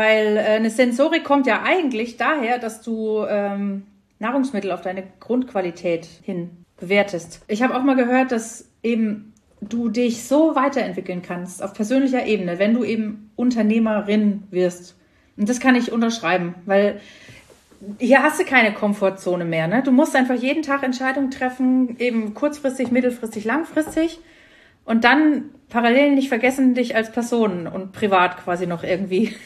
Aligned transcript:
Weil 0.00 0.38
äh, 0.38 0.40
eine 0.40 0.70
Sensorik 0.70 1.24
kommt 1.24 1.46
ja 1.46 1.62
eigentlich 1.62 2.16
daher, 2.16 2.58
dass 2.58 2.80
du 2.80 3.22
ähm, 3.28 3.82
Nahrungsmittel 4.18 4.72
auf 4.72 4.80
deine 4.80 5.02
Grundqualität 5.20 6.06
hin 6.22 6.64
bewertest. 6.78 7.42
Ich 7.48 7.62
habe 7.62 7.76
auch 7.76 7.82
mal 7.82 7.96
gehört, 7.96 8.32
dass 8.32 8.66
eben 8.82 9.34
du 9.60 9.90
dich 9.90 10.24
so 10.24 10.56
weiterentwickeln 10.56 11.20
kannst 11.20 11.62
auf 11.62 11.74
persönlicher 11.74 12.24
Ebene, 12.24 12.58
wenn 12.58 12.72
du 12.72 12.82
eben 12.82 13.30
Unternehmerin 13.36 14.44
wirst. 14.50 14.96
Und 15.36 15.50
das 15.50 15.60
kann 15.60 15.74
ich 15.74 15.92
unterschreiben, 15.92 16.54
weil 16.64 16.98
hier 17.98 18.22
hast 18.22 18.40
du 18.40 18.44
keine 18.44 18.72
Komfortzone 18.72 19.44
mehr. 19.44 19.66
Ne? 19.66 19.82
Du 19.82 19.92
musst 19.92 20.16
einfach 20.16 20.34
jeden 20.34 20.62
Tag 20.62 20.82
Entscheidungen 20.82 21.30
treffen, 21.30 21.98
eben 21.98 22.32
kurzfristig, 22.32 22.90
mittelfristig, 22.90 23.44
langfristig. 23.44 24.18
Und 24.86 25.04
dann 25.04 25.50
parallel 25.68 26.14
nicht 26.14 26.30
vergessen, 26.30 26.72
dich 26.72 26.96
als 26.96 27.12
Person 27.12 27.66
und 27.66 27.92
privat 27.92 28.38
quasi 28.38 28.66
noch 28.66 28.82
irgendwie 28.82 29.36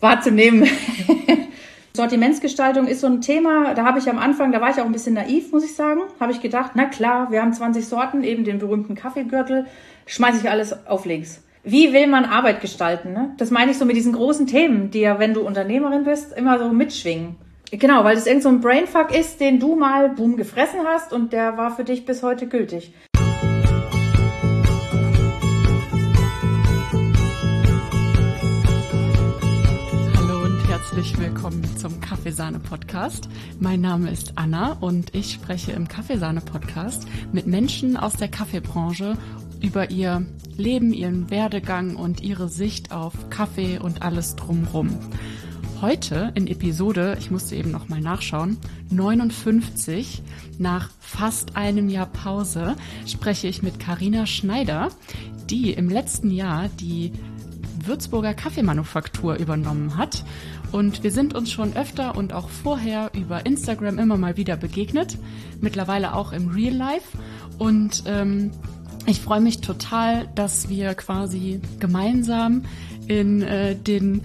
wahrzunehmen. 0.00 0.68
Sortimentsgestaltung 1.96 2.86
ist 2.86 3.00
so 3.00 3.06
ein 3.06 3.22
Thema, 3.22 3.74
da 3.74 3.84
habe 3.84 3.98
ich 3.98 4.08
am 4.08 4.18
Anfang, 4.18 4.52
da 4.52 4.60
war 4.60 4.70
ich 4.70 4.76
auch 4.76 4.84
ein 4.84 4.92
bisschen 4.92 5.14
naiv, 5.14 5.50
muss 5.50 5.64
ich 5.64 5.74
sagen, 5.74 6.02
habe 6.20 6.32
ich 6.32 6.42
gedacht, 6.42 6.72
na 6.74 6.84
klar, 6.84 7.30
wir 7.30 7.40
haben 7.40 7.54
20 7.54 7.86
Sorten, 7.86 8.22
eben 8.22 8.44
den 8.44 8.58
berühmten 8.58 8.94
Kaffeegürtel, 8.94 9.66
schmeiße 10.04 10.40
ich 10.42 10.50
alles 10.50 10.86
auf 10.86 11.06
links. 11.06 11.42
Wie 11.64 11.92
will 11.92 12.06
man 12.06 12.24
Arbeit 12.26 12.60
gestalten? 12.60 13.12
Ne? 13.12 13.34
Das 13.38 13.50
meine 13.50 13.72
ich 13.72 13.78
so 13.78 13.86
mit 13.86 13.96
diesen 13.96 14.12
großen 14.12 14.46
Themen, 14.46 14.90
die 14.92 15.00
ja, 15.00 15.18
wenn 15.18 15.34
du 15.34 15.40
Unternehmerin 15.40 16.04
bist, 16.04 16.32
immer 16.36 16.58
so 16.58 16.68
mitschwingen. 16.68 17.36
Genau, 17.72 18.04
weil 18.04 18.14
das 18.14 18.28
irgend 18.28 18.44
so 18.44 18.48
ein 18.48 18.60
Brainfuck 18.60 19.12
ist, 19.12 19.40
den 19.40 19.58
du 19.58 19.74
mal 19.74 20.10
boom 20.10 20.36
gefressen 20.36 20.80
hast 20.86 21.12
und 21.12 21.32
der 21.32 21.56
war 21.56 21.74
für 21.74 21.82
dich 21.82 22.04
bis 22.04 22.22
heute 22.22 22.46
gültig. 22.46 22.92
Herzlich 30.96 31.18
willkommen 31.18 31.62
zum 31.76 32.00
Kaffeesahne-Podcast. 32.00 33.28
Mein 33.60 33.82
Name 33.82 34.10
ist 34.10 34.32
Anna 34.36 34.78
und 34.80 35.14
ich 35.14 35.30
spreche 35.30 35.72
im 35.72 35.88
Kaffeesahne-Podcast 35.88 37.06
mit 37.32 37.46
Menschen 37.46 37.98
aus 37.98 38.14
der 38.14 38.28
Kaffeebranche 38.28 39.18
über 39.60 39.90
ihr 39.90 40.24
Leben, 40.56 40.94
ihren 40.94 41.28
Werdegang 41.28 41.96
und 41.96 42.22
ihre 42.22 42.48
Sicht 42.48 42.92
auf 42.92 43.28
Kaffee 43.28 43.78
und 43.78 44.00
alles 44.00 44.36
drumrum. 44.36 44.98
Heute 45.82 46.32
in 46.34 46.46
Episode, 46.46 47.18
ich 47.20 47.30
musste 47.30 47.56
eben 47.56 47.72
noch 47.72 47.90
nachschauen, 47.90 48.56
59, 48.88 50.22
nach 50.56 50.88
fast 50.98 51.56
einem 51.56 51.90
Jahr 51.90 52.06
Pause, 52.06 52.74
spreche 53.06 53.48
ich 53.48 53.62
mit 53.62 53.78
Karina 53.78 54.24
Schneider, 54.24 54.88
die 55.50 55.74
im 55.74 55.90
letzten 55.90 56.30
Jahr 56.30 56.70
die 56.80 57.12
Würzburger 57.86 58.34
Kaffeemanufaktur 58.34 59.36
übernommen 59.36 59.96
hat 59.96 60.24
und 60.72 61.02
wir 61.02 61.10
sind 61.10 61.34
uns 61.34 61.50
schon 61.50 61.76
öfter 61.76 62.16
und 62.16 62.32
auch 62.32 62.48
vorher 62.48 63.10
über 63.14 63.46
Instagram 63.46 63.98
immer 63.98 64.16
mal 64.16 64.36
wieder 64.36 64.56
begegnet, 64.56 65.18
mittlerweile 65.60 66.14
auch 66.14 66.32
im 66.32 66.48
Real 66.48 66.74
Life. 66.74 67.16
Und 67.58 68.04
ähm, 68.06 68.50
ich 69.06 69.20
freue 69.20 69.40
mich 69.40 69.60
total, 69.60 70.28
dass 70.34 70.68
wir 70.68 70.94
quasi 70.94 71.60
gemeinsam 71.78 72.64
in 73.06 73.42
äh, 73.42 73.76
den 73.76 74.22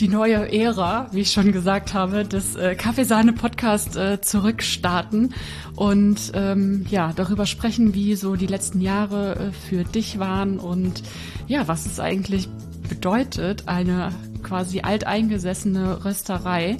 die 0.00 0.08
neue 0.08 0.52
Ära, 0.52 1.08
wie 1.10 1.22
ich 1.22 1.32
schon 1.32 1.50
gesagt 1.50 1.92
habe, 1.92 2.24
des 2.24 2.54
äh, 2.54 2.76
Kaffeesahne-Podcast 2.76 3.96
äh, 3.96 4.20
zurückstarten 4.20 5.34
und 5.74 6.30
ähm, 6.34 6.86
ja, 6.88 7.12
darüber 7.16 7.46
sprechen, 7.46 7.94
wie 7.94 8.14
so 8.14 8.36
die 8.36 8.46
letzten 8.46 8.80
Jahre 8.80 9.34
äh, 9.34 9.52
für 9.52 9.82
dich 9.82 10.20
waren 10.20 10.60
und 10.60 11.02
ja, 11.48 11.66
was 11.66 11.86
es 11.86 11.98
eigentlich 11.98 12.48
bedeutet, 12.88 13.64
eine 13.66 14.12
quasi 14.48 14.80
alteingesessene 14.80 16.04
Rösterei 16.04 16.78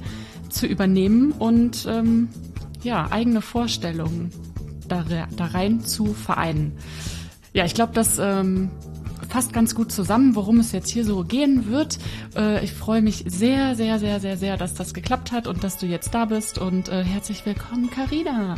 zu 0.49 0.65
übernehmen 0.65 1.31
und 1.31 1.87
ähm, 1.87 2.29
ja, 2.81 3.07
eigene 3.11 3.41
Vorstellungen 3.41 4.31
da, 4.87 5.05
da 5.35 5.45
rein 5.45 5.81
zu 5.81 6.13
vereinen. 6.13 6.77
Ja, 7.53 7.65
ich 7.65 7.75
glaube, 7.75 7.93
das 7.93 8.17
ähm, 8.19 8.71
fasst 9.29 9.53
ganz 9.53 9.75
gut 9.75 9.91
zusammen, 9.91 10.35
worum 10.35 10.59
es 10.59 10.71
jetzt 10.71 10.89
hier 10.89 11.05
so 11.05 11.23
gehen 11.23 11.69
wird. 11.69 11.99
Äh, 12.35 12.63
ich 12.63 12.73
freue 12.73 13.01
mich 13.01 13.23
sehr, 13.27 13.75
sehr, 13.75 13.99
sehr, 13.99 14.19
sehr, 14.19 14.37
sehr, 14.37 14.57
dass 14.57 14.73
das 14.73 14.93
geklappt 14.93 15.31
hat 15.31 15.45
und 15.47 15.63
dass 15.63 15.77
du 15.77 15.85
jetzt 15.85 16.13
da 16.15 16.25
bist. 16.25 16.57
Und 16.57 16.89
äh, 16.89 17.03
herzlich 17.03 17.45
willkommen, 17.45 17.91
Carina. 17.91 18.57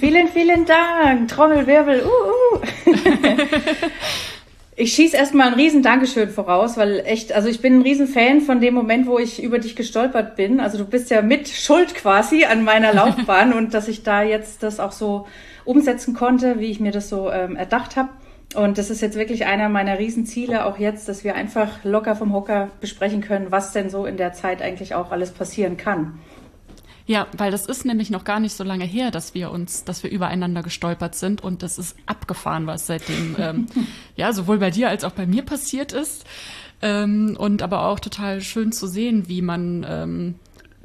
Vielen, 0.00 0.28
vielen 0.28 0.66
Dank. 0.66 1.28
Trommelwirbel. 1.28 2.02
Uh, 2.04 2.56
uh. 2.56 2.62
Ich 4.80 4.92
schieße 4.92 5.16
erstmal 5.16 5.48
ein 5.48 5.54
riesen 5.54 5.82
Dankeschön 5.82 6.30
voraus, 6.30 6.76
weil 6.76 7.00
echt, 7.04 7.32
also 7.32 7.48
ich 7.48 7.60
bin 7.60 7.80
ein 7.80 7.82
riesen 7.82 8.06
Fan 8.06 8.40
von 8.40 8.60
dem 8.60 8.74
Moment, 8.74 9.08
wo 9.08 9.18
ich 9.18 9.42
über 9.42 9.58
dich 9.58 9.74
gestolpert 9.74 10.36
bin. 10.36 10.60
Also 10.60 10.78
du 10.78 10.84
bist 10.84 11.10
ja 11.10 11.20
mit 11.20 11.48
Schuld 11.48 11.96
quasi 11.96 12.44
an 12.44 12.62
meiner 12.62 12.92
Laufbahn 12.94 13.52
und 13.52 13.74
dass 13.74 13.88
ich 13.88 14.04
da 14.04 14.22
jetzt 14.22 14.62
das 14.62 14.78
auch 14.78 14.92
so 14.92 15.26
umsetzen 15.64 16.14
konnte, 16.14 16.60
wie 16.60 16.70
ich 16.70 16.78
mir 16.78 16.92
das 16.92 17.08
so 17.08 17.28
ähm, 17.28 17.56
erdacht 17.56 17.96
habe. 17.96 18.10
Und 18.54 18.78
das 18.78 18.88
ist 18.88 19.02
jetzt 19.02 19.16
wirklich 19.16 19.46
einer 19.46 19.68
meiner 19.68 19.98
Riesenziele, 19.98 20.64
auch 20.64 20.78
jetzt, 20.78 21.08
dass 21.08 21.24
wir 21.24 21.34
einfach 21.34 21.82
locker 21.82 22.14
vom 22.14 22.32
Hocker 22.32 22.68
besprechen 22.80 23.20
können, 23.20 23.50
was 23.50 23.72
denn 23.72 23.90
so 23.90 24.06
in 24.06 24.16
der 24.16 24.32
Zeit 24.32 24.62
eigentlich 24.62 24.94
auch 24.94 25.10
alles 25.10 25.32
passieren 25.32 25.76
kann. 25.76 26.20
Ja, 27.08 27.26
weil 27.38 27.50
das 27.50 27.64
ist 27.64 27.86
nämlich 27.86 28.10
noch 28.10 28.24
gar 28.24 28.38
nicht 28.38 28.52
so 28.52 28.62
lange 28.62 28.84
her, 28.84 29.10
dass 29.10 29.32
wir 29.32 29.50
uns, 29.50 29.82
dass 29.82 30.02
wir 30.02 30.10
übereinander 30.10 30.62
gestolpert 30.62 31.14
sind 31.14 31.42
und 31.42 31.62
das 31.62 31.78
ist 31.78 31.96
abgefahren, 32.04 32.66
was 32.66 32.86
seitdem 32.86 33.34
ähm, 33.38 33.66
ja 34.14 34.34
sowohl 34.34 34.58
bei 34.58 34.70
dir 34.70 34.90
als 34.90 35.04
auch 35.04 35.12
bei 35.12 35.26
mir 35.26 35.42
passiert 35.42 35.92
ist. 35.92 36.26
Ähm, 36.82 37.34
und 37.38 37.62
aber 37.62 37.86
auch 37.86 37.98
total 37.98 38.42
schön 38.42 38.72
zu 38.72 38.86
sehen, 38.86 39.26
wie 39.26 39.40
man 39.40 39.86
ähm, 39.88 40.34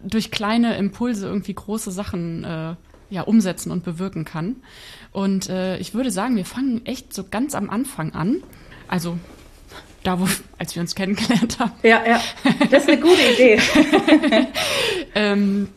durch 0.01 0.31
kleine 0.31 0.77
Impulse 0.77 1.27
irgendwie 1.27 1.53
große 1.53 1.91
Sachen 1.91 2.45
äh, 2.45 2.75
ja 3.09 3.21
umsetzen 3.23 3.69
und 3.69 3.83
bewirken 3.83 4.23
kann. 4.23 4.55
Und 5.11 5.49
äh, 5.49 5.77
ich 5.77 5.93
würde 5.93 6.09
sagen, 6.09 6.37
wir 6.37 6.45
fangen 6.45 6.85
echt 6.85 7.13
so 7.13 7.25
ganz 7.29 7.53
am 7.53 7.69
Anfang 7.69 8.13
an. 8.13 8.41
Also 8.87 9.17
da, 10.03 10.21
wo, 10.21 10.27
als 10.57 10.73
wir 10.73 10.81
uns 10.81 10.95
kennengelernt 10.95 11.59
haben. 11.59 11.73
Ja, 11.83 12.01
ja, 12.07 12.21
das 12.71 12.83
ist 12.83 12.89
eine 12.89 13.01
gute 13.01 13.21
Idee. 13.33 13.59
ähm, 15.15 15.67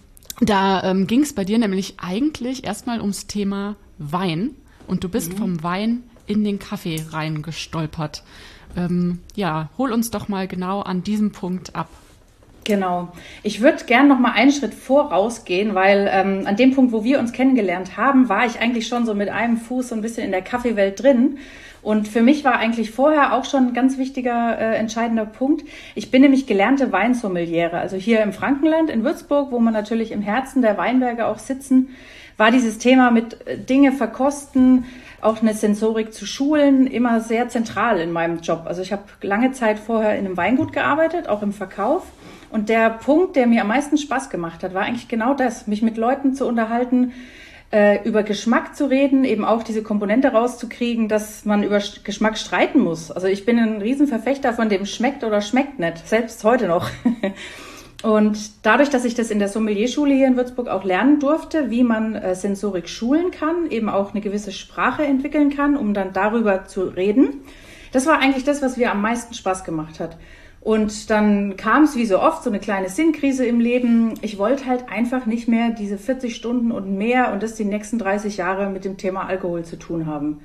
da 0.41 0.83
ähm, 0.83 1.07
ging 1.07 1.23
es 1.23 1.33
bei 1.33 1.45
dir 1.45 1.59
nämlich 1.59 1.95
eigentlich 1.99 2.65
erstmal 2.65 3.01
ums 3.01 3.27
Thema 3.27 3.77
Wein 3.99 4.55
und 4.87 5.05
du 5.05 5.09
bist 5.09 5.33
mhm. 5.33 5.37
vom 5.37 5.63
Wein 5.63 6.03
in 6.27 6.45
den 6.45 6.59
Kaffee 6.59 7.05
reingestolpert. 7.11 8.23
Ähm, 8.77 9.21
ja, 9.35 9.71
hol 9.79 9.93
uns 9.93 10.11
doch 10.11 10.29
mal 10.29 10.47
genau 10.47 10.81
an 10.81 11.03
diesem 11.03 11.33
Punkt 11.33 11.75
ab. 11.75 11.89
Genau. 12.65 13.13
Ich 13.45 13.61
würde 13.61 13.85
gern 13.85 14.09
noch 14.09 14.19
mal 14.19 14.33
einen 14.33 14.51
Schritt 14.51 14.75
vorausgehen, 14.75 15.77
weil 15.77 16.11
ähm, 16.13 16.47
an 16.47 16.57
dem 16.57 16.75
Punkt, 16.75 16.93
wo 16.93 17.05
wir 17.05 17.21
uns 17.21 17.33
kennengelernt 17.33 17.97
haben, 17.97 18.29
war 18.29 18.45
ich 18.45 18.59
eigentlich 18.59 18.89
schon 18.89 19.07
so 19.07 19.15
mit 19.15 19.29
einem 19.29 19.57
Fuß 19.57 19.89
so 19.89 19.95
ein 19.95 20.03
bisschen 20.03 20.25
in 20.25 20.33
der 20.33 20.43
Kaffeewelt 20.43 21.01
drin 21.01 21.39
und 21.87 22.09
für 22.09 22.21
mich 22.21 22.43
war 22.43 22.59
eigentlich 22.59 22.91
vorher 22.91 23.33
auch 23.33 23.45
schon 23.45 23.69
ein 23.69 23.73
ganz 23.73 23.97
wichtiger, 23.97 24.59
äh, 24.59 24.75
entscheidender 24.75 25.25
Punkt. 25.25 25.65
Ich 25.95 26.11
bin 26.11 26.23
nämlich 26.23 26.49
gelernte 26.49 26.91
Weinsommeliere. 26.91 27.79
Also 27.79 27.97
hier 27.97 28.23
im 28.23 28.33
Frankenland, 28.33 28.91
in 28.91 29.05
Würzburg, 29.05 29.53
wo 29.53 29.61
man 29.61 29.73
natürlich 29.73 30.11
im 30.11 30.21
Herzen 30.21 30.63
der 30.63 30.77
Weinberge 30.79 31.27
auch 31.27 31.39
sitzen, 31.39 31.91
war 32.37 32.51
dieses 32.51 32.79
Thema 32.79 33.13
mit 33.13 33.47
äh, 33.47 33.57
Dinge 33.57 33.93
verkosten, 33.93 34.87
auch 35.21 35.41
eine 35.41 35.55
Sensorik 35.55 36.13
zu 36.13 36.27
schulen, 36.27 36.89
immer 36.89 37.21
sehr 37.21 37.49
zentral 37.51 38.01
in 38.01 38.11
meinem 38.11 38.41
Job. 38.41 38.65
Also 38.65 38.83
ich 38.83 38.91
habe 38.91 39.05
lange 39.23 39.53
Zeit 39.53 39.79
vorher 39.79 40.19
in 40.19 40.27
einem 40.27 40.37
Weingut 40.37 40.73
gearbeitet, 40.73 41.29
auch 41.29 41.43
im 41.43 41.53
Verkauf. 41.53 42.03
Und 42.51 42.69
der 42.69 42.91
Punkt, 42.91 43.37
der 43.37 43.47
mir 43.47 43.61
am 43.61 43.69
meisten 43.69 43.97
Spaß 43.97 44.29
gemacht 44.29 44.65
hat, 44.65 44.75
war 44.75 44.83
eigentlich 44.83 45.07
genau 45.07 45.35
das, 45.35 45.69
mich 45.69 45.83
mit 45.83 45.99
Leuten 45.99 46.35
zu 46.35 46.49
unterhalten, 46.49 47.13
äh, 47.73 48.07
über 48.07 48.23
Geschmack 48.23 48.77
zu 48.77 48.89
reden, 48.89 49.25
eben 49.25 49.45
auch 49.45 49.63
diese 49.63 49.83
Komponente 49.83 50.29
rauszukriegen, 50.29 51.09
dass 51.09 51.45
man 51.45 51.63
über 51.63 51.81
Geschmack 52.05 52.39
streiten 52.39 52.81
muss. 52.81 53.11
Also 53.11 53.27
ich 53.27 53.45
bin 53.45 53.59
ein 53.59 53.83
Riesenverfechter 53.83 54.53
von 54.53 54.69
dem 54.69 54.87
schmeckt 54.87 55.25
oder 55.25 55.41
schmeckt 55.41 55.79
nicht, 55.79 56.07
selbst 56.07 56.43
heute 56.45 56.69
noch. 56.69 56.91
Und 58.03 58.65
dadurch, 58.65 58.91
dass 58.91 59.05
ich 59.05 59.15
das 59.15 59.31
in 59.31 59.39
der 59.39 59.49
Sommelierschule 59.49 60.15
hier 60.15 60.27
in 60.27 60.37
Würzburg 60.37 60.69
auch 60.69 60.85
lernen 60.85 61.19
durfte, 61.19 61.71
wie 61.71 61.83
man 61.83 62.15
äh, 62.15 62.35
Sensorik 62.35 62.89
schulen 62.89 63.31
kann, 63.31 63.71
eben 63.71 63.89
auch 63.89 64.13
eine 64.13 64.21
gewisse 64.21 64.53
Sprache 64.53 65.05
entwickeln 65.05 65.51
kann, 65.51 65.77
um 65.77 65.95
dann 65.95 66.13
darüber 66.13 66.67
zu 66.67 66.85
reden, 66.85 67.43
das 67.93 68.07
war 68.07 68.19
eigentlich 68.19 68.45
das, 68.45 68.63
was 68.63 68.77
mir 68.77 68.91
am 68.91 69.01
meisten 69.01 69.33
Spaß 69.33 69.65
gemacht 69.65 70.01
hat. 70.01 70.19
Und 70.67 71.11
dann 71.11 71.57
kam 71.57 71.85
es 71.85 71.95
wie 71.95 72.07
so 72.07 72.19
oft 72.19 72.43
so 72.43 72.51
eine 72.51 72.59
kleine 72.59 72.89
Sinnkrise 72.89 73.47
im 73.47 73.61
Leben. 73.61 74.15
Ich 74.23 74.37
wollte 74.37 74.67
halt 74.67 74.89
einfach 74.89 75.25
nicht 75.25 75.47
mehr 75.47 75.71
diese 75.71 75.97
40 75.97 76.35
Stunden 76.35 76.73
und 76.73 76.99
mehr 76.99 77.33
und 77.33 77.45
das 77.45 77.55
die 77.55 77.65
nächsten 77.65 78.01
30 78.01 78.39
Jahre 78.39 78.69
mit 78.69 78.85
dem 78.85 78.97
Thema 78.97 79.29
Alkohol 79.29 79.65
zu 79.65 79.77
tun 79.77 80.07
haben. 80.07 80.41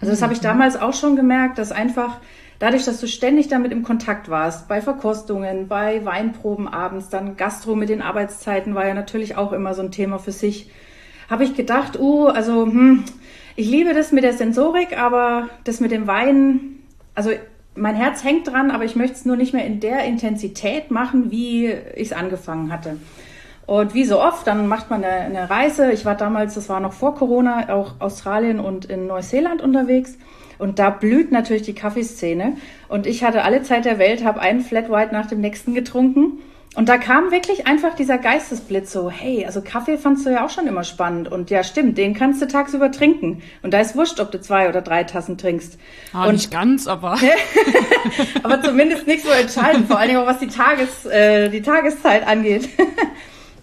Also 0.00 0.12
das 0.12 0.22
habe 0.22 0.32
ich 0.32 0.38
mhm. 0.38 0.44
damals 0.44 0.76
auch 0.76 0.94
schon 0.94 1.16
gemerkt, 1.16 1.58
dass 1.58 1.72
einfach 1.72 2.20
dadurch, 2.60 2.84
dass 2.84 3.00
du 3.00 3.08
ständig 3.08 3.48
damit 3.48 3.72
im 3.72 3.82
Kontakt 3.82 4.28
warst, 4.28 4.68
bei 4.68 4.80
Verkostungen, 4.80 5.66
bei 5.66 6.04
Weinproben 6.04 6.68
abends, 6.68 7.08
dann 7.08 7.36
Gastro 7.36 7.74
mit 7.74 7.88
den 7.88 8.00
Arbeitszeiten 8.00 8.76
war 8.76 8.86
ja 8.86 8.94
natürlich 8.94 9.36
auch 9.36 9.52
immer 9.52 9.74
so 9.74 9.82
ein 9.82 9.90
Thema 9.90 10.20
für 10.20 10.30
sich, 10.30 10.70
habe 11.28 11.42
ich 11.42 11.56
gedacht, 11.56 11.98
uh, 11.98 12.28
also 12.28 12.64
hm, 12.64 13.02
ich 13.56 13.68
liebe 13.68 13.92
das 13.92 14.12
mit 14.12 14.22
der 14.22 14.34
Sensorik, 14.34 14.96
aber 14.96 15.48
das 15.64 15.80
mit 15.80 15.90
dem 15.90 16.06
Wein, 16.06 16.76
also 17.16 17.30
mein 17.76 17.96
Herz 17.96 18.24
hängt 18.24 18.48
dran, 18.48 18.70
aber 18.70 18.84
ich 18.84 18.96
möchte 18.96 19.16
es 19.16 19.24
nur 19.24 19.36
nicht 19.36 19.52
mehr 19.52 19.66
in 19.66 19.80
der 19.80 20.04
Intensität 20.04 20.90
machen, 20.90 21.30
wie 21.30 21.66
ich 21.66 22.08
es 22.08 22.12
angefangen 22.12 22.72
hatte. 22.72 22.96
Und 23.66 23.94
wie 23.94 24.04
so 24.04 24.20
oft, 24.20 24.46
dann 24.46 24.68
macht 24.68 24.90
man 24.90 25.02
eine, 25.02 25.14
eine, 25.14 25.50
Reise. 25.50 25.90
Ich 25.90 26.04
war 26.04 26.14
damals, 26.16 26.54
das 26.54 26.68
war 26.68 26.80
noch 26.80 26.92
vor 26.92 27.14
Corona, 27.14 27.72
auch 27.72 27.94
Australien 27.98 28.60
und 28.60 28.84
in 28.84 29.06
Neuseeland 29.06 29.62
unterwegs. 29.62 30.18
Und 30.58 30.78
da 30.78 30.90
blüht 30.90 31.32
natürlich 31.32 31.62
die 31.62 31.74
Kaffeeszene. 31.74 32.56
Und 32.88 33.06
ich 33.06 33.24
hatte 33.24 33.42
alle 33.42 33.62
Zeit 33.62 33.86
der 33.86 33.98
Welt, 33.98 34.24
habe 34.24 34.40
einen 34.40 34.60
Flat 34.60 34.90
White 34.90 35.12
nach 35.12 35.26
dem 35.26 35.40
nächsten 35.40 35.74
getrunken. 35.74 36.40
Und 36.74 36.88
da 36.88 36.98
kam 36.98 37.30
wirklich 37.30 37.68
einfach 37.68 37.94
dieser 37.94 38.18
Geistesblitz 38.18 38.92
so, 38.92 39.08
hey, 39.08 39.46
also 39.46 39.62
Kaffee 39.62 39.96
fandst 39.96 40.26
du 40.26 40.30
ja 40.30 40.44
auch 40.44 40.50
schon 40.50 40.66
immer 40.66 40.82
spannend. 40.82 41.30
Und 41.30 41.50
ja, 41.50 41.62
stimmt, 41.62 41.96
den 41.98 42.14
kannst 42.14 42.42
du 42.42 42.48
tagsüber 42.48 42.90
trinken. 42.90 43.42
Und 43.62 43.72
da 43.72 43.80
ist 43.80 43.94
wurscht, 43.94 44.18
ob 44.18 44.32
du 44.32 44.40
zwei 44.40 44.68
oder 44.68 44.82
drei 44.82 45.04
Tassen 45.04 45.38
trinkst. 45.38 45.78
Ah, 46.12 46.26
und 46.26 46.32
nicht 46.32 46.50
ganz, 46.50 46.88
aber. 46.88 47.16
aber 48.42 48.60
zumindest 48.62 49.06
nicht 49.06 49.24
so 49.24 49.30
entscheidend, 49.30 49.86
vor 49.86 49.98
allem 49.98 50.16
auch 50.16 50.26
was 50.26 50.40
die, 50.40 50.48
Tages, 50.48 51.06
äh, 51.06 51.48
die 51.48 51.62
Tageszeit 51.62 52.26
angeht. 52.26 52.68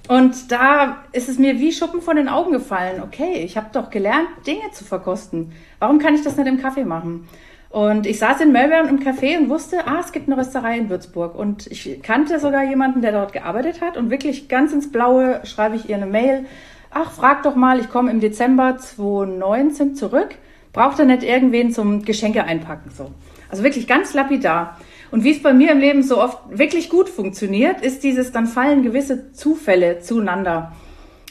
Und 0.07 0.51
da 0.51 1.03
ist 1.13 1.29
es 1.29 1.37
mir 1.37 1.59
wie 1.59 1.71
Schuppen 1.71 2.01
von 2.01 2.17
den 2.17 2.27
Augen 2.27 2.51
gefallen. 2.51 3.01
Okay, 3.01 3.43
ich 3.45 3.55
habe 3.55 3.67
doch 3.71 3.89
gelernt, 3.89 4.27
Dinge 4.45 4.69
zu 4.73 4.83
verkosten. 4.83 5.53
Warum 5.79 5.99
kann 5.99 6.15
ich 6.15 6.21
das 6.21 6.35
nicht 6.35 6.47
im 6.47 6.61
Kaffee 6.61 6.83
machen? 6.83 7.29
Und 7.71 8.05
ich 8.05 8.19
saß 8.19 8.41
in 8.41 8.51
Melbourne 8.51 8.89
im 8.89 8.99
Café 8.99 9.37
und 9.37 9.49
wusste, 9.49 9.87
ah, 9.87 10.01
es 10.01 10.11
gibt 10.11 10.27
eine 10.27 10.37
Rösterei 10.37 10.77
in 10.77 10.89
Würzburg. 10.89 11.35
Und 11.35 11.67
ich 11.67 12.01
kannte 12.03 12.37
sogar 12.39 12.65
jemanden, 12.65 13.01
der 13.01 13.13
dort 13.13 13.31
gearbeitet 13.31 13.79
hat. 13.79 13.95
Und 13.95 14.09
wirklich 14.09 14.49
ganz 14.49 14.73
ins 14.73 14.91
Blaue 14.91 15.39
schreibe 15.45 15.77
ich 15.77 15.87
ihr 15.89 15.95
eine 15.95 16.05
Mail. 16.05 16.45
Ach, 16.89 17.11
frag 17.11 17.43
doch 17.43 17.55
mal, 17.55 17.79
ich 17.79 17.89
komme 17.89 18.11
im 18.11 18.19
Dezember 18.19 18.77
2019 18.77 19.95
zurück. 19.95 20.35
Braucht 20.73 20.99
er 20.99 21.05
nicht 21.05 21.23
irgendwen 21.23 21.71
zum 21.71 22.03
Geschenke 22.03 22.43
einpacken, 22.43 22.91
so. 22.91 23.11
Also 23.49 23.63
wirklich 23.63 23.87
ganz 23.87 24.13
lapidar. 24.13 24.77
Und 25.09 25.23
wie 25.23 25.31
es 25.31 25.41
bei 25.41 25.53
mir 25.53 25.71
im 25.71 25.79
Leben 25.79 26.03
so 26.03 26.21
oft 26.21 26.39
wirklich 26.49 26.89
gut 26.89 27.07
funktioniert, 27.07 27.81
ist 27.81 28.03
dieses, 28.03 28.33
dann 28.33 28.47
fallen 28.47 28.83
gewisse 28.83 29.31
Zufälle 29.31 29.99
zueinander. 29.99 30.73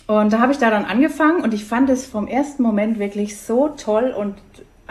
Und 0.07 0.33
da 0.33 0.41
habe 0.41 0.53
ich 0.53 0.59
da 0.59 0.71
dann 0.71 0.85
angefangen 0.87 1.43
und 1.43 1.55
ich 1.55 1.65
fand 1.65 1.89
es 1.89 2.07
vom 2.07 2.27
ersten 2.27 2.63
Moment 2.63 2.99
wirklich 2.99 3.39
so 3.39 3.69
toll 3.69 4.15
und 4.17 4.35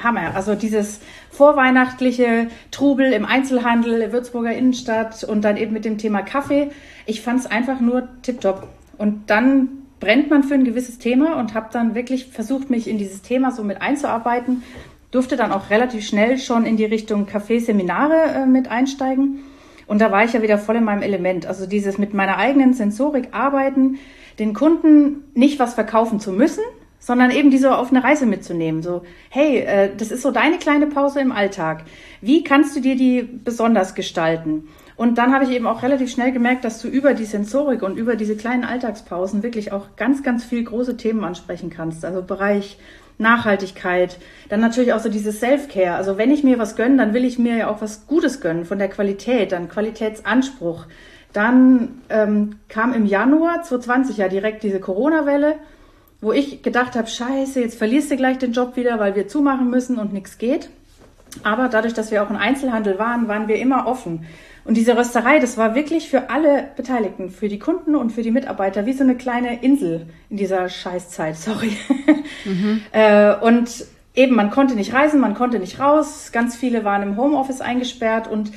Hammer. 0.03 0.35
Also 0.35 0.55
dieses 0.55 0.99
vorweihnachtliche 1.31 2.47
Trubel 2.71 3.11
im 3.13 3.25
Einzelhandel, 3.25 4.11
Würzburger 4.11 4.53
Innenstadt 4.53 5.23
und 5.23 5.41
dann 5.41 5.57
eben 5.57 5.73
mit 5.73 5.85
dem 5.85 5.97
Thema 5.97 6.21
Kaffee. 6.21 6.71
Ich 7.05 7.21
fand 7.21 7.39
es 7.39 7.45
einfach 7.45 7.79
nur 7.79 8.07
tipptopp. 8.21 8.67
Und 8.97 9.29
dann 9.29 9.69
brennt 9.99 10.29
man 10.29 10.43
für 10.43 10.53
ein 10.53 10.63
gewisses 10.63 10.97
Thema 10.97 11.39
und 11.39 11.53
habe 11.53 11.69
dann 11.71 11.95
wirklich 11.95 12.27
versucht, 12.27 12.69
mich 12.69 12.87
in 12.87 12.97
dieses 12.97 13.21
Thema 13.21 13.51
so 13.51 13.63
mit 13.63 13.81
einzuarbeiten 13.81 14.63
durfte 15.11 15.35
dann 15.35 15.51
auch 15.51 15.69
relativ 15.69 16.05
schnell 16.05 16.37
schon 16.37 16.65
in 16.65 16.77
die 16.77 16.85
Richtung 16.85 17.25
Café-Seminare 17.25 18.43
äh, 18.43 18.45
mit 18.45 18.69
einsteigen. 18.69 19.39
Und 19.87 20.01
da 20.01 20.11
war 20.11 20.23
ich 20.23 20.33
ja 20.33 20.41
wieder 20.41 20.59
voll 20.59 20.75
in 20.75 20.83
meinem 20.83 21.01
Element. 21.01 21.47
Also 21.47 21.65
dieses 21.65 21.97
mit 21.97 22.13
meiner 22.13 22.37
eigenen 22.37 22.73
Sensorik 22.73 23.29
arbeiten, 23.31 23.97
den 24.37 24.53
Kunden 24.53 25.23
nicht 25.33 25.57
was 25.59 25.73
verkaufen 25.73 26.19
zu 26.19 26.31
müssen, 26.31 26.63
sondern 26.99 27.31
eben 27.31 27.49
diese 27.49 27.77
auf 27.77 27.89
eine 27.89 28.03
Reise 28.03 28.25
mitzunehmen. 28.25 28.83
So, 28.83 29.03
hey, 29.29 29.59
äh, 29.59 29.89
das 29.95 30.11
ist 30.11 30.21
so 30.21 30.31
deine 30.31 30.57
kleine 30.57 30.87
Pause 30.87 31.21
im 31.21 31.31
Alltag. 31.31 31.85
Wie 32.21 32.43
kannst 32.43 32.75
du 32.75 32.81
dir 32.81 32.95
die 32.95 33.23
besonders 33.23 33.95
gestalten? 33.95 34.67
Und 34.95 35.17
dann 35.17 35.33
habe 35.33 35.45
ich 35.45 35.51
eben 35.51 35.65
auch 35.65 35.81
relativ 35.81 36.11
schnell 36.11 36.33
gemerkt, 36.33 36.65
dass 36.65 36.81
du 36.81 36.89
über 36.89 37.13
die 37.13 37.23
Sensorik 37.23 37.83
und 37.83 37.97
über 37.97 38.17
diese 38.17 38.35
kleinen 38.35 38.65
Alltagspausen 38.65 39.43
wirklich 39.43 39.71
auch 39.71 39.95
ganz, 39.95 40.23
ganz 40.23 40.43
viel 40.43 40.63
große 40.65 40.97
Themen 40.97 41.23
ansprechen 41.23 41.69
kannst. 41.69 42.03
Also 42.03 42.21
Bereich 42.21 42.77
Nachhaltigkeit, 43.17 44.17
dann 44.49 44.61
natürlich 44.61 44.93
auch 44.93 44.99
so 44.99 45.09
dieses 45.09 45.39
Self-Care. 45.39 45.95
Also 45.95 46.17
wenn 46.17 46.31
ich 46.31 46.43
mir 46.43 46.59
was 46.59 46.75
gönne, 46.75 46.97
dann 46.97 47.13
will 47.13 47.25
ich 47.25 47.37
mir 47.39 47.55
ja 47.55 47.69
auch 47.69 47.81
was 47.81 48.07
Gutes 48.07 48.41
gönnen 48.41 48.65
von 48.65 48.77
der 48.77 48.89
Qualität, 48.89 49.51
dann 49.51 49.69
Qualitätsanspruch. 49.69 50.85
Dann 51.31 52.01
ähm, 52.09 52.55
kam 52.69 52.93
im 52.93 53.05
Januar 53.05 53.61
2020 53.61 54.17
ja 54.17 54.29
direkt 54.29 54.63
diese 54.63 54.79
Corona-Welle, 54.79 55.55
wo 56.21 56.33
ich 56.33 56.61
gedacht 56.61 56.95
habe, 56.95 57.07
scheiße, 57.07 57.61
jetzt 57.61 57.77
verlierst 57.77 58.11
du 58.11 58.17
gleich 58.17 58.37
den 58.37 58.51
Job 58.51 58.75
wieder, 58.75 58.99
weil 58.99 59.15
wir 59.15 59.27
zumachen 59.27 59.69
müssen 59.69 59.97
und 59.97 60.13
nichts 60.13 60.37
geht. 60.37 60.69
Aber 61.43 61.69
dadurch, 61.69 61.93
dass 61.93 62.11
wir 62.11 62.23
auch 62.23 62.29
im 62.29 62.35
Einzelhandel 62.35 62.99
waren, 62.99 63.27
waren 63.27 63.47
wir 63.47 63.57
immer 63.57 63.87
offen. 63.87 64.25
Und 64.65 64.75
diese 64.75 64.97
Rösterei, 64.97 65.39
das 65.39 65.57
war 65.57 65.73
wirklich 65.73 66.09
für 66.09 66.29
alle 66.29 66.67
Beteiligten, 66.75 67.29
für 67.29 67.47
die 67.47 67.59
Kunden 67.59 67.95
und 67.95 68.11
für 68.11 68.21
die 68.21 68.31
Mitarbeiter, 68.31 68.85
wie 68.85 68.93
so 68.93 69.03
eine 69.03 69.15
kleine 69.15 69.63
Insel 69.63 70.07
in 70.29 70.37
dieser 70.37 70.69
Scheißzeit, 70.69 71.37
sorry. 71.37 71.71
Mhm. 72.45 72.81
äh, 72.91 73.35
und 73.35 73.85
eben, 74.13 74.35
man 74.35 74.51
konnte 74.51 74.75
nicht 74.75 74.93
reisen, 74.93 75.19
man 75.19 75.33
konnte 75.33 75.59
nicht 75.59 75.79
raus, 75.79 76.31
ganz 76.31 76.55
viele 76.55 76.83
waren 76.83 77.03
im 77.03 77.17
Homeoffice 77.17 77.61
eingesperrt 77.61 78.27
und 78.27 78.51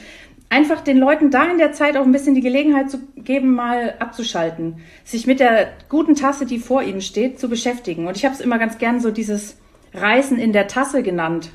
einfach 0.53 0.83
den 0.83 0.99
Leuten 0.99 1.31
da 1.31 1.51
in 1.51 1.57
der 1.57 1.73
Zeit 1.73 1.97
auch 1.97 2.05
ein 2.05 2.13
bisschen 2.13 2.35
die 2.35 2.43
Gelegenheit 2.43 2.91
zu 2.91 2.99
geben, 3.17 3.55
mal 3.55 3.95
abzuschalten, 3.99 4.77
sich 5.03 5.27
mit 5.27 5.41
der 5.41 5.69
guten 5.89 6.15
Tasse, 6.15 6.45
die 6.45 6.59
vor 6.59 6.83
ihnen 6.83 7.01
steht, 7.01 7.41
zu 7.41 7.49
beschäftigen. 7.49 8.07
Und 8.07 8.19
ich 8.19 8.25
habe 8.27 8.35
es 8.35 8.41
immer 8.41 8.59
ganz 8.59 8.77
gern 8.77 9.01
so 9.01 9.11
dieses 9.11 9.57
Reisen 9.95 10.39
in 10.39 10.53
der 10.53 10.69
Tasse 10.69 11.03
genannt, 11.03 11.51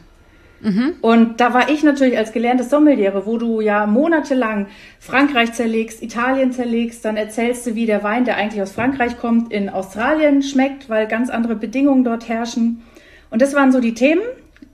Mhm. 0.61 0.95
Und 1.01 1.39
da 1.39 1.53
war 1.53 1.69
ich 1.69 1.83
natürlich 1.83 2.17
als 2.17 2.31
gelernte 2.31 2.63
Sommeliere, 2.63 3.25
wo 3.25 3.37
du 3.37 3.61
ja 3.61 3.85
monatelang 3.85 4.67
Frankreich 4.99 5.53
zerlegst, 5.53 6.01
Italien 6.01 6.51
zerlegst, 6.51 7.05
dann 7.05 7.15
erzählst 7.15 7.67
du, 7.67 7.75
wie 7.75 7.85
der 7.85 8.03
Wein, 8.03 8.25
der 8.25 8.37
eigentlich 8.37 8.61
aus 8.61 8.71
Frankreich 8.71 9.19
kommt, 9.19 9.53
in 9.53 9.69
Australien 9.69 10.41
schmeckt, 10.41 10.89
weil 10.89 11.07
ganz 11.07 11.29
andere 11.29 11.55
Bedingungen 11.55 12.03
dort 12.03 12.27
herrschen. 12.27 12.81
Und 13.29 13.41
das 13.41 13.53
waren 13.53 13.71
so 13.71 13.79
die 13.79 13.93
Themen, 13.93 14.23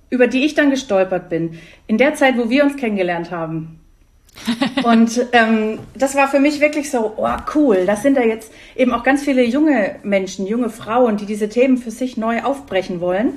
über 0.10 0.28
die 0.28 0.46
ich 0.46 0.56
dann 0.56 0.70
gestolpert 0.70 1.30
bin, 1.30 1.60
in 1.88 1.98
der 1.98 2.14
Zeit, 2.14 2.38
wo 2.38 2.50
wir 2.50 2.64
uns 2.64 2.78
kennengelernt 2.78 3.32
haben. 3.32 3.83
und 4.84 5.26
ähm, 5.32 5.80
das 5.96 6.16
war 6.16 6.28
für 6.28 6.40
mich 6.40 6.60
wirklich 6.60 6.90
so, 6.90 7.14
oh 7.18 7.38
cool, 7.56 7.86
das 7.86 8.02
sind 8.04 8.18
da 8.18 8.22
jetzt 8.22 8.52
eben 8.76 8.92
auch 8.94 9.04
ganz 9.04 9.24
viele 9.24 9.44
junge 9.44 9.96
Menschen, 10.04 10.48
junge 10.48 10.70
Frauen, 10.70 11.18
die 11.18 11.26
diese 11.26 11.50
Themen 11.50 11.78
für 11.78 11.92
sich 11.92 12.18
neu 12.18 12.42
aufbrechen 12.44 13.00
wollen. 13.00 13.34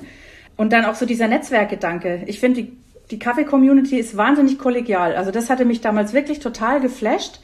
Und 0.56 0.72
dann 0.72 0.86
auch 0.86 0.94
so 0.94 1.04
dieser 1.04 1.28
Netzwerkgedanke. 1.28 2.22
Ich 2.26 2.40
finde, 2.40 2.62
die, 2.62 2.76
die 3.10 3.18
Kaffee-Community 3.18 3.98
ist 3.98 4.16
wahnsinnig 4.16 4.58
kollegial. 4.58 5.14
Also 5.14 5.30
das 5.30 5.50
hatte 5.50 5.66
mich 5.66 5.82
damals 5.82 6.14
wirklich 6.14 6.38
total 6.38 6.80
geflasht, 6.80 7.40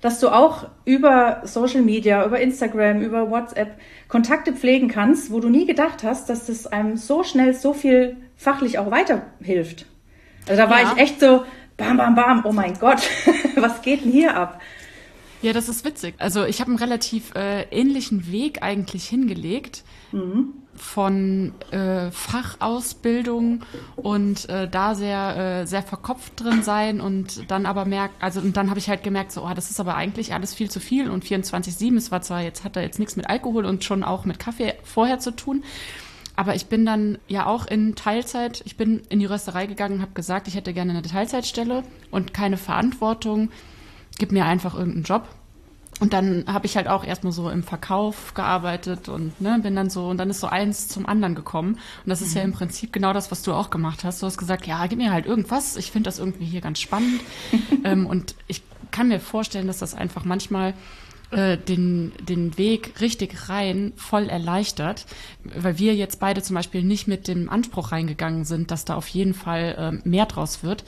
dass 0.00 0.18
du 0.18 0.28
auch 0.28 0.66
über 0.84 1.42
Social 1.44 1.82
Media, 1.82 2.24
über 2.24 2.40
Instagram, 2.40 3.00
über 3.02 3.30
WhatsApp 3.30 3.76
Kontakte 4.08 4.52
pflegen 4.52 4.88
kannst, 4.88 5.30
wo 5.30 5.40
du 5.40 5.48
nie 5.48 5.64
gedacht 5.64 6.02
hast, 6.02 6.28
dass 6.28 6.46
das 6.46 6.66
einem 6.66 6.96
so 6.96 7.22
schnell 7.22 7.54
so 7.54 7.72
viel 7.72 8.16
fachlich 8.36 8.78
auch 8.78 8.90
weiterhilft. 8.90 9.86
Also 10.48 10.62
da 10.62 10.70
war 10.70 10.82
ja. 10.82 10.92
ich 10.92 11.02
echt 11.02 11.20
so, 11.20 11.44
bam, 11.76 11.96
bam, 11.96 12.14
bam, 12.14 12.44
oh 12.44 12.52
mein 12.52 12.78
Gott, 12.78 13.00
was 13.56 13.82
geht 13.82 14.04
denn 14.04 14.12
hier 14.12 14.36
ab? 14.36 14.60
Ja, 15.42 15.52
das 15.52 15.68
ist 15.68 15.84
witzig. 15.84 16.14
Also 16.18 16.44
ich 16.44 16.60
habe 16.60 16.70
einen 16.70 16.78
relativ 16.78 17.34
äh, 17.34 17.62
ähnlichen 17.70 18.32
Weg 18.32 18.62
eigentlich 18.62 19.06
hingelegt. 19.06 19.84
Mhm 20.12 20.54
von 20.76 21.52
äh, 21.70 22.10
Fachausbildung 22.10 23.62
und 23.96 24.48
äh, 24.48 24.68
da 24.68 24.94
sehr 24.94 25.62
äh, 25.62 25.66
sehr 25.66 25.82
verkopft 25.82 26.40
drin 26.40 26.62
sein 26.62 27.00
und 27.00 27.50
dann 27.50 27.66
aber 27.66 27.84
merkt 27.84 28.22
also 28.22 28.40
und 28.40 28.56
dann 28.56 28.70
habe 28.70 28.78
ich 28.78 28.88
halt 28.88 29.02
gemerkt 29.02 29.32
so 29.32 29.44
oh, 29.44 29.52
das 29.54 29.70
ist 29.70 29.80
aber 29.80 29.96
eigentlich 29.96 30.34
alles 30.34 30.54
viel 30.54 30.70
zu 30.70 30.80
viel 30.80 31.10
und 31.10 31.24
24/7 31.24 31.96
es 31.96 32.10
war 32.10 32.22
zwar 32.22 32.42
jetzt 32.42 32.64
hat 32.64 32.76
er 32.76 32.82
jetzt 32.82 32.98
nichts 32.98 33.16
mit 33.16 33.28
Alkohol 33.28 33.64
und 33.64 33.84
schon 33.84 34.04
auch 34.04 34.24
mit 34.24 34.38
Kaffee 34.38 34.74
vorher 34.84 35.18
zu 35.18 35.30
tun 35.30 35.64
aber 36.36 36.54
ich 36.54 36.66
bin 36.66 36.86
dann 36.86 37.18
ja 37.28 37.46
auch 37.46 37.66
in 37.66 37.94
Teilzeit 37.94 38.62
ich 38.64 38.76
bin 38.76 39.02
in 39.08 39.18
die 39.18 39.26
Rösterei 39.26 39.66
gegangen 39.66 40.02
habe 40.02 40.12
gesagt 40.12 40.48
ich 40.48 40.54
hätte 40.54 40.72
gerne 40.72 40.92
eine 40.92 41.02
Teilzeitstelle 41.02 41.82
und 42.10 42.34
keine 42.34 42.56
Verantwortung 42.56 43.50
gib 44.18 44.32
mir 44.32 44.44
einfach 44.44 44.74
irgendeinen 44.74 45.04
Job 45.04 45.28
und 45.98 46.12
dann 46.12 46.44
habe 46.46 46.66
ich 46.66 46.76
halt 46.76 46.88
auch 46.88 47.04
erstmal 47.04 47.32
so 47.32 47.48
im 47.48 47.62
Verkauf 47.62 48.34
gearbeitet 48.34 49.08
und 49.08 49.40
ne, 49.40 49.58
bin 49.62 49.74
dann 49.74 49.88
so, 49.88 50.08
und 50.08 50.18
dann 50.18 50.28
ist 50.28 50.40
so 50.40 50.46
eins 50.46 50.88
zum 50.88 51.06
anderen 51.06 51.34
gekommen. 51.34 51.74
Und 52.04 52.10
das 52.10 52.20
ist 52.20 52.30
mhm. 52.30 52.36
ja 52.36 52.42
im 52.42 52.52
Prinzip 52.52 52.92
genau 52.92 53.14
das, 53.14 53.30
was 53.30 53.42
du 53.42 53.54
auch 53.54 53.70
gemacht 53.70 54.04
hast. 54.04 54.20
Du 54.20 54.26
hast 54.26 54.36
gesagt, 54.36 54.66
ja, 54.66 54.86
gib 54.88 54.98
mir 54.98 55.12
halt 55.12 55.24
irgendwas. 55.24 55.76
Ich 55.76 55.90
finde 55.90 56.08
das 56.08 56.18
irgendwie 56.18 56.44
hier 56.44 56.60
ganz 56.60 56.80
spannend. 56.80 57.22
ähm, 57.84 58.06
und 58.06 58.34
ich 58.46 58.62
kann 58.90 59.08
mir 59.08 59.20
vorstellen, 59.20 59.66
dass 59.66 59.78
das 59.78 59.94
einfach 59.94 60.24
manchmal 60.24 60.74
äh, 61.30 61.56
den, 61.56 62.12
den 62.20 62.56
Weg 62.58 63.00
richtig 63.00 63.48
rein 63.48 63.92
voll 63.96 64.28
erleichtert, 64.28 65.06
weil 65.42 65.78
wir 65.78 65.94
jetzt 65.94 66.20
beide 66.20 66.42
zum 66.42 66.54
Beispiel 66.54 66.82
nicht 66.82 67.08
mit 67.08 67.28
dem 67.28 67.48
Anspruch 67.48 67.92
reingegangen 67.92 68.44
sind, 68.44 68.70
dass 68.70 68.84
da 68.84 68.94
auf 68.94 69.08
jeden 69.08 69.34
Fall 69.34 70.00
äh, 70.04 70.08
mehr 70.08 70.26
draus 70.26 70.62
wird 70.62 70.84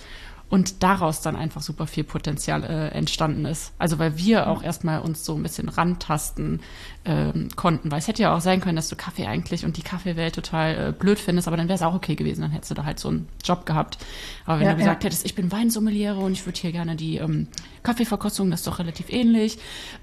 und 0.50 0.82
daraus 0.82 1.20
dann 1.20 1.36
einfach 1.36 1.60
super 1.60 1.86
viel 1.86 2.04
Potenzial 2.04 2.64
äh, 2.64 2.88
entstanden 2.88 3.44
ist. 3.44 3.72
Also 3.78 3.98
weil 3.98 4.16
wir 4.16 4.48
auch 4.48 4.62
erstmal 4.62 5.00
uns 5.00 5.24
so 5.24 5.34
ein 5.34 5.42
bisschen 5.42 5.68
rantasten 5.68 6.60
ähm, 7.04 7.48
konnten, 7.54 7.90
weil 7.90 7.98
es 7.98 8.08
hätte 8.08 8.22
ja 8.22 8.34
auch 8.34 8.40
sein 8.40 8.60
können, 8.60 8.76
dass 8.76 8.88
du 8.88 8.96
Kaffee 8.96 9.26
eigentlich 9.26 9.64
und 9.64 9.76
die 9.76 9.82
Kaffeewelt 9.82 10.34
total 10.34 10.88
äh, 10.88 10.92
blöd 10.92 11.18
findest, 11.18 11.48
aber 11.48 11.56
dann 11.56 11.68
wäre 11.68 11.76
es 11.76 11.82
auch 11.82 11.94
okay 11.94 12.14
gewesen, 12.14 12.40
dann 12.40 12.50
hättest 12.50 12.70
du 12.70 12.74
da 12.74 12.84
halt 12.84 12.98
so 12.98 13.08
einen 13.08 13.28
Job 13.44 13.66
gehabt. 13.66 13.98
Aber 14.46 14.58
wenn 14.58 14.66
ja, 14.66 14.72
du 14.72 14.78
gesagt 14.78 15.04
ja. 15.04 15.08
hättest, 15.08 15.26
ich 15.26 15.34
bin 15.34 15.52
Weinsommeliere 15.52 16.16
und 16.16 16.32
ich 16.32 16.46
würde 16.46 16.58
hier 16.58 16.72
gerne 16.72 16.96
die 16.96 17.16
ähm, 17.16 17.48
Kaffeeverkostung, 17.82 18.50
das 18.50 18.60
ist 18.60 18.66
doch 18.66 18.78
relativ 18.78 19.10
ähnlich, 19.10 19.58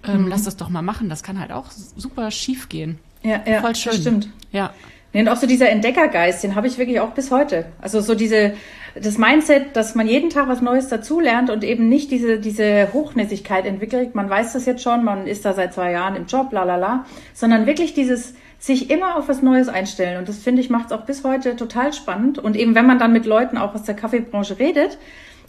ähm, 0.07 0.23
mhm. 0.23 0.27
lass 0.27 0.43
das 0.43 0.57
doch 0.57 0.69
mal 0.69 0.83
machen, 0.83 1.09
das 1.09 1.23
kann 1.23 1.39
halt 1.39 1.51
auch 1.51 1.71
super 1.71 2.29
schief 2.29 2.69
gehen. 2.69 2.99
Ja, 3.23 3.41
ja, 3.47 3.61
Voll 3.61 3.75
schön. 3.75 3.93
Stimmt. 3.93 4.29
Ja. 4.51 4.71
Nee, 5.15 5.21
und 5.21 5.29
auch 5.29 5.37
so 5.37 5.47
dieser 5.47 5.69
Entdeckergeist, 5.69 6.43
den 6.43 6.55
habe 6.55 6.67
ich 6.67 6.77
wirklich 6.77 6.99
auch 6.99 7.11
bis 7.11 7.31
heute. 7.31 7.67
Also 7.79 8.01
so 8.01 8.15
diese, 8.15 8.51
das 8.95 9.17
Mindset, 9.17 9.73
dass 9.73 9.95
man 9.95 10.07
jeden 10.07 10.29
Tag 10.29 10.49
was 10.49 10.61
Neues 10.61 10.89
dazulernt 10.89 11.49
und 11.49 11.63
eben 11.63 11.87
nicht 11.87 12.11
diese, 12.11 12.37
diese 12.37 12.91
Hochnäsigkeit 12.91 13.65
entwickelt. 13.65 14.13
Man 14.13 14.29
weiß 14.29 14.51
das 14.51 14.65
jetzt 14.65 14.83
schon, 14.83 15.05
man 15.05 15.25
ist 15.25 15.45
da 15.45 15.53
seit 15.53 15.73
zwei 15.73 15.93
Jahren 15.93 16.17
im 16.17 16.25
Job, 16.25 16.51
la, 16.51 17.05
sondern 17.33 17.65
wirklich 17.65 17.93
dieses 17.93 18.33
sich 18.59 18.89
immer 18.89 19.15
auf 19.15 19.29
was 19.29 19.41
Neues 19.41 19.69
einstellen. 19.69 20.17
Und 20.17 20.27
das 20.27 20.39
finde 20.39 20.61
ich 20.61 20.69
macht 20.69 20.87
es 20.87 20.91
auch 20.91 21.05
bis 21.05 21.23
heute 21.23 21.55
total 21.55 21.93
spannend. 21.93 22.37
Und 22.37 22.57
eben 22.57 22.75
wenn 22.75 22.85
man 22.85 22.99
dann 22.99 23.13
mit 23.13 23.25
Leuten 23.25 23.57
auch 23.57 23.73
aus 23.73 23.83
der 23.83 23.95
Kaffeebranche 23.95 24.59
redet, 24.59 24.97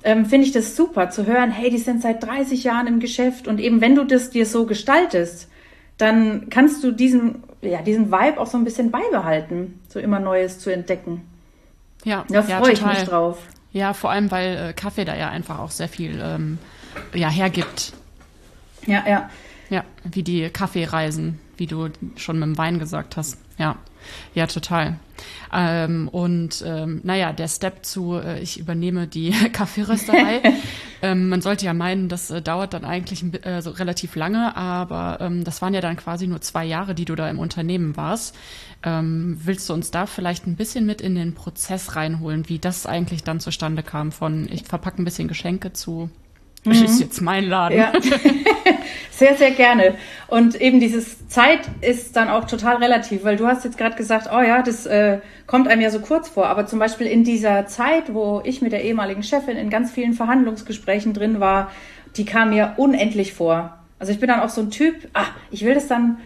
ähm, 0.04 0.26
finde 0.26 0.46
ich 0.46 0.52
das 0.52 0.76
super 0.76 1.10
zu 1.10 1.26
hören, 1.26 1.50
hey, 1.50 1.70
die 1.70 1.78
sind 1.78 2.02
seit 2.02 2.22
30 2.22 2.62
Jahren 2.62 2.86
im 2.86 3.00
Geschäft 3.00 3.48
und 3.48 3.58
eben 3.58 3.80
wenn 3.80 3.96
du 3.96 4.04
das 4.04 4.30
dir 4.30 4.46
so 4.46 4.64
gestaltest, 4.64 5.48
dann 5.98 6.50
kannst 6.50 6.84
du 6.84 6.92
diesen, 6.92 7.42
ja, 7.62 7.82
diesen 7.82 8.12
Vibe 8.12 8.40
auch 8.40 8.46
so 8.46 8.58
ein 8.58 8.64
bisschen 8.64 8.90
beibehalten, 8.90 9.80
so 9.88 9.98
immer 9.98 10.20
Neues 10.20 10.58
zu 10.58 10.70
entdecken. 10.70 11.22
Ja, 12.04 12.24
da 12.28 12.42
freue 12.42 12.68
ja, 12.68 12.70
ich 12.72 12.84
mich 12.84 13.04
drauf. 13.04 13.38
Ja, 13.72 13.92
vor 13.92 14.10
allem, 14.10 14.30
weil 14.30 14.56
äh, 14.56 14.72
Kaffee 14.72 15.04
da 15.04 15.16
ja 15.16 15.28
einfach 15.28 15.58
auch 15.58 15.70
sehr 15.70 15.88
viel 15.88 16.20
ähm, 16.22 16.58
ja, 17.14 17.28
hergibt. 17.28 17.92
Ja, 18.86 19.04
ja. 19.06 19.30
Ja, 19.68 19.84
wie 20.04 20.22
die 20.22 20.48
Kaffeereisen, 20.48 21.40
wie 21.56 21.66
du 21.66 21.88
schon 22.16 22.38
mit 22.38 22.46
dem 22.46 22.58
Wein 22.58 22.78
gesagt 22.78 23.16
hast. 23.16 23.38
Ja, 23.58 23.76
ja, 24.34 24.46
total. 24.46 24.98
Ähm, 25.52 26.08
und 26.08 26.62
ähm, 26.66 27.00
naja, 27.04 27.32
der 27.32 27.48
Step 27.48 27.84
zu, 27.84 28.14
äh, 28.14 28.40
ich 28.40 28.58
übernehme 28.58 29.06
die 29.06 29.30
Kaffeerösterei. 29.52 30.42
ähm, 31.02 31.28
man 31.28 31.40
sollte 31.40 31.64
ja 31.64 31.74
meinen, 31.74 32.08
das 32.08 32.30
äh, 32.30 32.42
dauert 32.42 32.74
dann 32.74 32.84
eigentlich 32.84 33.24
äh, 33.44 33.62
so 33.62 33.70
relativ 33.70 34.16
lange, 34.16 34.56
aber 34.56 35.18
ähm, 35.20 35.44
das 35.44 35.62
waren 35.62 35.74
ja 35.74 35.80
dann 35.80 35.96
quasi 35.96 36.26
nur 36.26 36.40
zwei 36.40 36.64
Jahre, 36.64 36.94
die 36.94 37.04
du 37.04 37.14
da 37.14 37.28
im 37.30 37.38
Unternehmen 37.38 37.96
warst. 37.96 38.36
Ähm, 38.82 39.40
willst 39.42 39.68
du 39.68 39.74
uns 39.74 39.90
da 39.90 40.06
vielleicht 40.06 40.46
ein 40.46 40.56
bisschen 40.56 40.84
mit 40.84 41.00
in 41.00 41.14
den 41.14 41.34
Prozess 41.34 41.96
reinholen, 41.96 42.48
wie 42.48 42.58
das 42.58 42.86
eigentlich 42.86 43.24
dann 43.24 43.40
zustande 43.40 43.82
kam 43.82 44.12
von 44.12 44.48
ich 44.50 44.64
verpacke 44.64 45.00
ein 45.00 45.04
bisschen 45.04 45.28
Geschenke 45.28 45.72
zu 45.72 46.10
das 46.72 46.82
ist 46.82 46.96
mhm. 46.96 47.02
jetzt 47.02 47.20
mein 47.20 47.44
Laden. 47.44 47.78
Ja. 47.78 47.92
sehr, 49.10 49.36
sehr 49.36 49.50
gerne. 49.52 49.94
Und 50.28 50.60
eben 50.60 50.80
dieses 50.80 51.28
Zeit 51.28 51.60
ist 51.80 52.16
dann 52.16 52.28
auch 52.28 52.44
total 52.44 52.76
relativ, 52.76 53.24
weil 53.24 53.36
du 53.36 53.46
hast 53.46 53.64
jetzt 53.64 53.78
gerade 53.78 53.96
gesagt, 53.96 54.28
oh 54.32 54.40
ja, 54.40 54.62
das 54.62 54.86
äh, 54.86 55.20
kommt 55.46 55.68
einem 55.68 55.80
ja 55.82 55.90
so 55.90 56.00
kurz 56.00 56.28
vor. 56.28 56.46
Aber 56.46 56.66
zum 56.66 56.78
Beispiel 56.78 57.06
in 57.06 57.24
dieser 57.24 57.66
Zeit, 57.66 58.12
wo 58.12 58.42
ich 58.44 58.62
mit 58.62 58.72
der 58.72 58.84
ehemaligen 58.84 59.22
Chefin 59.22 59.56
in 59.56 59.70
ganz 59.70 59.90
vielen 59.90 60.14
Verhandlungsgesprächen 60.14 61.14
drin 61.14 61.40
war, 61.40 61.70
die 62.16 62.24
kam 62.24 62.50
mir 62.50 62.74
unendlich 62.76 63.32
vor. 63.32 63.78
Also 63.98 64.12
ich 64.12 64.20
bin 64.20 64.28
dann 64.28 64.40
auch 64.40 64.50
so 64.50 64.60
ein 64.60 64.70
Typ, 64.70 65.08
ah, 65.14 65.26
ich 65.50 65.64
will 65.64 65.74
das 65.74 65.86
dann 65.86 66.18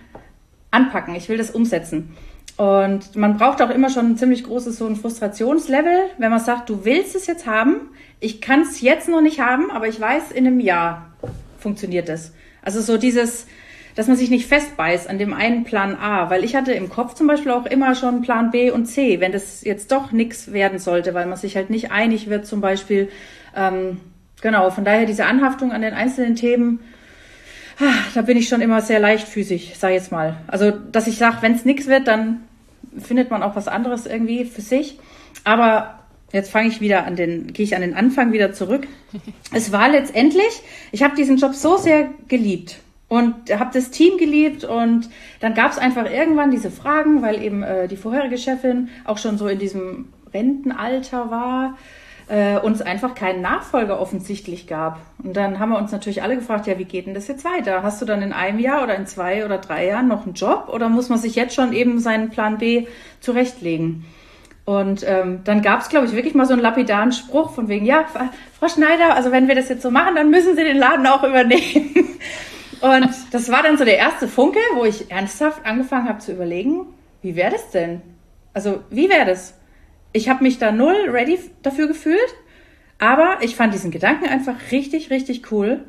anpacken, 0.70 1.14
ich 1.14 1.28
will 1.28 1.38
das 1.38 1.50
umsetzen. 1.50 2.16
Und 2.56 3.16
man 3.16 3.38
braucht 3.38 3.62
auch 3.62 3.70
immer 3.70 3.88
schon 3.88 4.10
ein 4.10 4.16
ziemlich 4.16 4.44
großes 4.44 4.76
so 4.76 4.86
ein 4.86 4.96
Frustrationslevel, 4.96 6.10
wenn 6.18 6.30
man 6.30 6.40
sagt, 6.40 6.68
du 6.68 6.84
willst 6.84 7.16
es 7.16 7.26
jetzt 7.26 7.46
haben, 7.46 7.88
ich 8.20 8.40
kann 8.40 8.62
es 8.62 8.80
jetzt 8.80 9.08
noch 9.08 9.22
nicht 9.22 9.40
haben, 9.40 9.70
aber 9.70 9.88
ich 9.88 9.98
weiß, 9.98 10.30
in 10.30 10.46
einem 10.46 10.60
Jahr 10.60 11.10
funktioniert 11.58 12.08
es. 12.08 12.32
Also 12.62 12.80
so 12.80 12.98
dieses, 12.98 13.46
dass 13.94 14.06
man 14.06 14.16
sich 14.16 14.30
nicht 14.30 14.46
festbeißt 14.46 15.08
an 15.08 15.18
dem 15.18 15.32
einen 15.32 15.64
Plan 15.64 15.96
A, 15.96 16.30
weil 16.30 16.44
ich 16.44 16.54
hatte 16.54 16.72
im 16.72 16.90
Kopf 16.90 17.14
zum 17.14 17.26
Beispiel 17.26 17.52
auch 17.52 17.66
immer 17.66 17.94
schon 17.94 18.22
Plan 18.22 18.50
B 18.50 18.70
und 18.70 18.86
C, 18.86 19.20
wenn 19.20 19.32
das 19.32 19.64
jetzt 19.64 19.90
doch 19.90 20.12
nichts 20.12 20.52
werden 20.52 20.78
sollte, 20.78 21.14
weil 21.14 21.26
man 21.26 21.38
sich 21.38 21.56
halt 21.56 21.70
nicht 21.70 21.90
einig 21.90 22.28
wird 22.28 22.46
zum 22.46 22.60
Beispiel. 22.60 23.08
Ähm, 23.56 24.00
genau, 24.42 24.70
von 24.70 24.84
daher 24.84 25.06
diese 25.06 25.24
Anhaftung 25.24 25.72
an 25.72 25.82
den 25.82 25.94
einzelnen 25.94 26.36
Themen, 26.36 26.80
ah, 27.80 27.94
da 28.14 28.22
bin 28.22 28.36
ich 28.36 28.48
schon 28.48 28.60
immer 28.60 28.82
sehr 28.82 29.00
leichtfüßig, 29.00 29.74
sag 29.78 29.90
ich 29.90 29.96
jetzt 29.96 30.12
mal. 30.12 30.36
Also, 30.46 30.70
dass 30.70 31.06
ich 31.06 31.16
sage, 31.16 31.38
wenn 31.40 31.54
es 31.54 31.64
nichts 31.64 31.86
wird, 31.86 32.06
dann 32.06 32.42
findet 32.98 33.30
man 33.30 33.42
auch 33.42 33.56
was 33.56 33.68
anderes 33.68 34.06
irgendwie 34.06 34.44
für 34.44 34.60
sich. 34.60 34.98
Aber 35.44 35.99
jetzt 36.32 36.50
fange 36.50 36.68
ich 36.68 36.80
wieder 36.80 37.04
an 37.06 37.16
den, 37.16 37.52
gehe 37.52 37.64
ich 37.64 37.74
an 37.74 37.82
den 37.82 37.94
Anfang 37.94 38.32
wieder 38.32 38.52
zurück. 38.52 38.86
Es 39.52 39.72
war 39.72 39.88
letztendlich, 39.88 40.62
ich 40.92 41.02
habe 41.02 41.16
diesen 41.16 41.36
Job 41.36 41.54
so 41.54 41.76
sehr 41.76 42.10
geliebt 42.28 42.78
und 43.08 43.34
habe 43.52 43.70
das 43.72 43.90
Team 43.90 44.18
geliebt 44.18 44.64
und 44.64 45.10
dann 45.40 45.54
gab 45.54 45.72
es 45.72 45.78
einfach 45.78 46.08
irgendwann 46.08 46.50
diese 46.50 46.70
Fragen, 46.70 47.22
weil 47.22 47.42
eben 47.42 47.62
äh, 47.62 47.88
die 47.88 47.96
vorherige 47.96 48.38
Chefin 48.38 48.88
auch 49.04 49.18
schon 49.18 49.38
so 49.38 49.48
in 49.48 49.58
diesem 49.58 50.12
Rentenalter 50.32 51.30
war 51.30 51.76
äh, 52.30 52.58
uns 52.60 52.80
einfach 52.80 53.16
keinen 53.16 53.42
Nachfolger 53.42 54.00
offensichtlich 54.00 54.68
gab. 54.68 55.00
Und 55.22 55.36
dann 55.36 55.58
haben 55.58 55.70
wir 55.70 55.78
uns 55.78 55.90
natürlich 55.90 56.22
alle 56.22 56.36
gefragt, 56.36 56.68
ja, 56.68 56.78
wie 56.78 56.84
geht 56.84 57.06
denn 57.06 57.14
das 57.14 57.26
jetzt 57.26 57.44
weiter? 57.44 57.82
Hast 57.82 58.00
du 58.00 58.06
dann 58.06 58.22
in 58.22 58.32
einem 58.32 58.60
Jahr 58.60 58.84
oder 58.84 58.94
in 58.94 59.06
zwei 59.06 59.44
oder 59.44 59.58
drei 59.58 59.88
Jahren 59.88 60.06
noch 60.06 60.24
einen 60.24 60.34
Job 60.34 60.70
oder 60.72 60.88
muss 60.88 61.08
man 61.08 61.18
sich 61.18 61.34
jetzt 61.34 61.54
schon 61.54 61.72
eben 61.72 61.98
seinen 61.98 62.30
Plan 62.30 62.58
B 62.58 62.86
zurechtlegen? 63.18 64.06
Und 64.64 65.04
ähm, 65.06 65.40
dann 65.44 65.62
gab 65.62 65.80
es, 65.80 65.88
glaube 65.88 66.06
ich, 66.06 66.12
wirklich 66.12 66.34
mal 66.34 66.46
so 66.46 66.52
einen 66.52 66.62
lapidaren 66.62 67.12
Spruch 67.12 67.54
von 67.54 67.68
wegen, 67.68 67.86
ja, 67.86 68.04
Frau 68.04 68.68
Schneider, 68.68 69.14
also 69.14 69.32
wenn 69.32 69.48
wir 69.48 69.54
das 69.54 69.68
jetzt 69.68 69.82
so 69.82 69.90
machen, 69.90 70.14
dann 70.14 70.30
müssen 70.30 70.54
Sie 70.54 70.62
den 70.62 70.76
Laden 70.76 71.06
auch 71.06 71.24
übernehmen. 71.24 71.94
Und 72.80 73.10
das 73.32 73.50
war 73.50 73.62
dann 73.62 73.76
so 73.76 73.84
der 73.84 73.98
erste 73.98 74.28
Funke, 74.28 74.60
wo 74.74 74.84
ich 74.84 75.10
ernsthaft 75.10 75.66
angefangen 75.66 76.08
habe 76.08 76.18
zu 76.18 76.32
überlegen, 76.32 76.86
wie 77.20 77.36
wäre 77.36 77.52
das 77.52 77.70
denn? 77.70 78.00
Also 78.54 78.80
wie 78.90 79.08
wäre 79.08 79.26
das? 79.26 79.54
ich 80.12 80.28
habe 80.28 80.42
mich 80.42 80.58
da 80.58 80.72
null 80.72 81.08
ready 81.08 81.38
dafür 81.62 81.86
gefühlt, 81.86 82.34
aber 82.98 83.38
ich 83.40 83.56
fand 83.56 83.72
diesen 83.74 83.90
Gedanken 83.90 84.26
einfach 84.26 84.54
richtig, 84.72 85.10
richtig 85.10 85.50
cool. 85.52 85.84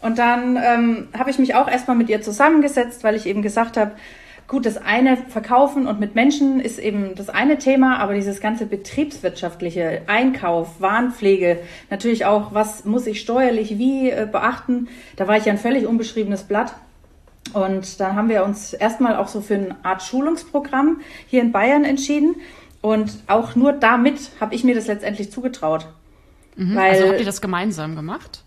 Und 0.00 0.18
dann 0.18 0.58
ähm, 0.62 1.08
habe 1.16 1.30
ich 1.30 1.38
mich 1.38 1.54
auch 1.54 1.66
erstmal 1.66 1.96
mit 1.96 2.10
ihr 2.10 2.20
zusammengesetzt, 2.20 3.04
weil 3.04 3.14
ich 3.14 3.26
eben 3.26 3.40
gesagt 3.40 3.76
habe, 3.76 3.92
gut, 4.48 4.66
das 4.66 4.76
eine 4.76 5.16
Verkaufen 5.16 5.86
und 5.86 6.00
mit 6.00 6.14
Menschen 6.14 6.60
ist 6.60 6.78
eben 6.78 7.14
das 7.14 7.28
eine 7.28 7.58
Thema, 7.58 7.98
aber 7.98 8.14
dieses 8.14 8.40
ganze 8.40 8.66
betriebswirtschaftliche 8.66 10.02
Einkauf, 10.06 10.80
Warenpflege, 10.80 11.58
natürlich 11.90 12.26
auch, 12.26 12.52
was 12.52 12.84
muss 12.84 13.06
ich 13.06 13.20
steuerlich 13.20 13.78
wie 13.78 14.10
äh, 14.10 14.28
beachten, 14.30 14.88
da 15.16 15.26
war 15.28 15.36
ich 15.36 15.46
ja 15.46 15.52
ein 15.52 15.58
völlig 15.58 15.86
unbeschriebenes 15.86 16.44
Blatt. 16.44 16.74
Und 17.52 18.00
dann 18.00 18.16
haben 18.16 18.28
wir 18.28 18.44
uns 18.44 18.72
erstmal 18.72 19.16
auch 19.16 19.28
so 19.28 19.40
für 19.40 19.54
eine 19.54 19.76
Art 19.82 20.02
Schulungsprogramm 20.02 21.00
hier 21.26 21.42
in 21.42 21.52
Bayern 21.52 21.84
entschieden 21.84 22.36
und 22.80 23.12
auch 23.28 23.54
nur 23.54 23.72
damit 23.72 24.30
habe 24.40 24.54
ich 24.54 24.64
mir 24.64 24.74
das 24.74 24.86
letztendlich 24.86 25.30
zugetraut. 25.30 25.86
Mhm, 26.56 26.76
also 26.76 27.08
habt 27.08 27.18
ihr 27.18 27.24
das 27.24 27.40
gemeinsam 27.40 27.96
gemacht? 27.96 28.43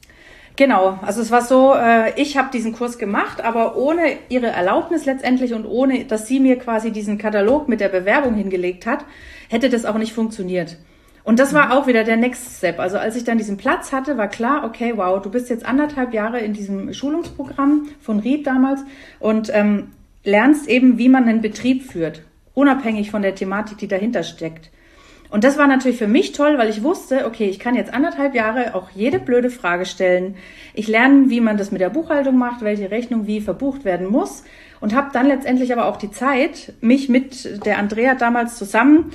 Genau, 0.57 0.99
also 1.03 1.21
es 1.21 1.31
war 1.31 1.43
so, 1.43 1.73
äh, 1.75 2.19
ich 2.19 2.35
habe 2.35 2.49
diesen 2.51 2.73
Kurs 2.73 2.97
gemacht, 2.97 3.41
aber 3.41 3.77
ohne 3.77 4.17
ihre 4.27 4.47
Erlaubnis 4.47 5.05
letztendlich 5.05 5.53
und 5.53 5.65
ohne, 5.65 6.05
dass 6.05 6.27
sie 6.27 6.39
mir 6.39 6.57
quasi 6.57 6.91
diesen 6.91 7.17
Katalog 7.17 7.69
mit 7.69 7.79
der 7.79 7.89
Bewerbung 7.89 8.33
hingelegt 8.33 8.85
hat, 8.85 9.05
hätte 9.47 9.69
das 9.69 9.85
auch 9.85 9.97
nicht 9.97 10.13
funktioniert. 10.13 10.77
Und 11.23 11.39
das 11.39 11.53
war 11.53 11.77
auch 11.77 11.87
wieder 11.87 12.03
der 12.03 12.17
Next 12.17 12.57
Step. 12.57 12.79
Also 12.79 12.97
als 12.97 13.15
ich 13.15 13.23
dann 13.23 13.37
diesen 13.37 13.57
Platz 13.57 13.93
hatte, 13.93 14.17
war 14.17 14.27
klar, 14.27 14.63
okay, 14.65 14.93
wow, 14.95 15.21
du 15.21 15.29
bist 15.29 15.49
jetzt 15.49 15.65
anderthalb 15.65 16.13
Jahre 16.13 16.39
in 16.39 16.53
diesem 16.53 16.93
Schulungsprogramm 16.93 17.87
von 18.01 18.19
Ried 18.19 18.47
damals 18.47 18.81
und 19.19 19.51
ähm, 19.53 19.91
lernst 20.23 20.67
eben, 20.67 20.97
wie 20.97 21.09
man 21.09 21.27
einen 21.27 21.41
Betrieb 21.41 21.83
führt 21.83 22.23
unabhängig 22.57 23.11
von 23.11 23.21
der 23.21 23.35
Thematik, 23.35 23.77
die 23.77 23.87
dahinter 23.87 24.23
steckt. 24.23 24.71
Und 25.29 25.43
das 25.43 25.57
war 25.57 25.67
natürlich 25.67 25.97
für 25.97 26.07
mich 26.07 26.31
toll, 26.31 26.57
weil 26.57 26.69
ich 26.69 26.83
wusste, 26.83 27.25
okay, 27.25 27.49
ich 27.49 27.59
kann 27.59 27.75
jetzt 27.75 27.93
anderthalb 27.93 28.33
Jahre 28.33 28.75
auch 28.75 28.89
jede 28.91 29.19
blöde 29.19 29.49
Frage 29.49 29.85
stellen. 29.85 30.35
Ich 30.73 30.87
lerne, 30.87 31.29
wie 31.29 31.41
man 31.41 31.57
das 31.57 31.71
mit 31.71 31.81
der 31.81 31.89
Buchhaltung 31.89 32.37
macht, 32.37 32.61
welche 32.61 32.91
Rechnung 32.91 33.27
wie 33.27 33.41
verbucht 33.41 33.83
werden 33.83 34.07
muss 34.07 34.43
und 34.79 34.95
habe 34.95 35.09
dann 35.11 35.27
letztendlich 35.27 35.73
aber 35.73 35.85
auch 35.85 35.97
die 35.97 36.11
Zeit, 36.11 36.73
mich 36.81 37.09
mit 37.09 37.65
der 37.65 37.77
Andrea 37.77 38.15
damals 38.15 38.57
zusammen 38.57 39.11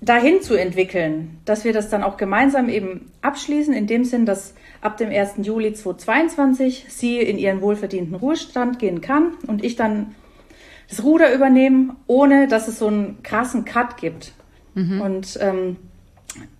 dahin 0.00 0.40
zu 0.40 0.54
entwickeln, 0.54 1.38
dass 1.44 1.64
wir 1.64 1.72
das 1.72 1.88
dann 1.88 2.02
auch 2.02 2.16
gemeinsam 2.16 2.68
eben 2.68 3.10
abschließen, 3.22 3.74
in 3.74 3.86
dem 3.86 4.04
Sinn, 4.04 4.26
dass 4.26 4.54
ab 4.80 4.96
dem 4.96 5.10
1. 5.10 5.34
Juli 5.42 5.72
2022 5.72 6.86
sie 6.88 7.18
in 7.18 7.38
ihren 7.38 7.60
wohlverdienten 7.60 8.14
Ruhestand 8.14 8.78
gehen 8.78 9.00
kann 9.00 9.32
und 9.46 9.64
ich 9.64 9.76
dann 9.76 10.14
das 10.88 11.02
Ruder 11.02 11.34
übernehmen, 11.34 11.96
ohne 12.06 12.46
dass 12.46 12.68
es 12.68 12.78
so 12.78 12.86
einen 12.86 13.22
krassen 13.22 13.64
Cut 13.64 13.96
gibt. 13.96 14.32
Mhm. 14.76 15.00
Und 15.00 15.38
ähm, 15.40 15.76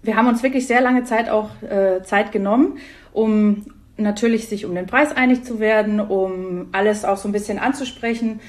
wir 0.02 0.16
haben 0.16 0.26
uns 0.26 0.42
wirklich 0.42 0.66
sehr 0.66 0.80
lange 0.80 1.04
Zeit 1.04 1.28
auch 1.28 1.50
äh, 1.62 2.02
Zeit 2.02 2.32
genommen, 2.32 2.78
um 3.12 3.66
natürlich 3.99 4.49
sich 4.49 4.66
um 4.66 4.75
den 4.75 4.87
Preis 4.87 5.14
einig 5.14 5.44
zu 5.44 5.61
werden, 5.61 6.00
um 6.00 6.68
alles 6.73 7.04
auch 7.04 7.16
so 7.16 7.28
ein 7.28 7.32
bisschen 7.32 7.58
anzusprechen 7.58 8.40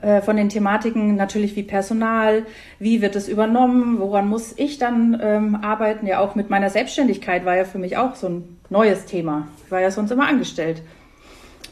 äh, 0.00 0.20
von 0.20 0.36
den 0.36 0.48
Thematiken, 0.48 1.16
natürlich 1.16 1.54
wie 1.56 1.62
Personal, 1.62 2.44
wie 2.78 3.02
wird 3.02 3.16
es 3.16 3.28
übernommen, 3.28 3.98
woran 3.98 4.28
muss 4.28 4.54
ich 4.56 4.78
dann 4.78 5.18
ähm, 5.20 5.56
arbeiten. 5.56 6.06
Ja, 6.06 6.20
auch 6.20 6.34
mit 6.34 6.48
meiner 6.48 6.70
Selbstständigkeit 6.70 7.44
war 7.44 7.56
ja 7.56 7.64
für 7.64 7.78
mich 7.78 7.96
auch 7.96 8.14
so 8.14 8.28
ein 8.28 8.58
neues 8.70 9.06
Thema. 9.06 9.48
Ich 9.64 9.70
war 9.70 9.80
ja 9.80 9.90
sonst 9.90 10.10
immer 10.10 10.28
angestellt. 10.28 10.82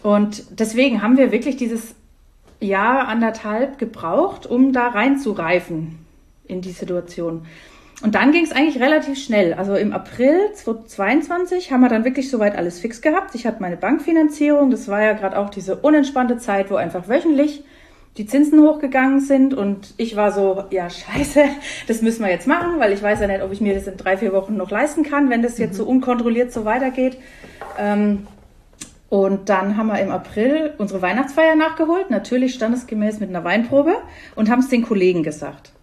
Und 0.03 0.61
deswegen 0.61 1.03
haben 1.03 1.17
wir 1.17 1.33
wirklich 1.33 1.57
dieses 1.57 1.95
Jahr, 2.61 3.09
anderthalb 3.09 3.79
gebraucht, 3.79 4.47
um 4.47 4.73
da 4.73 4.89
reinzureifen 4.89 6.04
in 6.47 6.61
die 6.61 6.73
Situation. 6.73 7.47
Und 8.03 8.15
dann 8.17 8.33
ging 8.33 8.45
es 8.45 8.53
eigentlich 8.53 8.83
relativ 8.83 9.19
schnell. 9.19 9.55
Also 9.55 9.77
im 9.77 9.93
April 9.93 10.53
2022 10.53 11.73
haben 11.73 11.81
wir 11.81 11.89
dann 11.89 12.05
wirklich 12.05 12.29
soweit 12.29 12.57
alles 12.57 12.81
fix 12.81 13.01
gehabt. 13.01 13.35
Ich 13.35 13.47
hatte 13.47 13.63
meine 13.63 13.77
Bankfinanzierung. 13.77 14.71
Das 14.71 14.89
war 14.89 15.01
ja 15.01 15.13
gerade 15.13 15.39
auch 15.39 15.49
diese 15.49 15.77
unentspannte 15.77 16.39
Zeit, 16.39 16.71
wo 16.71 16.77
einfach 16.77 17.09
wöchentlich 17.09 17.65
die 18.17 18.27
Zinsen 18.27 18.61
hochgegangen 18.61 19.21
sind 19.21 19.55
und 19.55 19.95
ich 19.97 20.15
war 20.15 20.31
so, 20.31 20.65
ja 20.71 20.89
scheiße, 20.89 21.43
das 21.89 22.03
müssen 22.03 22.25
wir 22.25 22.31
jetzt 22.31 22.47
machen, 22.47 22.79
weil 22.79 22.93
ich 22.93 23.03
weiß 23.03 23.21
ja 23.21 23.27
nicht, 23.27 23.43
ob 23.43 23.53
ich 23.53 23.61
mir 23.61 23.75
das 23.75 23.87
in 23.87 23.97
drei, 23.97 24.17
vier 24.17 24.33
Wochen 24.33 24.57
noch 24.57 24.71
leisten 24.71 25.03
kann, 25.03 25.31
wenn 25.31 25.43
das 25.43 25.59
jetzt 25.59 25.73
mhm. 25.73 25.79
so 25.79 25.85
unkontrolliert 25.87 26.53
so 26.53 26.65
weitergeht. 26.65 27.17
Ähm, 27.79 28.27
und 29.09 29.49
dann 29.49 29.77
haben 29.77 29.89
wir 29.89 30.01
im 30.01 30.11
April 30.11 30.75
unsere 30.79 31.03
Weihnachtsfeier 31.03 31.55
nachgeholt, 31.55 32.11
natürlich 32.11 32.55
standesgemäß 32.55 33.21
mit 33.21 33.31
einer 33.31 33.45
Weinprobe 33.45 33.97
und 34.35 34.51
haben 34.51 34.61
es 34.61 34.69
den 34.69 34.83
Kollegen 34.83 35.23
gesagt. 35.23 35.74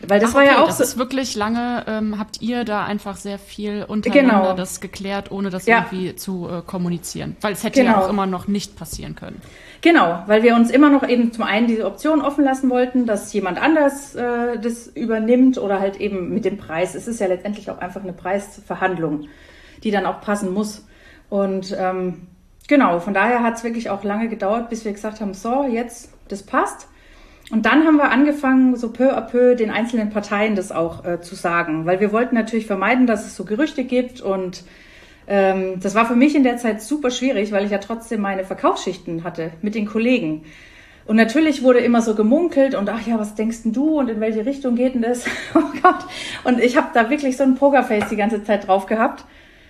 Weil 0.00 0.20
das 0.20 0.30
Ach, 0.30 0.34
war 0.34 0.42
okay, 0.42 0.52
ja 0.52 0.62
auch 0.62 0.66
das 0.66 0.78
so. 0.78 0.84
ist 0.84 0.98
wirklich 0.98 1.36
lange, 1.36 1.84
ähm, 1.86 2.18
habt 2.18 2.42
ihr 2.42 2.64
da 2.64 2.84
einfach 2.84 3.16
sehr 3.16 3.38
viel 3.38 3.82
untereinander 3.82 4.42
genau. 4.42 4.54
das 4.54 4.80
geklärt, 4.80 5.30
ohne 5.30 5.48
das 5.48 5.66
ja. 5.66 5.78
irgendwie 5.78 6.14
zu 6.16 6.48
äh, 6.48 6.62
kommunizieren. 6.62 7.36
Weil 7.40 7.54
es 7.54 7.64
hätte 7.64 7.80
genau. 7.80 7.92
ja 7.92 8.04
auch 8.04 8.10
immer 8.10 8.26
noch 8.26 8.46
nicht 8.46 8.76
passieren 8.76 9.16
können. 9.16 9.40
Genau, 9.80 10.22
weil 10.26 10.42
wir 10.42 10.54
uns 10.54 10.70
immer 10.70 10.90
noch 10.90 11.08
eben 11.08 11.32
zum 11.32 11.44
einen 11.44 11.66
diese 11.66 11.86
Option 11.86 12.20
offen 12.20 12.44
lassen 12.44 12.68
wollten, 12.68 13.06
dass 13.06 13.32
jemand 13.32 13.60
anders 13.60 14.14
äh, 14.14 14.58
das 14.58 14.86
übernimmt 14.88 15.58
oder 15.58 15.80
halt 15.80 15.96
eben 15.96 16.32
mit 16.34 16.44
dem 16.44 16.58
Preis. 16.58 16.94
Es 16.94 17.08
ist 17.08 17.20
ja 17.20 17.26
letztendlich 17.26 17.70
auch 17.70 17.78
einfach 17.78 18.02
eine 18.02 18.12
Preisverhandlung, 18.12 19.28
die 19.82 19.90
dann 19.90 20.04
auch 20.04 20.20
passen 20.20 20.52
muss. 20.52 20.86
Und 21.30 21.74
ähm, 21.78 22.26
genau, 22.68 23.00
von 23.00 23.14
daher 23.14 23.42
hat 23.42 23.56
es 23.56 23.64
wirklich 23.64 23.88
auch 23.88 24.04
lange 24.04 24.28
gedauert, 24.28 24.68
bis 24.68 24.84
wir 24.84 24.92
gesagt 24.92 25.20
haben, 25.20 25.34
so, 25.34 25.64
jetzt, 25.64 26.10
das 26.28 26.42
passt. 26.42 26.88
Und 27.50 27.64
dann 27.64 27.84
haben 27.84 27.96
wir 27.96 28.10
angefangen, 28.10 28.76
so 28.76 28.90
peu 28.90 29.16
à 29.16 29.20
peu 29.20 29.54
den 29.54 29.70
einzelnen 29.70 30.10
Parteien 30.10 30.56
das 30.56 30.72
auch 30.72 31.04
äh, 31.04 31.20
zu 31.20 31.36
sagen, 31.36 31.86
weil 31.86 32.00
wir 32.00 32.12
wollten 32.12 32.34
natürlich 32.34 32.66
vermeiden, 32.66 33.06
dass 33.06 33.24
es 33.24 33.36
so 33.36 33.44
Gerüchte 33.44 33.84
gibt 33.84 34.20
und 34.20 34.64
ähm, 35.28 35.78
das 35.80 35.94
war 35.94 36.06
für 36.06 36.16
mich 36.16 36.34
in 36.34 36.42
der 36.42 36.56
Zeit 36.56 36.82
super 36.82 37.10
schwierig, 37.10 37.52
weil 37.52 37.64
ich 37.64 37.70
ja 37.70 37.78
trotzdem 37.78 38.20
meine 38.20 38.44
Verkaufsschichten 38.44 39.22
hatte 39.22 39.52
mit 39.62 39.74
den 39.74 39.86
Kollegen. 39.86 40.44
Und 41.04 41.14
natürlich 41.14 41.62
wurde 41.62 41.78
immer 41.78 42.02
so 42.02 42.16
gemunkelt 42.16 42.74
und 42.74 42.88
ach 42.88 43.06
ja, 43.06 43.16
was 43.18 43.36
denkst 43.36 43.62
denn 43.62 43.72
du 43.72 43.98
und 43.98 44.10
in 44.10 44.20
welche 44.20 44.44
Richtung 44.44 44.74
geht 44.74 44.94
denn 44.94 45.02
das? 45.02 45.24
oh 45.54 45.60
Gott. 45.82 46.04
Und 46.42 46.60
ich 46.60 46.76
habe 46.76 46.88
da 46.94 47.10
wirklich 47.10 47.36
so 47.36 47.44
ein 47.44 47.54
Pokerface 47.54 48.08
die 48.08 48.16
ganze 48.16 48.42
Zeit 48.42 48.66
drauf 48.66 48.86
gehabt 48.86 49.24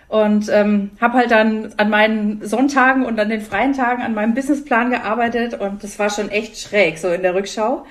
und 0.09 0.49
ähm, 0.51 0.91
habe 1.01 1.19
halt 1.19 1.31
dann 1.31 1.73
an 1.77 1.91
meinen 1.91 2.47
Sonntagen 2.47 3.05
und 3.05 3.19
an 3.19 3.29
den 3.29 3.41
freien 3.41 3.73
Tagen 3.73 4.03
an 4.03 4.15
meinem 4.15 4.35
Businessplan 4.35 4.91
gearbeitet 4.91 5.61
und 5.61 5.83
das 5.83 5.99
war 5.99 6.11
schon 6.11 6.31
echt 6.31 6.59
schräg 6.59 6.99
so 6.99 7.09
in 7.09 7.23
der 7.23 7.35
Rückschau. 7.35 7.85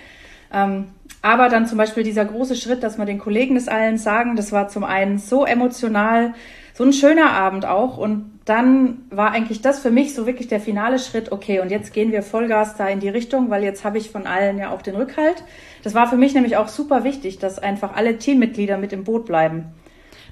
Ähm, 0.53 0.85
aber 1.21 1.49
dann 1.49 1.65
zum 1.65 1.77
Beispiel 1.77 2.03
dieser 2.03 2.23
große 2.23 2.55
Schritt, 2.55 2.83
dass 2.83 2.97
wir 2.97 3.05
den 3.05 3.17
Kollegen 3.17 3.55
des 3.55 3.67
allen 3.67 3.97
sagen, 3.97 4.35
das 4.35 4.51
war 4.51 4.67
zum 4.67 4.83
einen 4.83 5.17
so 5.17 5.43
emotional, 5.43 6.33
so 6.73 6.83
ein 6.83 6.93
schöner 6.93 7.31
Abend 7.31 7.65
auch. 7.65 7.97
Und 7.97 8.39
dann 8.45 8.99
war 9.09 9.31
eigentlich 9.31 9.61
das 9.61 9.79
für 9.79 9.89
mich 9.89 10.13
so 10.13 10.27
wirklich 10.27 10.47
der 10.49 10.59
finale 10.59 10.99
Schritt, 10.99 11.31
okay, 11.31 11.61
und 11.61 11.71
jetzt 11.71 11.93
gehen 11.93 12.11
wir 12.11 12.21
Vollgas 12.21 12.77
da 12.77 12.87
in 12.87 12.99
die 12.99 13.09
Richtung, 13.09 13.49
weil 13.49 13.63
jetzt 13.63 13.83
habe 13.83 13.97
ich 13.97 14.11
von 14.11 14.27
allen 14.27 14.59
ja 14.59 14.69
auch 14.69 14.83
den 14.83 14.95
Rückhalt. 14.95 15.43
Das 15.83 15.95
war 15.95 16.07
für 16.07 16.15
mich 16.15 16.35
nämlich 16.35 16.57
auch 16.57 16.67
super 16.67 17.03
wichtig, 17.03 17.39
dass 17.39 17.57
einfach 17.57 17.95
alle 17.95 18.17
Teammitglieder 18.17 18.77
mit 18.77 18.93
im 18.93 19.03
Boot 19.03 19.25
bleiben. 19.25 19.73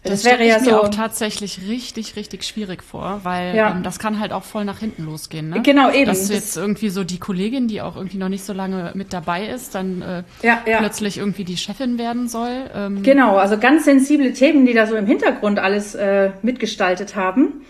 Das, 0.03 0.23
das 0.23 0.25
wäre 0.25 0.45
ja 0.45 0.59
mir 0.59 0.65
so 0.65 0.81
auch 0.81 0.89
tatsächlich 0.89 1.61
richtig, 1.67 2.17
richtig 2.17 2.43
schwierig 2.43 2.83
vor, 2.83 3.21
weil 3.23 3.55
ja. 3.55 3.71
ähm, 3.71 3.83
das 3.83 3.99
kann 3.99 4.19
halt 4.19 4.33
auch 4.33 4.43
voll 4.43 4.65
nach 4.65 4.79
hinten 4.79 5.05
losgehen. 5.05 5.49
Ne? 5.49 5.61
Genau, 5.61 5.89
eben. 5.91 6.07
Dass 6.07 6.29
jetzt 6.29 6.57
irgendwie 6.57 6.89
so 6.89 7.05
die 7.05 7.19
Kollegin, 7.19 7.69
die 7.69 7.81
auch 7.81 7.95
irgendwie 7.95 8.17
noch 8.17 8.27
nicht 8.27 8.43
so 8.43 8.51
lange 8.51 8.91
mit 8.95 9.13
dabei 9.13 9.47
ist, 9.47 9.75
dann 9.75 10.01
äh, 10.01 10.23
ja, 10.41 10.61
ja. 10.65 10.79
plötzlich 10.79 11.17
irgendwie 11.17 11.45
die 11.45 11.55
Chefin 11.55 11.97
werden 11.97 12.27
soll. 12.27 12.69
Ähm. 12.75 13.01
Genau, 13.01 13.37
also 13.37 13.57
ganz 13.57 13.85
sensible 13.85 14.33
Themen, 14.33 14.65
die 14.65 14.73
da 14.73 14.87
so 14.87 14.95
im 14.95 15.05
Hintergrund 15.05 15.59
alles 15.59 15.95
äh, 15.95 16.31
mitgestaltet 16.41 17.15
haben. 17.15 17.61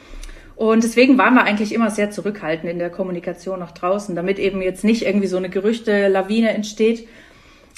Und 0.56 0.84
deswegen 0.84 1.18
waren 1.18 1.36
wir 1.36 1.44
eigentlich 1.44 1.74
immer 1.74 1.92
sehr 1.92 2.10
zurückhaltend 2.10 2.72
in 2.72 2.80
der 2.80 2.90
Kommunikation 2.90 3.60
nach 3.60 3.72
draußen, 3.72 4.16
damit 4.16 4.40
eben 4.40 4.62
jetzt 4.62 4.84
nicht 4.84 5.06
irgendwie 5.06 5.28
so 5.28 5.38
eine 5.38 5.50
Gerüchte-Lawine 5.50 6.52
entsteht, 6.52 7.08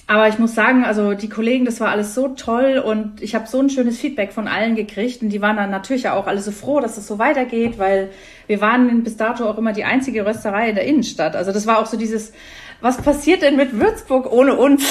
aber 0.07 0.27
ich 0.27 0.37
muss 0.37 0.53
sagen, 0.53 0.85
also 0.85 1.15
die 1.15 1.29
Kollegen, 1.29 1.65
das 1.65 1.79
war 1.79 1.89
alles 1.89 2.13
so 2.13 2.27
toll 2.27 2.77
und 2.77 3.23
ich 3.23 3.33
habe 3.33 3.47
so 3.47 3.59
ein 3.59 3.71
schönes 3.71 3.99
Feedback 3.99 4.33
von 4.33 4.47
allen 4.47 4.75
gekriegt 4.75 5.23
und 5.23 5.29
die 5.29 5.41
waren 5.41 5.57
dann 5.57 5.71
natürlich 5.71 6.09
auch 6.09 6.27
alle 6.27 6.41
so 6.41 6.51
froh, 6.51 6.79
dass 6.79 6.97
es 6.97 7.07
so 7.07 7.17
weitergeht, 7.17 7.79
weil 7.79 8.11
wir 8.45 8.61
waren 8.61 9.03
bis 9.03 9.17
dato 9.17 9.49
auch 9.49 9.57
immer 9.57 9.73
die 9.73 9.83
einzige 9.83 10.23
Rösterei 10.23 10.69
in 10.69 10.75
der 10.75 10.85
Innenstadt. 10.85 11.35
Also 11.35 11.51
das 11.51 11.65
war 11.65 11.79
auch 11.79 11.87
so 11.87 11.97
dieses, 11.97 12.33
was 12.81 12.97
passiert 12.97 13.41
denn 13.41 13.55
mit 13.55 13.79
Würzburg 13.79 14.31
ohne 14.31 14.55
uns? 14.55 14.83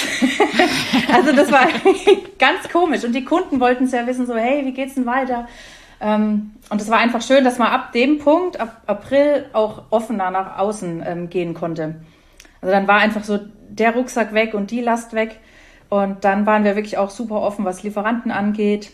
also 1.12 1.30
das 1.30 1.52
war 1.52 1.68
ganz 2.40 2.68
komisch 2.72 3.04
und 3.04 3.12
die 3.12 3.24
Kunden 3.24 3.60
wollten 3.60 3.84
es 3.84 3.92
ja 3.92 4.08
wissen, 4.08 4.26
so 4.26 4.34
hey, 4.34 4.66
wie 4.66 4.72
geht's 4.72 4.94
denn 4.94 5.06
weiter? 5.06 5.46
Ähm, 6.00 6.50
und 6.70 6.80
es 6.80 6.90
war 6.90 6.98
einfach 6.98 7.22
schön, 7.22 7.44
dass 7.44 7.58
man 7.58 7.68
ab 7.68 7.92
dem 7.92 8.18
Punkt, 8.18 8.58
ab 8.58 8.82
April, 8.86 9.46
auch 9.52 9.82
offener 9.90 10.32
nach 10.32 10.58
außen 10.58 11.04
ähm, 11.06 11.30
gehen 11.30 11.54
konnte. 11.54 12.00
Also 12.60 12.74
dann 12.74 12.88
war 12.88 12.96
einfach 12.96 13.22
so 13.22 13.38
der 13.68 13.94
Rucksack 13.94 14.34
weg 14.34 14.54
und 14.54 14.70
die 14.70 14.80
Last 14.80 15.12
weg. 15.14 15.40
Und 15.90 16.24
dann 16.24 16.46
waren 16.46 16.64
wir 16.64 16.76
wirklich 16.76 16.98
auch 16.98 17.10
super 17.10 17.40
offen, 17.40 17.64
was 17.64 17.82
Lieferanten 17.82 18.30
angeht. 18.30 18.90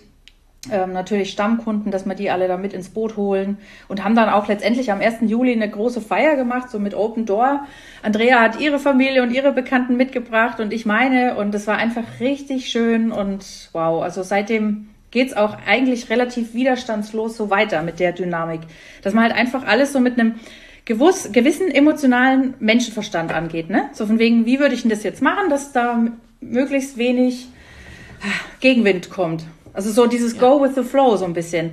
Ähm, 0.71 0.93
natürlich 0.93 1.31
Stammkunden, 1.31 1.91
dass 1.91 2.05
wir 2.05 2.15
die 2.15 2.29
alle 2.29 2.47
da 2.47 2.59
mit 2.59 2.75
ins 2.75 2.91
Boot 2.91 3.17
holen 3.17 3.57
und 3.89 4.05
haben 4.05 4.15
dann 4.15 4.29
auch 4.29 4.47
letztendlich 4.47 4.93
am 4.93 5.01
1. 5.01 5.21
Juli 5.23 5.53
eine 5.53 5.71
große 5.71 6.03
Feier 6.03 6.37
gemacht, 6.37 6.69
so 6.69 6.79
mit 6.79 6.95
Open 6.95 7.25
Door. 7.25 7.65
Andrea 8.03 8.41
hat 8.41 8.61
ihre 8.61 8.79
Familie 8.79 9.23
und 9.23 9.33
ihre 9.33 9.53
Bekannten 9.53 9.97
mitgebracht 9.97 10.61
und 10.61 10.75
ich 10.75 10.85
meine 10.85 11.37
und 11.37 11.55
es 11.55 11.67
war 11.67 11.79
einfach 11.79 12.05
richtig 12.21 12.69
schön 12.69 13.11
und 13.11 13.71
wow, 13.73 14.03
also 14.03 14.23
seitdem 14.23 14.91
geht's 15.11 15.35
auch 15.35 15.57
eigentlich 15.67 16.11
relativ 16.11 16.53
widerstandslos 16.53 17.39
so 17.39 17.49
weiter 17.49 17.83
mit 17.83 17.99
der 17.99 18.13
Dynamik, 18.13 18.61
dass 19.01 19.15
man 19.15 19.25
halt 19.25 19.35
einfach 19.35 19.67
alles 19.67 19.95
so 19.95 19.99
mit 19.99 20.21
einem 20.21 20.35
gewuss, 20.91 21.31
gewissen 21.31 21.71
emotionalen 21.71 22.55
Menschenverstand 22.59 23.33
angeht. 23.33 23.71
Ne? 23.71 23.91
So 23.93 24.07
von 24.07 24.19
wegen, 24.19 24.45
wie 24.45 24.59
würde 24.59 24.75
ich 24.75 24.83
denn 24.83 24.91
das 24.91 25.05
jetzt 25.05 25.23
machen, 25.23 25.49
dass 25.49 25.71
da 25.71 26.09
möglichst 26.41 26.99
wenig 26.99 27.47
ah, 28.23 28.45
Gegenwind 28.59 29.09
kommt. 29.09 29.45
Also 29.73 29.93
so 29.93 30.09
dieses 30.09 30.35
ja. 30.35 30.41
Go 30.41 30.61
with 30.61 30.75
the 30.75 30.83
Flow 30.83 31.17
so 31.17 31.25
ein 31.27 31.33
bisschen. 31.33 31.71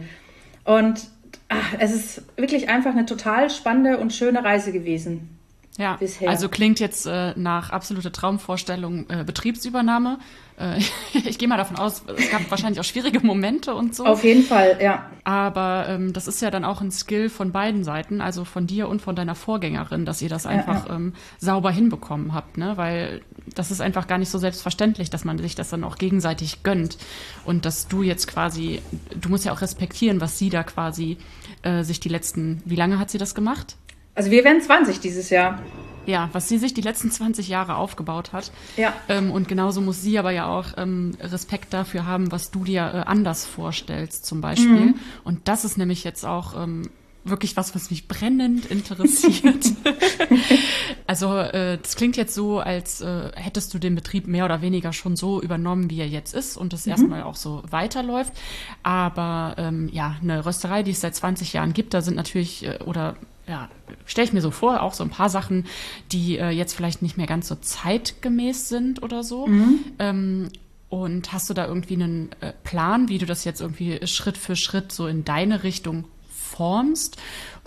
Und 0.65 1.07
ach, 1.49 1.73
es 1.79 1.95
ist 1.95 2.21
wirklich 2.35 2.69
einfach 2.69 2.91
eine 2.91 3.07
total 3.07 3.49
spannende 3.49 3.97
und 3.97 4.13
schöne 4.13 4.43
Reise 4.43 4.71
gewesen. 4.71 5.36
Ja, 5.77 5.95
bisher. 5.95 6.29
also 6.29 6.49
klingt 6.49 6.79
jetzt 6.79 7.05
äh, 7.05 7.33
nach 7.35 7.69
absolute 7.69 8.11
Traumvorstellung 8.11 9.07
äh, 9.09 9.23
Betriebsübernahme. 9.23 10.17
Äh, 10.59 10.79
ich 11.13 11.37
gehe 11.37 11.47
mal 11.47 11.57
davon 11.57 11.77
aus, 11.77 12.03
es 12.17 12.31
gab 12.31 12.49
wahrscheinlich 12.49 12.79
auch 12.79 12.83
schwierige 12.83 13.19
Momente 13.19 13.75
und 13.75 13.95
so. 13.95 14.05
Auf 14.05 14.23
jeden 14.23 14.41
Fall, 14.41 14.79
ja. 14.81 15.05
Aber 15.23 15.85
ähm, 15.87 16.13
das 16.13 16.27
ist 16.27 16.41
ja 16.41 16.49
dann 16.49 16.65
auch 16.65 16.81
ein 16.81 16.89
Skill 16.89 17.29
von 17.29 17.51
beiden 17.51 17.83
Seiten, 17.83 18.21
also 18.21 18.43
von 18.43 18.65
dir 18.65 18.89
und 18.89 19.03
von 19.03 19.15
deiner 19.15 19.35
Vorgängerin, 19.35 20.03
dass 20.05 20.21
ihr 20.21 20.29
das 20.29 20.47
einfach 20.47 20.85
ja, 20.85 20.89
ja. 20.89 20.95
Ähm, 20.95 21.13
sauber 21.37 21.69
hinbekommen 21.69 22.33
habt, 22.33 22.57
ne? 22.57 22.75
Weil 22.75 23.21
das 23.53 23.69
ist 23.69 23.79
einfach 23.79 24.07
gar 24.07 24.17
nicht 24.17 24.29
so 24.29 24.39
selbstverständlich, 24.39 25.11
dass 25.11 25.25
man 25.25 25.37
sich 25.37 25.53
das 25.53 25.69
dann 25.69 25.83
auch 25.83 25.97
gegenseitig 25.97 26.63
gönnt 26.63 26.97
und 27.45 27.65
dass 27.65 27.87
du 27.87 28.01
jetzt 28.01 28.27
quasi, 28.27 28.81
du 29.15 29.29
musst 29.29 29.45
ja 29.45 29.53
auch 29.53 29.61
respektieren, 29.61 30.21
was 30.21 30.39
sie 30.39 30.49
da 30.49 30.63
quasi 30.63 31.17
äh, 31.61 31.83
sich 31.83 31.99
die 31.99 32.09
letzten, 32.09 32.63
wie 32.65 32.75
lange 32.75 32.97
hat 32.97 33.11
sie 33.11 33.19
das 33.19 33.35
gemacht? 33.35 33.77
Also 34.17 34.31
wir 34.31 34.43
werden 34.43 34.61
20 34.61 34.99
dieses 34.99 35.29
Jahr. 35.29 35.61
Ja, 36.07 36.29
was 36.31 36.49
sie 36.49 36.57
sich 36.57 36.73
die 36.73 36.81
letzten 36.81 37.11
20 37.11 37.49
Jahre 37.49 37.75
aufgebaut 37.75 38.33
hat. 38.33 38.51
Ja. 38.75 38.93
Ähm, 39.09 39.29
und 39.29 39.47
genauso 39.47 39.79
muss 39.79 40.01
sie 40.01 40.17
aber 40.17 40.31
ja 40.31 40.47
auch 40.47 40.69
ähm, 40.77 41.15
Respekt 41.21 41.71
dafür 41.71 42.07
haben, 42.07 42.31
was 42.31 42.49
du 42.49 42.63
dir 42.63 42.81
äh, 42.81 42.97
anders 43.07 43.45
vorstellst, 43.45 44.25
zum 44.25 44.41
Beispiel. 44.41 44.87
Mhm. 44.87 44.95
Und 45.23 45.47
das 45.47 45.65
ist 45.65 45.77
nämlich 45.77 46.03
jetzt 46.03 46.25
auch 46.25 46.59
ähm, 46.59 46.89
wirklich 47.25 47.57
was, 47.57 47.75
was 47.75 47.91
mich 47.91 48.07
brennend 48.07 48.65
interessiert. 48.71 49.71
also 51.07 51.37
äh, 51.37 51.77
das 51.77 51.95
klingt 51.95 52.17
jetzt 52.17 52.33
so, 52.33 52.57
als 52.57 53.01
äh, 53.01 53.31
hättest 53.35 53.71
du 53.75 53.77
den 53.77 53.93
Betrieb 53.93 54.25
mehr 54.25 54.45
oder 54.45 54.63
weniger 54.63 54.93
schon 54.93 55.15
so 55.15 55.43
übernommen, 55.43 55.91
wie 55.91 55.99
er 55.99 56.07
jetzt 56.07 56.33
ist 56.33 56.57
und 56.57 56.73
es 56.73 56.87
mhm. 56.87 56.91
erstmal 56.93 57.21
auch 57.21 57.35
so 57.35 57.61
weiterläuft. 57.69 58.33
Aber 58.81 59.53
ähm, 59.59 59.89
ja, 59.91 60.15
eine 60.23 60.43
Rösterei, 60.43 60.81
die 60.81 60.91
es 60.91 61.01
seit 61.01 61.15
20 61.15 61.53
Jahren 61.53 61.73
gibt, 61.73 61.93
da 61.93 62.01
sind 62.01 62.15
natürlich 62.15 62.65
äh, 62.65 62.79
oder 62.83 63.15
ja, 63.47 63.69
stelle 64.05 64.27
ich 64.27 64.33
mir 64.33 64.41
so 64.41 64.51
vor, 64.51 64.81
auch 64.81 64.93
so 64.93 65.03
ein 65.03 65.09
paar 65.09 65.29
Sachen, 65.29 65.65
die 66.11 66.37
äh, 66.37 66.49
jetzt 66.49 66.73
vielleicht 66.73 67.01
nicht 67.01 67.17
mehr 67.17 67.27
ganz 67.27 67.47
so 67.47 67.55
zeitgemäß 67.55 68.69
sind 68.69 69.01
oder 69.03 69.23
so. 69.23 69.47
Mhm. 69.47 69.79
Ähm, 69.99 70.49
und 70.89 71.33
hast 71.33 71.49
du 71.49 71.53
da 71.53 71.65
irgendwie 71.65 71.95
einen 71.95 72.29
äh, 72.41 72.53
Plan, 72.63 73.09
wie 73.09 73.17
du 73.17 73.25
das 73.25 73.43
jetzt 73.43 73.61
irgendwie 73.61 74.05
Schritt 74.07 74.37
für 74.37 74.55
Schritt 74.55 74.91
so 74.91 75.07
in 75.07 75.25
deine 75.25 75.63
Richtung 75.63 76.05
formst? 76.29 77.17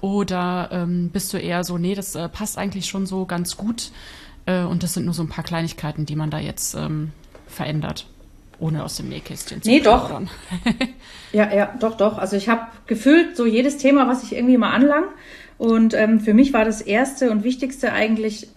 Oder 0.00 0.70
ähm, 0.72 1.10
bist 1.10 1.32
du 1.32 1.38
eher 1.38 1.64
so, 1.64 1.76
nee, 1.76 1.94
das 1.94 2.14
äh, 2.14 2.28
passt 2.28 2.56
eigentlich 2.56 2.86
schon 2.86 3.06
so 3.06 3.26
ganz 3.26 3.56
gut 3.56 3.90
äh, 4.46 4.62
und 4.62 4.82
das 4.82 4.94
sind 4.94 5.04
nur 5.04 5.14
so 5.14 5.22
ein 5.22 5.28
paar 5.28 5.44
Kleinigkeiten, 5.44 6.06
die 6.06 6.16
man 6.16 6.30
da 6.30 6.38
jetzt 6.38 6.74
ähm, 6.74 7.12
verändert? 7.46 8.06
ohne 8.60 8.84
aus 8.84 8.96
dem 8.96 9.08
Nähkästchen 9.08 9.62
zu 9.62 9.68
Nee, 9.68 9.80
doch. 9.80 10.20
ja, 11.32 11.52
ja, 11.52 11.74
doch, 11.80 11.96
doch. 11.96 12.18
Also 12.18 12.36
ich 12.36 12.48
habe 12.50 12.66
gefühlt 12.86 13.36
so 13.36 13.46
jedes 13.46 13.78
Thema, 13.78 14.06
was 14.06 14.22
ich 14.22 14.34
irgendwie 14.34 14.58
mal 14.58 14.72
anlang, 14.72 15.04
und 15.60 15.92
ähm, 15.92 16.20
für 16.20 16.32
mich 16.32 16.54
war 16.54 16.64
das 16.64 16.80
Erste 16.80 17.30
und 17.30 17.44
Wichtigste 17.44 17.92
eigentlich 17.92 18.48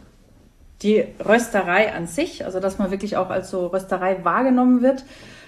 die 0.84 1.04
Rösterei 1.20 1.94
an 1.94 2.08
sich, 2.08 2.46
also 2.46 2.62
dass 2.62 2.80
man 2.80 2.92
wirklich 2.92 3.18
auch 3.18 3.30
als 3.30 3.50
so 3.50 3.68
Rösterei 3.68 4.24
wahrgenommen 4.24 4.82
wird. 4.82 5.04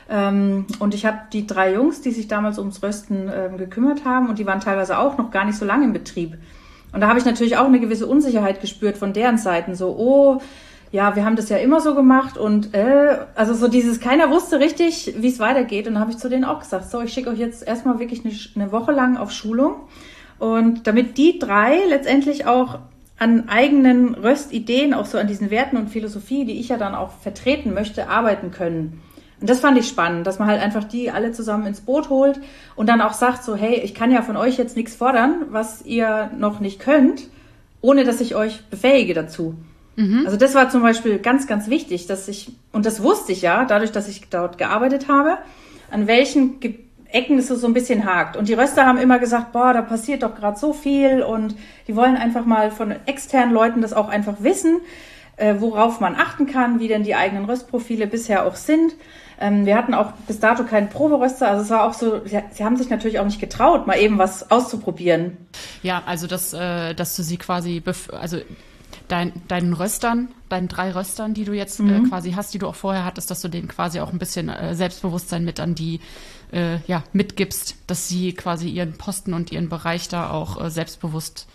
Ähm, 0.10 0.66
und 0.80 0.94
ich 0.94 1.06
habe 1.06 1.18
die 1.32 1.48
drei 1.48 1.74
Jungs, 1.74 2.02
die 2.02 2.12
sich 2.12 2.28
damals 2.28 2.60
ums 2.60 2.84
Rösten 2.84 3.32
ähm, 3.34 3.58
gekümmert 3.58 4.04
haben, 4.04 4.28
und 4.28 4.38
die 4.38 4.46
waren 4.46 4.60
teilweise 4.60 4.98
auch 4.98 5.18
noch 5.18 5.32
gar 5.32 5.46
nicht 5.46 5.58
so 5.58 5.64
lange 5.64 5.86
im 5.86 5.94
Betrieb. 5.94 6.34
Und 6.92 7.00
da 7.00 7.08
habe 7.08 7.20
ich 7.20 7.26
natürlich 7.26 7.56
auch 7.56 7.68
eine 7.68 7.80
gewisse 7.80 8.06
Unsicherheit 8.06 8.60
gespürt 8.60 8.98
von 8.98 9.14
deren 9.14 9.38
Seiten. 9.38 9.76
So, 9.76 9.96
oh, 9.98 10.42
ja, 10.92 11.16
wir 11.16 11.24
haben 11.24 11.38
das 11.38 11.48
ja 11.48 11.56
immer 11.56 11.80
so 11.80 11.96
gemacht 11.96 12.38
und 12.38 12.74
äh, 12.74 13.18
also 13.34 13.54
so 13.54 13.70
dieses, 13.70 14.02
keiner 14.02 14.30
wusste 14.30 14.60
richtig, 14.60 15.14
wie 15.20 15.30
es 15.30 15.40
weitergeht. 15.40 15.88
Und 15.88 15.94
dann 15.94 16.02
habe 16.02 16.12
ich 16.12 16.18
zu 16.18 16.28
denen 16.28 16.44
auch 16.44 16.60
gesagt, 16.60 16.92
so, 16.92 17.00
ich 17.00 17.14
schicke 17.14 17.30
euch 17.30 17.40
jetzt 17.40 17.66
erstmal 17.66 18.00
wirklich 18.00 18.26
eine, 18.26 18.34
eine 18.56 18.74
Woche 18.74 18.92
lang 18.92 19.16
auf 19.16 19.32
Schulung. 19.32 19.76
Und 20.40 20.88
damit 20.88 21.18
die 21.18 21.40
drei 21.40 21.80
letztendlich 21.88 22.46
auch 22.46 22.80
an 23.18 23.48
eigenen 23.48 24.14
Röstideen, 24.16 24.94
auch 24.94 25.06
so 25.06 25.18
an 25.18 25.28
diesen 25.28 25.50
Werten 25.50 25.78
und 25.78 25.90
Philosophie, 25.90 26.46
die 26.46 26.60
ich 26.60 26.70
ja 26.70 26.78
dann 26.78 26.96
auch 26.96 27.12
vertreten 27.12 27.74
möchte, 27.74 28.10
arbeiten 28.10 28.52
können. 28.52 29.02
Und 29.40 29.50
das 29.50 29.60
fand 29.60 29.78
ich 29.78 29.88
spannend, 29.88 30.28
dass 30.28 30.40
man 30.40 30.48
halt 30.48 30.62
einfach 30.62 30.84
die 30.84 31.12
alle 31.12 31.32
zusammen 31.32 31.68
ins 31.68 31.82
Boot 31.82 32.10
holt 32.10 32.40
und 32.76 32.88
dann 32.88 33.02
auch 33.02 33.14
sagt 33.14 33.44
so, 33.44 33.56
hey, 33.56 33.82
ich 33.82 33.94
kann 33.94 34.12
ja 34.12 34.22
von 34.22 34.38
euch 34.38 34.58
jetzt 34.58 34.76
nichts 34.76 34.96
fordern, 34.96 35.46
was 35.50 35.86
ihr 35.86 36.32
noch 36.38 36.60
nicht 36.60 36.80
könnt, 36.80 37.24
ohne 37.82 38.04
dass 38.04 38.22
ich 38.22 38.36
euch 38.36 38.64
befähige 38.70 39.14
dazu. 39.14 39.56
Mhm. 39.96 40.24
Also 40.26 40.38
das 40.38 40.56
war 40.56 40.70
zum 40.70 40.82
Beispiel 40.82 41.20
ganz, 41.20 41.48
ganz 41.48 41.70
wichtig, 41.70 42.08
dass 42.08 42.28
ich, 42.28 42.52
und 42.72 42.86
das 42.86 43.04
wusste 43.04 43.32
ich 43.32 43.42
ja, 43.42 43.66
dadurch, 43.66 43.92
dass 43.92 44.08
ich 44.08 44.30
dort 44.30 44.58
gearbeitet 44.58 45.08
habe, 45.08 45.38
an 45.92 46.08
welchen 46.08 46.60
Ecken 47.16 47.40
es 47.40 47.48
so 47.48 47.66
ein 47.66 47.74
bisschen 47.74 48.04
hakt. 48.04 48.36
Und 48.36 48.50
die 48.50 48.54
Röster 48.54 48.86
haben 48.86 48.98
immer 48.98 49.20
gesagt, 49.20 49.54
boah, 49.54 49.74
da 49.74 49.82
passiert 49.82 50.24
doch 50.24 50.36
gerade 50.36 50.60
so 50.60 50.74
viel 50.74 51.24
und 51.24 51.56
die 51.88 51.96
wollen 51.96 52.18
einfach 52.18 52.46
mal 52.46 52.72
von 52.72 52.94
externen 53.06 53.54
Leuten 53.54 53.82
das 53.82 53.94
auch 53.94 54.10
einfach 54.10 54.36
wissen, 54.40 54.82
äh, 55.38 55.56
worauf 55.60 56.02
man 56.02 56.16
achten 56.16 56.46
kann, 56.46 56.80
wie 56.80 56.90
denn 56.90 57.04
die 57.04 57.16
eigenen 57.16 57.46
Röstprofile 57.46 58.06
bisher 58.06 58.46
auch 58.46 58.56
sind. 58.56 58.96
Ähm, 59.40 59.66
wir 59.66 59.78
hatten 59.78 59.94
auch 59.94 60.12
bis 60.28 60.40
dato 60.40 60.66
keinen 60.66 60.90
Proberöster, 60.90 61.50
also 61.50 61.64
es 61.64 61.70
war 61.70 61.84
auch 61.84 61.94
so, 61.94 62.26
sie, 62.26 62.42
sie, 62.52 62.64
haben 62.64 62.78
sich 62.78 62.90
natürlich 62.90 63.20
auch 63.20 63.26
nicht 63.26 63.40
getraut, 63.40 63.88
mal 63.88 63.98
eben 63.98 64.18
was 64.18 64.52
auszuprobieren. 64.52 65.38
Ja, 65.84 66.04
also 66.06 66.28
dass, 66.28 66.54
äh, 66.54 66.94
dass 66.94 67.16
du 67.16 67.24
sie 67.24 67.38
quasi, 67.38 67.82
also 68.12 68.40
dein, 69.08 69.34
deinen 69.48 69.74
Röstern, 69.74 70.30
deinen 70.50 70.68
drei 70.68 70.92
Röstern, 70.92 71.34
die 71.34 71.46
du 71.46 71.54
jetzt 71.54 71.80
äh, 71.80 71.84
mhm. 71.84 72.06
äh, 72.06 72.10
quasi 72.10 72.32
hast, 72.32 72.54
die 72.54 72.60
du 72.60 72.68
auch 72.68 72.76
vorher 72.76 73.06
hattest, 73.06 73.32
dass 73.32 73.42
du 73.42 73.48
denen 73.48 73.68
quasi 73.68 74.00
auch 74.00 74.12
ein 74.12 74.20
bisschen 74.20 74.50
äh, 74.50 74.76
Selbstbewusstsein 74.76 75.44
mit 75.44 75.60
an 75.60 75.76
die 75.76 76.00
äh, 76.52 76.78
ja, 76.88 77.04
mitgibst, 77.14 77.76
dass 77.88 78.08
sie 78.08 78.34
quasi 78.34 78.70
ihren 78.70 78.94
Posten 78.94 79.34
und 79.34 79.52
ihren 79.52 79.70
Bereich 79.70 80.08
da 80.08 80.30
auch 80.30 80.64
äh, 80.64 80.70
selbstbewusst 80.70 81.48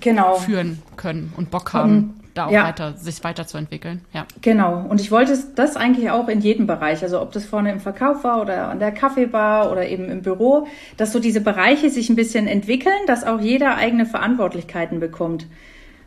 genau. 0.00 0.36
führen 0.36 0.82
können 0.96 1.32
und 1.36 1.50
Bock 1.50 1.72
haben, 1.72 1.96
um, 1.96 2.20
da 2.34 2.46
auch 2.46 2.50
ja. 2.50 2.64
weiter, 2.64 2.94
sich 2.96 3.22
weiterzuentwickeln. 3.24 4.00
Ja. 4.12 4.26
Genau. 4.40 4.86
Und 4.88 5.00
ich 5.00 5.10
wollte 5.10 5.36
das 5.54 5.76
eigentlich 5.76 6.10
auch 6.10 6.28
in 6.28 6.40
jedem 6.40 6.66
Bereich, 6.66 7.02
also 7.02 7.20
ob 7.20 7.32
das 7.32 7.44
vorne 7.44 7.70
im 7.72 7.80
Verkauf 7.80 8.24
war 8.24 8.40
oder 8.40 8.68
an 8.68 8.78
der 8.78 8.92
Kaffeebar 8.92 9.70
oder 9.70 9.86
eben 9.88 10.10
im 10.10 10.22
Büro, 10.22 10.66
dass 10.96 11.12
so 11.12 11.18
diese 11.18 11.40
Bereiche 11.40 11.90
sich 11.90 12.08
ein 12.08 12.16
bisschen 12.16 12.46
entwickeln, 12.46 12.94
dass 13.06 13.24
auch 13.24 13.40
jeder 13.40 13.76
eigene 13.76 14.06
Verantwortlichkeiten 14.06 15.00
bekommt. 15.00 15.46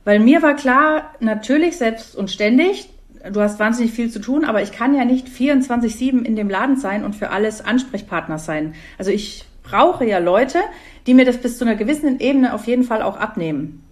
Weil 0.03 0.19
mir 0.19 0.41
war 0.41 0.55
klar, 0.55 1.13
natürlich 1.19 1.77
selbst 1.77 2.15
und 2.15 2.29
ständig, 2.29 2.89
du 3.31 3.41
hast 3.41 3.59
wahnsinnig 3.59 3.91
viel 3.91 4.09
zu 4.09 4.19
tun, 4.19 4.45
aber 4.45 4.61
ich 4.61 4.71
kann 4.71 4.95
ja 4.95 5.05
nicht 5.05 5.27
24-7 5.27 6.23
in 6.23 6.35
dem 6.35 6.49
Laden 6.49 6.77
sein 6.77 7.03
und 7.03 7.15
für 7.15 7.29
alles 7.29 7.63
Ansprechpartner 7.63 8.37
sein. 8.37 8.75
Also 8.97 9.11
ich 9.11 9.45
brauche 9.63 10.05
ja 10.05 10.19
Leute, 10.19 10.59
die 11.07 11.13
mir 11.13 11.25
das 11.25 11.37
bis 11.37 11.57
zu 11.57 11.65
einer 11.65 11.75
gewissen 11.75 12.19
Ebene 12.19 12.53
auf 12.53 12.65
jeden 12.65 12.83
Fall 12.83 13.01
auch 13.01 13.17
abnehmen. 13.17 13.83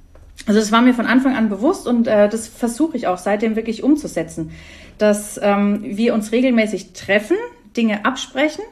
Also 0.45 0.59
das 0.59 0.71
war 0.71 0.81
mir 0.81 0.93
von 0.93 1.05
Anfang 1.05 1.35
an 1.35 1.49
bewusst 1.49 1.87
und 1.87 2.07
äh, 2.07 2.27
das 2.27 2.47
versuche 2.47 2.97
ich 2.97 3.07
auch 3.07 3.17
seitdem 3.17 3.55
wirklich 3.55 3.83
umzusetzen, 3.83 4.51
dass 4.97 5.39
ähm, 5.41 5.81
wir 5.83 6.13
uns 6.13 6.31
regelmäßig 6.31 6.93
treffen, 6.93 7.37
Dinge 7.77 8.05
absprechen, 8.05 8.63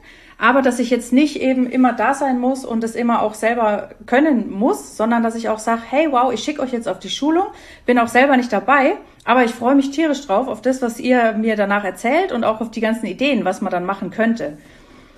aber 0.41 0.63
dass 0.63 0.79
ich 0.79 0.89
jetzt 0.89 1.13
nicht 1.13 1.39
eben 1.39 1.69
immer 1.69 1.93
da 1.93 2.15
sein 2.15 2.39
muss 2.39 2.65
und 2.65 2.83
es 2.83 2.95
immer 2.95 3.21
auch 3.21 3.35
selber 3.35 3.91
können 4.07 4.49
muss, 4.49 4.97
sondern 4.97 5.21
dass 5.21 5.35
ich 5.35 5.49
auch 5.49 5.59
sage, 5.59 5.83
hey, 5.87 6.07
wow, 6.09 6.33
ich 6.33 6.43
schicke 6.43 6.63
euch 6.63 6.71
jetzt 6.71 6.87
auf 6.87 6.97
die 6.97 7.11
Schulung, 7.11 7.45
bin 7.85 7.99
auch 7.99 8.07
selber 8.07 8.35
nicht 8.37 8.51
dabei, 8.51 8.97
aber 9.23 9.45
ich 9.45 9.51
freue 9.51 9.75
mich 9.75 9.91
tierisch 9.91 10.25
drauf 10.25 10.47
auf 10.47 10.63
das, 10.63 10.81
was 10.81 10.99
ihr 10.99 11.33
mir 11.33 11.55
danach 11.55 11.83
erzählt 11.83 12.31
und 12.31 12.43
auch 12.43 12.59
auf 12.59 12.71
die 12.71 12.81
ganzen 12.81 13.05
Ideen, 13.05 13.45
was 13.45 13.61
man 13.61 13.71
dann 13.71 13.85
machen 13.85 14.09
könnte. 14.09 14.57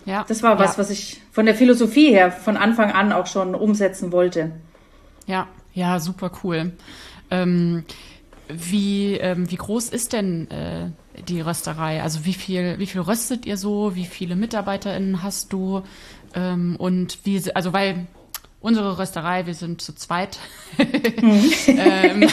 Ja. 0.04 0.26
Das 0.28 0.44
war 0.44 0.60
was, 0.60 0.74
ja. 0.74 0.80
was 0.80 0.90
ich 0.90 1.22
von 1.32 1.46
der 1.46 1.56
Philosophie 1.56 2.10
her 2.10 2.30
von 2.30 2.58
Anfang 2.58 2.92
an 2.92 3.14
auch 3.14 3.28
schon 3.28 3.56
umsetzen 3.56 4.12
wollte. 4.12 4.52
Ja, 5.26 5.48
ja, 5.74 6.02
super 6.02 6.32
cool. 6.44 6.74
Ähm, 7.32 7.86
wie, 8.47 9.15
ähm, 9.15 9.49
wie 9.49 9.56
groß 9.56 9.89
ist 9.89 10.13
denn 10.13 10.49
äh, 10.51 10.91
die 11.27 11.41
Rösterei? 11.41 12.01
Also 12.01 12.25
wie 12.25 12.34
viel, 12.34 12.79
wie 12.79 12.88
viel 12.88 13.01
röstet 13.01 13.45
ihr 13.45 13.58
so? 13.58 13.95
Wie 13.95 14.06
viele 14.06 14.36
MitarbeiterInnen 14.36 15.23
hast 15.23 15.53
du? 15.53 15.84
Ähm, 16.36 16.75
und 16.77 17.19
wie, 17.23 17.41
also 17.53 17.73
weil 17.73 18.08
unsere 18.60 18.97
Rösterei, 18.97 19.45
wir 19.45 19.53
sind 19.53 19.82
zu 19.82 19.93
zweit. 19.93 20.39
Mhm. 20.77 21.51
ähm, 21.67 22.29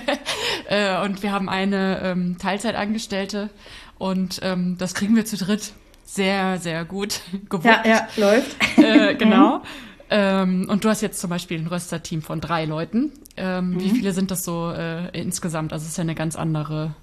äh, 0.68 1.02
und 1.04 1.22
wir 1.22 1.32
haben 1.32 1.48
eine 1.48 2.00
ähm, 2.02 2.38
Teilzeitangestellte 2.38 3.50
und 3.98 4.40
ähm, 4.42 4.76
das 4.78 4.94
kriegen 4.94 5.16
wir 5.16 5.24
zu 5.24 5.36
dritt 5.36 5.72
sehr, 6.04 6.58
sehr 6.58 6.84
gut 6.84 7.20
gewuppt. 7.48 7.64
Ja, 7.64 7.82
ja, 7.86 8.08
läuft. 8.16 8.56
Äh, 8.78 9.14
genau. 9.14 9.62
Mhm. 9.72 9.91
Ähm, 10.14 10.66
und 10.68 10.84
du 10.84 10.90
hast 10.90 11.00
jetzt 11.00 11.18
zum 11.20 11.30
Beispiel 11.30 11.58
ein 11.58 11.66
Rösterteam 11.66 12.20
von 12.20 12.42
drei 12.42 12.66
Leuten. 12.66 13.12
Ähm, 13.38 13.70
mhm. 13.70 13.80
Wie 13.80 13.90
viele 13.90 14.12
sind 14.12 14.30
das 14.30 14.44
so 14.44 14.70
äh, 14.70 15.08
insgesamt? 15.18 15.72
Also 15.72 15.84
es 15.84 15.92
ist 15.92 15.96
ja 15.96 16.02
eine 16.02 16.14
ganz 16.14 16.36
andere 16.36 16.94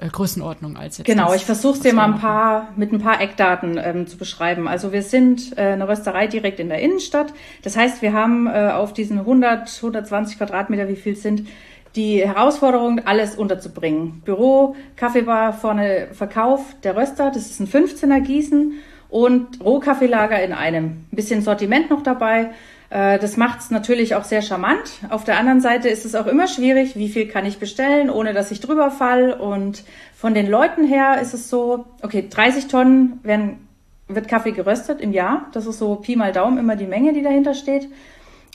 äh, 0.00 0.08
Größenordnung 0.08 0.76
als 0.76 0.98
jetzt. 0.98 1.06
Genau, 1.06 1.32
ich 1.32 1.44
versuche 1.44 1.74
es 1.74 1.80
dir 1.80 1.94
mal 1.94 2.06
ein 2.06 2.18
paar 2.18 2.72
mit 2.74 2.92
ein 2.92 3.00
paar 3.00 3.20
Eckdaten 3.20 3.78
ähm, 3.80 4.08
zu 4.08 4.16
beschreiben. 4.16 4.66
Also 4.66 4.90
wir 4.90 5.02
sind 5.02 5.56
äh, 5.56 5.60
eine 5.60 5.86
Rösterei 5.86 6.26
direkt 6.26 6.58
in 6.58 6.68
der 6.68 6.80
Innenstadt. 6.80 7.32
Das 7.62 7.76
heißt, 7.76 8.02
wir 8.02 8.12
haben 8.12 8.48
äh, 8.48 8.72
auf 8.72 8.92
diesen 8.92 9.20
100, 9.20 9.72
120 9.76 10.38
Quadratmeter, 10.38 10.88
wie 10.88 10.96
viel 10.96 11.14
sind, 11.14 11.46
die 11.94 12.26
Herausforderung, 12.26 13.00
alles 13.06 13.36
unterzubringen. 13.36 14.22
Büro, 14.24 14.74
Kaffeebar, 14.96 15.52
vorne 15.52 16.08
Verkauf, 16.14 16.74
der 16.82 16.96
Röster, 16.96 17.30
das 17.30 17.48
ist 17.48 17.60
ein 17.60 17.68
15er 17.68 18.20
Gießen 18.20 18.72
und 19.16 19.64
Rohkaffeelager 19.64 20.42
in 20.42 20.52
einem. 20.52 20.84
Ein 20.84 21.16
bisschen 21.16 21.40
Sortiment 21.40 21.88
noch 21.88 22.02
dabei 22.02 22.50
äh, 22.90 23.18
das 23.18 23.36
macht 23.36 23.60
es 23.60 23.70
natürlich 23.70 24.14
auch 24.14 24.24
sehr 24.24 24.42
charmant. 24.42 25.00
Auf 25.10 25.24
der 25.24 25.38
anderen 25.38 25.60
Seite 25.60 25.88
ist 25.88 26.04
es 26.04 26.14
auch 26.14 26.26
immer 26.26 26.46
schwierig, 26.46 26.96
wie 26.96 27.08
viel 27.08 27.26
kann 27.26 27.44
ich 27.44 27.58
bestellen, 27.58 28.10
ohne 28.10 28.32
dass 28.32 28.50
ich 28.50 28.60
drüber 28.60 28.90
fall. 28.90 29.32
Und 29.32 29.82
von 30.14 30.34
den 30.34 30.48
Leuten 30.48 30.86
her 30.86 31.20
ist 31.20 31.34
es 31.34 31.50
so, 31.50 31.86
okay, 32.02 32.28
30 32.30 32.68
Tonnen 32.68 33.18
werden, 33.22 33.66
wird 34.06 34.28
Kaffee 34.28 34.52
geröstet 34.52 35.00
im 35.00 35.12
Jahr. 35.12 35.46
Das 35.52 35.66
ist 35.66 35.78
so 35.78 35.96
Pi 35.96 36.14
mal 36.14 36.32
Daumen 36.32 36.58
immer 36.58 36.76
die 36.76 36.86
Menge, 36.86 37.12
die 37.12 37.22
dahinter 37.22 37.54
steht. 37.54 37.88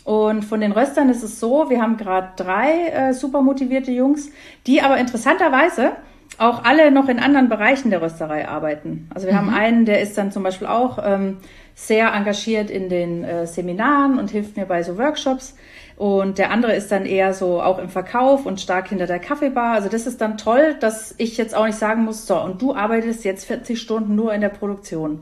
Und 0.03 0.43
von 0.43 0.61
den 0.61 0.71
Röstern 0.71 1.09
ist 1.09 1.23
es 1.23 1.39
so, 1.39 1.69
wir 1.69 1.81
haben 1.81 1.97
gerade 1.97 2.29
drei 2.35 2.87
äh, 2.87 3.13
super 3.13 3.41
motivierte 3.41 3.91
Jungs, 3.91 4.31
die 4.65 4.81
aber 4.81 4.97
interessanterweise 4.97 5.91
auch 6.37 6.63
alle 6.63 6.91
noch 6.91 7.07
in 7.07 7.19
anderen 7.19 7.49
Bereichen 7.49 7.89
der 7.89 8.01
Rösterei 8.01 8.47
arbeiten. 8.47 9.09
Also 9.13 9.27
wir 9.27 9.33
mhm. 9.33 9.37
haben 9.37 9.49
einen, 9.49 9.85
der 9.85 10.01
ist 10.01 10.17
dann 10.17 10.31
zum 10.31 10.43
Beispiel 10.43 10.67
auch 10.67 10.99
ähm, 11.03 11.37
sehr 11.75 12.13
engagiert 12.13 12.69
in 12.69 12.89
den 12.89 13.23
äh, 13.23 13.47
Seminaren 13.47 14.17
und 14.19 14.31
hilft 14.31 14.57
mir 14.57 14.65
bei 14.65 14.83
so 14.83 14.97
Workshops. 14.97 15.55
Und 15.97 16.39
der 16.39 16.49
andere 16.49 16.73
ist 16.73 16.91
dann 16.91 17.05
eher 17.05 17.33
so 17.33 17.61
auch 17.61 17.77
im 17.77 17.89
Verkauf 17.89 18.45
und 18.45 18.59
stark 18.59 18.89
hinter 18.89 19.05
der 19.05 19.19
Kaffeebar. 19.19 19.73
Also 19.73 19.87
das 19.87 20.07
ist 20.07 20.19
dann 20.19 20.37
toll, 20.37 20.75
dass 20.79 21.13
ich 21.17 21.37
jetzt 21.37 21.55
auch 21.55 21.65
nicht 21.65 21.77
sagen 21.77 22.05
muss, 22.05 22.25
so, 22.25 22.41
und 22.41 22.61
du 22.61 22.73
arbeitest 22.73 23.23
jetzt 23.23 23.45
40 23.45 23.79
Stunden 23.79 24.15
nur 24.15 24.33
in 24.33 24.41
der 24.41 24.49
Produktion. 24.49 25.21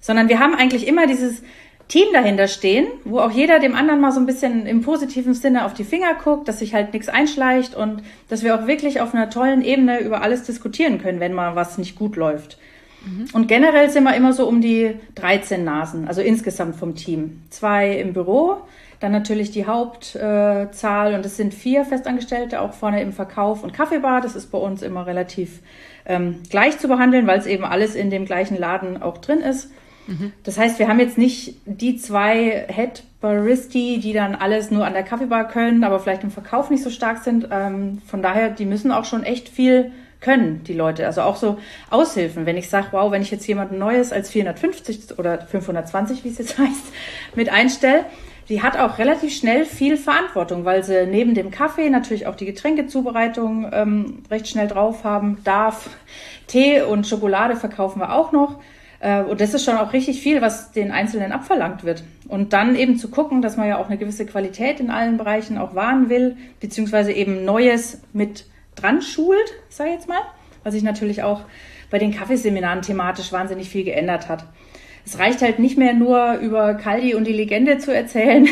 Sondern 0.00 0.28
wir 0.28 0.40
haben 0.40 0.54
eigentlich 0.54 0.88
immer 0.88 1.06
dieses 1.06 1.42
Team 1.88 2.06
dahinter 2.12 2.48
stehen, 2.48 2.86
wo 3.04 3.20
auch 3.20 3.30
jeder 3.30 3.60
dem 3.60 3.74
anderen 3.74 4.00
mal 4.00 4.12
so 4.12 4.18
ein 4.18 4.26
bisschen 4.26 4.66
im 4.66 4.82
positiven 4.82 5.34
Sinne 5.34 5.64
auf 5.64 5.74
die 5.74 5.84
Finger 5.84 6.14
guckt, 6.22 6.48
dass 6.48 6.58
sich 6.58 6.74
halt 6.74 6.92
nichts 6.92 7.08
einschleicht 7.08 7.74
und 7.74 8.02
dass 8.28 8.42
wir 8.42 8.54
auch 8.54 8.66
wirklich 8.66 9.00
auf 9.00 9.14
einer 9.14 9.30
tollen 9.30 9.62
Ebene 9.62 10.00
über 10.00 10.22
alles 10.22 10.42
diskutieren 10.42 11.00
können, 11.00 11.20
wenn 11.20 11.32
mal 11.32 11.54
was 11.54 11.78
nicht 11.78 11.96
gut 11.96 12.16
läuft. 12.16 12.58
Und 13.32 13.46
generell 13.46 13.88
sind 13.88 14.02
wir 14.02 14.16
immer 14.16 14.32
so 14.32 14.48
um 14.48 14.60
die 14.60 14.96
13 15.14 15.62
Nasen, 15.62 16.08
also 16.08 16.20
insgesamt 16.20 16.74
vom 16.74 16.96
Team. 16.96 17.42
Zwei 17.50 17.92
im 17.98 18.12
Büro, 18.12 18.56
dann 18.98 19.12
natürlich 19.12 19.52
die 19.52 19.66
Hauptzahl 19.66 21.14
und 21.14 21.24
es 21.24 21.36
sind 21.36 21.54
vier 21.54 21.84
Festangestellte, 21.84 22.60
auch 22.60 22.72
vorne 22.72 23.00
im 23.00 23.12
Verkauf 23.12 23.62
und 23.62 23.72
Kaffeebar. 23.72 24.22
Das 24.22 24.34
ist 24.34 24.50
bei 24.50 24.58
uns 24.58 24.82
immer 24.82 25.06
relativ 25.06 25.60
ähm, 26.04 26.42
gleich 26.50 26.78
zu 26.78 26.88
behandeln, 26.88 27.28
weil 27.28 27.38
es 27.38 27.46
eben 27.46 27.64
alles 27.64 27.94
in 27.94 28.10
dem 28.10 28.24
gleichen 28.24 28.58
Laden 28.58 29.00
auch 29.00 29.18
drin 29.18 29.38
ist. 29.38 29.70
Das 30.44 30.58
heißt, 30.58 30.78
wir 30.78 30.88
haben 30.88 31.00
jetzt 31.00 31.18
nicht 31.18 31.56
die 31.64 31.96
zwei 31.96 32.66
Head 32.68 33.02
Baristi, 33.20 33.98
die 33.98 34.12
dann 34.12 34.34
alles 34.34 34.70
nur 34.70 34.86
an 34.86 34.92
der 34.92 35.02
Kaffeebar 35.02 35.48
können, 35.48 35.84
aber 35.84 35.98
vielleicht 35.98 36.22
im 36.22 36.30
Verkauf 36.30 36.70
nicht 36.70 36.82
so 36.82 36.90
stark 36.90 37.24
sind. 37.24 37.48
Ähm, 37.50 38.00
von 38.06 38.22
daher, 38.22 38.50
die 38.50 38.66
müssen 38.66 38.92
auch 38.92 39.04
schon 39.04 39.24
echt 39.24 39.48
viel 39.48 39.90
können, 40.20 40.62
die 40.64 40.72
Leute. 40.72 41.06
Also 41.06 41.22
auch 41.22 41.36
so 41.36 41.58
Aushilfen. 41.90 42.46
Wenn 42.46 42.56
ich 42.56 42.68
sage, 42.68 42.88
wow, 42.92 43.10
wenn 43.10 43.22
ich 43.22 43.30
jetzt 43.30 43.46
jemanden 43.46 43.78
Neues 43.78 44.12
als 44.12 44.30
450 44.30 45.18
oder 45.18 45.40
520, 45.40 46.24
wie 46.24 46.28
es 46.28 46.38
jetzt 46.38 46.58
heißt, 46.58 46.92
mit 47.34 47.48
einstelle, 47.48 48.04
die 48.48 48.62
hat 48.62 48.78
auch 48.78 48.98
relativ 48.98 49.34
schnell 49.34 49.64
viel 49.64 49.96
Verantwortung, 49.96 50.64
weil 50.64 50.84
sie 50.84 51.06
neben 51.06 51.34
dem 51.34 51.50
Kaffee 51.50 51.90
natürlich 51.90 52.28
auch 52.28 52.36
die 52.36 52.46
Getränkezubereitung 52.46 53.68
ähm, 53.72 54.22
recht 54.30 54.46
schnell 54.46 54.68
drauf 54.68 55.02
haben 55.02 55.38
darf. 55.42 55.90
Tee 56.46 56.82
und 56.82 57.08
Schokolade 57.08 57.56
verkaufen 57.56 58.00
wir 58.00 58.12
auch 58.12 58.30
noch. 58.30 58.60
Äh, 59.00 59.22
und 59.22 59.40
das 59.40 59.54
ist 59.54 59.64
schon 59.64 59.76
auch 59.76 59.92
richtig 59.92 60.20
viel, 60.20 60.40
was 60.40 60.72
den 60.72 60.90
Einzelnen 60.90 61.32
abverlangt 61.32 61.84
wird. 61.84 62.04
Und 62.28 62.52
dann 62.52 62.76
eben 62.76 62.98
zu 62.98 63.10
gucken, 63.10 63.42
dass 63.42 63.56
man 63.56 63.68
ja 63.68 63.78
auch 63.78 63.86
eine 63.86 63.98
gewisse 63.98 64.26
Qualität 64.26 64.80
in 64.80 64.90
allen 64.90 65.16
Bereichen 65.16 65.58
auch 65.58 65.74
wahren 65.74 66.08
will, 66.08 66.36
beziehungsweise 66.60 67.12
eben 67.12 67.44
Neues 67.44 68.00
mit 68.12 68.46
dran 68.74 69.02
schult, 69.02 69.54
sag 69.68 69.86
ich 69.86 69.94
jetzt 69.94 70.08
mal, 70.08 70.20
was 70.62 70.74
sich 70.74 70.82
natürlich 70.82 71.22
auch 71.22 71.42
bei 71.90 71.98
den 71.98 72.12
Kaffeeseminaren 72.12 72.82
thematisch 72.82 73.32
wahnsinnig 73.32 73.68
viel 73.68 73.84
geändert 73.84 74.28
hat. 74.28 74.44
Es 75.04 75.20
reicht 75.20 75.40
halt 75.40 75.60
nicht 75.60 75.78
mehr 75.78 75.94
nur 75.94 76.34
über 76.38 76.74
Caldi 76.74 77.14
und 77.14 77.28
die 77.28 77.32
Legende 77.32 77.78
zu 77.78 77.94
erzählen 77.94 78.48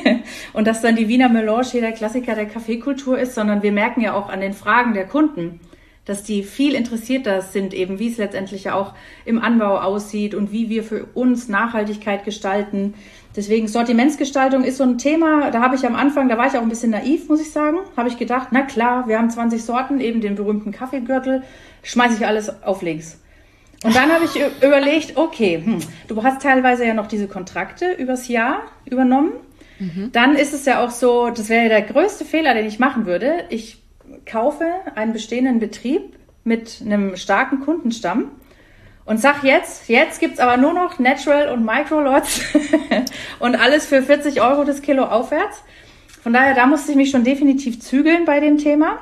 und 0.54 0.66
dass 0.66 0.80
dann 0.80 0.96
die 0.96 1.06
Wiener 1.06 1.28
Melange 1.28 1.66
hier 1.66 1.82
der 1.82 1.92
Klassiker 1.92 2.34
der 2.34 2.46
Kaffeekultur 2.46 3.18
ist, 3.18 3.34
sondern 3.34 3.62
wir 3.62 3.72
merken 3.72 4.00
ja 4.00 4.14
auch 4.14 4.30
an 4.30 4.40
den 4.40 4.54
Fragen 4.54 4.94
der 4.94 5.06
Kunden, 5.06 5.60
dass 6.08 6.22
die 6.22 6.42
viel 6.42 6.74
interessierter 6.74 7.42
sind, 7.42 7.74
eben 7.74 7.98
wie 7.98 8.10
es 8.10 8.16
letztendlich 8.16 8.64
ja 8.64 8.74
auch 8.74 8.94
im 9.26 9.38
Anbau 9.38 9.78
aussieht 9.78 10.34
und 10.34 10.50
wie 10.50 10.70
wir 10.70 10.82
für 10.82 11.04
uns 11.12 11.48
Nachhaltigkeit 11.48 12.24
gestalten. 12.24 12.94
Deswegen 13.36 13.68
Sortimentsgestaltung 13.68 14.64
ist 14.64 14.78
so 14.78 14.84
ein 14.84 14.96
Thema, 14.96 15.50
da 15.50 15.60
habe 15.60 15.76
ich 15.76 15.84
am 15.86 15.94
Anfang, 15.94 16.30
da 16.30 16.38
war 16.38 16.46
ich 16.46 16.54
auch 16.54 16.62
ein 16.62 16.70
bisschen 16.70 16.92
naiv, 16.92 17.28
muss 17.28 17.42
ich 17.42 17.52
sagen, 17.52 17.76
habe 17.94 18.08
ich 18.08 18.16
gedacht, 18.16 18.48
na 18.52 18.62
klar, 18.62 19.06
wir 19.06 19.18
haben 19.18 19.28
20 19.28 19.62
Sorten, 19.62 20.00
eben 20.00 20.22
den 20.22 20.34
berühmten 20.34 20.72
Kaffeegürtel, 20.72 21.42
schmeiße 21.82 22.14
ich 22.14 22.26
alles 22.26 22.62
auf 22.62 22.80
links. 22.80 23.20
Und 23.84 23.94
dann 23.94 24.10
habe 24.10 24.24
ich 24.24 24.40
überlegt, 24.64 25.18
okay, 25.18 25.60
hm, 25.62 25.78
du 26.08 26.22
hast 26.22 26.40
teilweise 26.40 26.86
ja 26.86 26.94
noch 26.94 27.06
diese 27.06 27.28
Kontrakte 27.28 27.92
übers 27.92 28.28
Jahr 28.28 28.62
übernommen. 28.86 29.32
Mhm. 29.78 30.10
Dann 30.12 30.36
ist 30.36 30.54
es 30.54 30.64
ja 30.64 30.82
auch 30.82 30.90
so, 30.90 31.28
das 31.28 31.50
wäre 31.50 31.64
ja 31.64 31.68
der 31.68 31.82
größte 31.82 32.24
Fehler, 32.24 32.54
den 32.54 32.66
ich 32.66 32.78
machen 32.78 33.04
würde. 33.04 33.44
Ich 33.50 33.78
kaufe 34.28 34.66
einen 34.94 35.12
bestehenden 35.12 35.58
Betrieb 35.58 36.16
mit 36.44 36.80
einem 36.84 37.16
starken 37.16 37.60
Kundenstamm 37.60 38.30
und 39.08 39.18
sag 39.18 39.42
jetzt, 39.42 39.88
jetzt 39.88 40.20
gibt's 40.20 40.38
aber 40.38 40.58
nur 40.58 40.74
noch 40.74 40.98
Natural 40.98 41.48
und 41.48 41.64
Microlots 41.64 42.42
und 43.38 43.56
alles 43.56 43.86
für 43.86 44.02
40 44.02 44.42
Euro 44.42 44.64
das 44.64 44.82
Kilo 44.82 45.04
aufwärts. 45.04 45.62
Von 46.22 46.34
daher, 46.34 46.54
da 46.54 46.66
musste 46.66 46.90
ich 46.90 46.96
mich 46.98 47.10
schon 47.10 47.24
definitiv 47.24 47.80
zügeln 47.80 48.26
bei 48.26 48.38
dem 48.38 48.58
Thema 48.58 48.98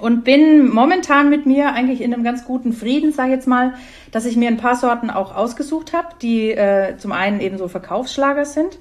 und 0.00 0.22
bin 0.22 0.68
momentan 0.68 1.30
mit 1.30 1.46
mir 1.46 1.72
eigentlich 1.72 2.00
in 2.00 2.14
einem 2.14 2.22
ganz 2.22 2.44
guten 2.44 2.72
Frieden, 2.72 3.10
sage 3.10 3.30
ich 3.30 3.34
jetzt 3.34 3.48
mal, 3.48 3.74
dass 4.12 4.24
ich 4.24 4.36
mir 4.36 4.46
ein 4.46 4.56
paar 4.56 4.76
Sorten 4.76 5.10
auch 5.10 5.34
ausgesucht 5.34 5.92
habe, 5.92 6.08
die 6.22 6.52
äh, 6.52 6.96
zum 6.98 7.10
einen 7.10 7.40
eben 7.40 7.58
so 7.58 7.66
Verkaufsschlager 7.66 8.44
sind, 8.44 8.78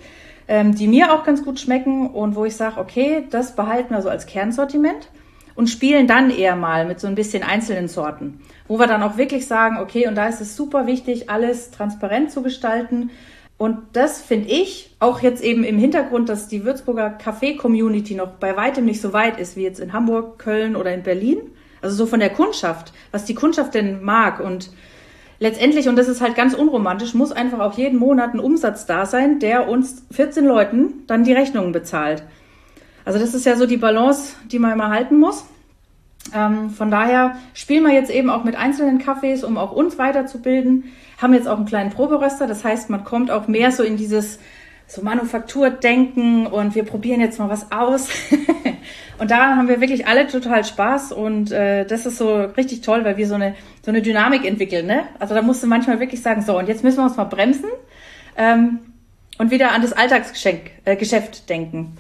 ähm, 0.48 0.76
die 0.76 0.88
mir 0.88 1.14
auch 1.14 1.24
ganz 1.24 1.44
gut 1.44 1.60
schmecken 1.60 2.12
und 2.12 2.36
wo 2.36 2.46
ich 2.46 2.56
sage, 2.56 2.80
okay, 2.80 3.24
das 3.32 3.56
behalten 3.56 3.94
wir 3.94 4.04
so 4.04 4.10
als 4.10 4.28
Kernsortiment 4.28 5.10
und 5.56 5.70
spielen 5.70 6.08
dann 6.08 6.30
eher 6.30 6.56
mal 6.56 6.86
mit 6.86 7.00
so 7.00 7.08
ein 7.08 7.16
bisschen 7.16 7.44
einzelnen 7.44 7.88
Sorten, 7.88 8.42
wo 8.68 8.80
wir 8.80 8.88
dann 8.88 9.04
auch 9.04 9.18
wirklich 9.18 9.48
sagen, 9.48 9.78
okay, 9.80 10.08
und 10.08 10.16
da 10.16 10.28
ist 10.28 10.42
es 10.42 10.56
super 10.56 10.88
wichtig, 10.88 11.30
alles 11.30 11.72
transparent 11.72 12.32
zu 12.32 12.42
gestalten. 12.42 13.12
Und 13.58 13.78
das 13.94 14.22
finde 14.22 14.50
ich 14.50 14.96
auch 15.00 15.22
jetzt 15.22 15.44
eben 15.44 15.64
im 15.64 15.78
Hintergrund, 15.78 16.28
dass 16.28 16.48
die 16.48 16.66
Würzburger 16.66 17.12
Kaffee-Community 17.12 18.16
noch 18.16 18.32
bei 18.32 18.58
weitem 18.58 18.86
nicht 18.86 19.00
so 19.00 19.14
weit 19.14 19.40
ist 19.40 19.56
wie 19.56 19.64
jetzt 19.64 19.80
in 19.80 19.94
Hamburg, 19.94 20.40
Köln 20.40 20.76
oder 20.76 20.94
in 20.94 21.04
Berlin. 21.04 21.38
Also 21.82 21.96
so 21.96 22.06
von 22.06 22.20
der 22.20 22.30
Kundschaft, 22.30 22.94
was 23.12 23.26
die 23.26 23.36
Kundschaft 23.36 23.74
denn 23.74 24.04
mag. 24.04 24.40
Und 24.40 24.72
letztendlich, 25.40 25.88
und 25.88 25.98
das 25.98 26.08
ist 26.08 26.22
halt 26.22 26.36
ganz 26.36 26.54
unromantisch, 26.54 27.14
muss 27.14 27.32
einfach 27.32 27.60
auch 27.60 27.78
jeden 27.78 28.00
Monat 28.00 28.34
ein 28.34 28.40
Umsatz 28.40 28.86
da 28.86 29.06
sein, 29.06 29.40
der 29.40 29.70
uns 29.70 30.06
14 30.12 30.46
Leuten 30.46 31.04
dann 31.08 31.24
die 31.24 31.34
Rechnungen 31.34 31.74
bezahlt. 31.74 32.24
Also 33.06 33.20
das 33.20 33.34
ist 33.34 33.46
ja 33.46 33.56
so 33.56 33.66
die 33.66 33.78
Balance, 33.78 34.36
die 34.52 34.60
man 34.60 34.72
immer 34.72 34.90
halten 34.90 35.20
muss. 35.20 35.46
Ähm, 36.34 36.70
von 36.70 36.90
daher 36.90 37.36
spielen 37.54 37.84
wir 37.84 37.94
jetzt 37.94 38.10
eben 38.10 38.30
auch 38.30 38.44
mit 38.44 38.56
einzelnen 38.56 39.00
Kaffees, 39.00 39.44
um 39.44 39.58
auch 39.58 39.72
uns 39.72 39.98
weiterzubilden. 39.98 40.86
Haben 41.22 41.34
jetzt 41.34 41.48
auch 41.48 41.58
einen 41.58 41.66
kleinen 41.66 41.92
Proberöster, 41.92 42.48
das 42.48 42.64
heißt, 42.64 42.90
man 42.90 43.04
kommt 43.04 43.30
auch 43.30 43.48
mehr 43.48 43.72
so 43.72 43.84
in 43.84 43.98
dieses 43.98 44.40
so 44.88 45.02
Manufakturdenken 45.02 46.46
und 46.46 46.76
wir 46.76 46.84
probieren 46.84 47.20
jetzt 47.20 47.40
mal 47.40 47.50
was 47.50 47.72
aus. 47.72 48.10
und 49.18 49.32
daran 49.32 49.58
haben 49.58 49.68
wir 49.68 49.82
wirklich 49.82 50.08
alle 50.08 50.28
total 50.28 50.64
Spaß 50.64 51.12
und 51.14 51.52
äh, 51.52 51.86
das 51.86 52.06
ist 52.06 52.18
so 52.18 52.36
richtig 52.42 52.82
toll, 52.82 53.04
weil 53.04 53.18
wir 53.18 53.28
so 53.28 53.36
eine 53.36 53.56
so 53.82 53.92
eine 53.92 54.02
Dynamik 54.02 54.46
entwickeln. 54.46 54.86
Ne? 54.86 55.04
Also 55.20 55.34
da 55.36 55.42
musst 55.42 55.64
du 55.64 55.68
manchmal 55.68 56.00
wirklich 56.00 56.22
sagen, 56.22 56.42
so 56.42 56.58
und 56.58 56.68
jetzt 56.68 56.84
müssen 56.84 56.98
wir 56.98 57.06
uns 57.06 57.18
mal 57.18 57.24
bremsen 57.26 57.70
ähm, 58.38 58.80
und 59.38 59.52
wieder 59.52 59.72
an 59.72 59.82
das 59.82 59.94
Alltagsgeschenk 59.94 60.72
äh, 60.86 60.98
denken. 61.50 61.98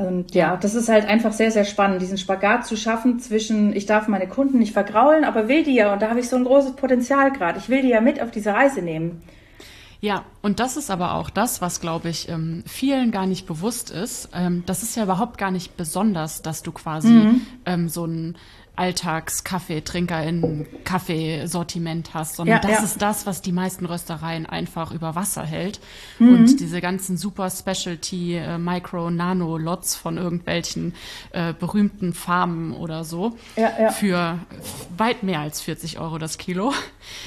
Und 0.00 0.34
ja, 0.34 0.56
das 0.56 0.74
ist 0.74 0.88
halt 0.88 1.06
einfach 1.06 1.34
sehr, 1.34 1.50
sehr 1.50 1.66
spannend, 1.66 2.00
diesen 2.00 2.16
Spagat 2.16 2.66
zu 2.66 2.74
schaffen 2.74 3.20
zwischen, 3.20 3.76
ich 3.76 3.84
darf 3.84 4.08
meine 4.08 4.26
Kunden 4.26 4.58
nicht 4.58 4.72
vergraulen, 4.72 5.24
aber 5.24 5.46
will 5.46 5.62
die 5.62 5.74
ja, 5.74 5.92
und 5.92 6.00
da 6.00 6.08
habe 6.08 6.20
ich 6.20 6.28
so 6.30 6.36
ein 6.36 6.44
großes 6.44 6.72
Potenzial 6.72 7.30
gerade, 7.32 7.58
ich 7.58 7.68
will 7.68 7.82
die 7.82 7.90
ja 7.90 8.00
mit 8.00 8.22
auf 8.22 8.30
diese 8.30 8.54
Reise 8.54 8.80
nehmen. 8.80 9.20
Ja, 10.00 10.24
und 10.40 10.58
das 10.58 10.78
ist 10.78 10.90
aber 10.90 11.12
auch 11.12 11.28
das, 11.28 11.60
was, 11.60 11.82
glaube 11.82 12.08
ich, 12.08 12.30
ähm, 12.30 12.62
vielen 12.66 13.10
gar 13.10 13.26
nicht 13.26 13.46
bewusst 13.46 13.90
ist. 13.90 14.30
Ähm, 14.32 14.62
das 14.64 14.82
ist 14.82 14.96
ja 14.96 15.02
überhaupt 15.02 15.36
gar 15.36 15.50
nicht 15.50 15.76
besonders, 15.76 16.40
dass 16.40 16.62
du 16.62 16.72
quasi 16.72 17.08
mhm. 17.08 17.40
ähm, 17.66 17.88
so 17.90 18.06
ein 18.06 18.36
Alltags-Kaffeetrinker 18.80 20.22
in 20.24 20.66
Kaffeesortiment 20.84 22.14
hast, 22.14 22.36
sondern 22.36 22.56
ja, 22.56 22.62
das 22.62 22.78
ja. 22.78 22.84
ist 22.84 23.02
das, 23.02 23.26
was 23.26 23.42
die 23.42 23.52
meisten 23.52 23.84
Röstereien 23.84 24.46
einfach 24.46 24.92
über 24.92 25.14
Wasser 25.14 25.44
hält. 25.44 25.80
Mhm. 26.18 26.34
Und 26.34 26.60
diese 26.60 26.80
ganzen 26.80 27.16
super 27.18 27.50
Specialty 27.50 28.36
äh, 28.36 28.58
Micro 28.58 29.10
Nano 29.10 29.58
Lots 29.58 29.94
von 29.94 30.16
irgendwelchen 30.16 30.94
äh, 31.32 31.52
berühmten 31.52 32.14
Farmen 32.14 32.72
oder 32.72 33.04
so 33.04 33.36
ja, 33.56 33.90
für 33.90 34.38
weit 34.96 35.22
mehr 35.22 35.40
als 35.40 35.60
40 35.60 35.98
Euro 35.98 36.18
das 36.18 36.38
Kilo. 36.38 36.72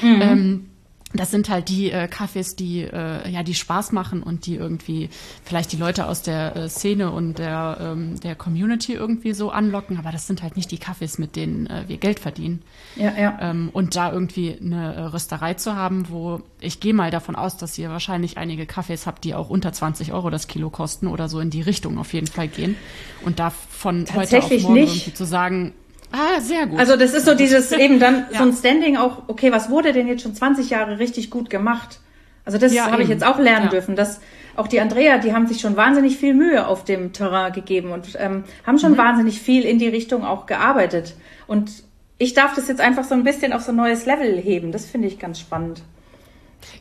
Mhm. 0.01 0.21
Ähm, 0.21 0.69
das 1.13 1.31
sind 1.31 1.49
halt 1.49 1.69
die 1.69 1.91
äh, 1.91 2.07
Kaffees, 2.07 2.55
die 2.55 2.81
äh, 2.81 3.29
ja 3.29 3.43
die 3.43 3.53
Spaß 3.53 3.91
machen 3.91 4.23
und 4.23 4.45
die 4.45 4.55
irgendwie 4.55 5.09
vielleicht 5.43 5.71
die 5.71 5.77
Leute 5.77 6.07
aus 6.07 6.23
der 6.23 6.55
äh, 6.55 6.69
Szene 6.69 7.11
und 7.11 7.37
der 7.37 7.77
ähm, 7.79 8.19
der 8.19 8.35
Community 8.35 8.93
irgendwie 8.93 9.33
so 9.33 9.51
anlocken, 9.51 9.97
aber 9.97 10.11
das 10.11 10.27
sind 10.27 10.41
halt 10.41 10.57
nicht 10.57 10.71
die 10.71 10.77
Kaffees, 10.77 11.19
mit 11.19 11.35
denen 11.35 11.67
äh, 11.67 11.83
wir 11.87 11.97
Geld 11.97 12.19
verdienen. 12.19 12.63
Ja, 12.95 13.13
ja. 13.17 13.37
Ähm, 13.41 13.69
und 13.73 13.95
da 13.95 14.11
irgendwie 14.11 14.57
eine 14.59 14.95
äh, 14.95 15.01
Rösterei 15.01 15.53
zu 15.53 15.75
haben, 15.75 16.09
wo 16.09 16.41
ich 16.59 16.79
gehe 16.79 16.93
mal 16.93 17.11
davon 17.11 17.35
aus, 17.35 17.57
dass 17.57 17.77
ihr 17.77 17.89
wahrscheinlich 17.89 18.37
einige 18.37 18.65
Kaffees 18.65 19.05
habt, 19.05 19.23
die 19.23 19.35
auch 19.35 19.49
unter 19.49 19.71
20 19.71 20.13
Euro 20.13 20.29
das 20.29 20.47
Kilo 20.47 20.69
kosten 20.69 21.07
oder 21.07 21.29
so 21.29 21.39
in 21.39 21.49
die 21.49 21.61
Richtung 21.61 21.97
auf 21.99 22.13
jeden 22.13 22.27
Fall 22.27 22.47
gehen. 22.47 22.75
Und 23.23 23.39
da 23.39 23.51
von 23.51 24.05
heute 24.13 24.39
auf 24.39 24.49
morgen 24.49 24.73
nicht. 24.73 24.95
irgendwie 24.95 25.13
zu 25.13 25.25
sagen, 25.25 25.73
Ah, 26.13 26.39
sehr 26.39 26.67
gut. 26.67 26.79
Also 26.79 26.95
das 26.95 27.13
ist 27.13 27.25
so 27.25 27.33
dieses 27.33 27.71
eben 27.73 27.99
dann 27.99 28.27
ja. 28.31 28.37
so 28.37 28.43
ein 28.43 28.53
Standing 28.53 28.97
auch, 28.97 29.23
okay, 29.27 29.51
was 29.51 29.71
wurde 29.71 29.93
denn 29.93 30.07
jetzt 30.07 30.21
schon 30.21 30.35
20 30.35 30.69
Jahre 30.69 30.99
richtig 30.99 31.31
gut 31.31 31.49
gemacht? 31.49 31.99
Also 32.45 32.59
das 32.59 32.71
ja, 32.71 32.91
habe 32.91 33.01
ich 33.01 33.09
jetzt 33.09 33.25
auch 33.25 33.39
lernen 33.39 33.65
ja. 33.65 33.71
dürfen, 33.71 33.95
dass 33.95 34.21
auch 34.55 34.67
die 34.67 34.79
Andrea, 34.79 35.17
die 35.17 35.33
haben 35.33 35.47
sich 35.47 35.59
schon 35.59 35.75
wahnsinnig 35.75 36.17
viel 36.17 36.35
Mühe 36.35 36.67
auf 36.67 36.83
dem 36.83 37.13
Terrain 37.13 37.51
gegeben 37.51 37.91
und 37.91 38.15
ähm, 38.19 38.43
haben 38.65 38.77
schon 38.77 38.91
mhm. 38.91 38.97
wahnsinnig 38.97 39.41
viel 39.41 39.63
in 39.63 39.79
die 39.79 39.87
Richtung 39.87 40.23
auch 40.23 40.45
gearbeitet. 40.45 41.15
Und 41.47 41.71
ich 42.19 42.35
darf 42.35 42.53
das 42.53 42.67
jetzt 42.67 42.79
einfach 42.79 43.05
so 43.05 43.15
ein 43.15 43.23
bisschen 43.23 43.51
auf 43.51 43.63
so 43.63 43.71
ein 43.71 43.77
neues 43.77 44.05
Level 44.05 44.37
heben. 44.37 44.71
Das 44.71 44.85
finde 44.85 45.07
ich 45.07 45.17
ganz 45.17 45.39
spannend. 45.39 45.81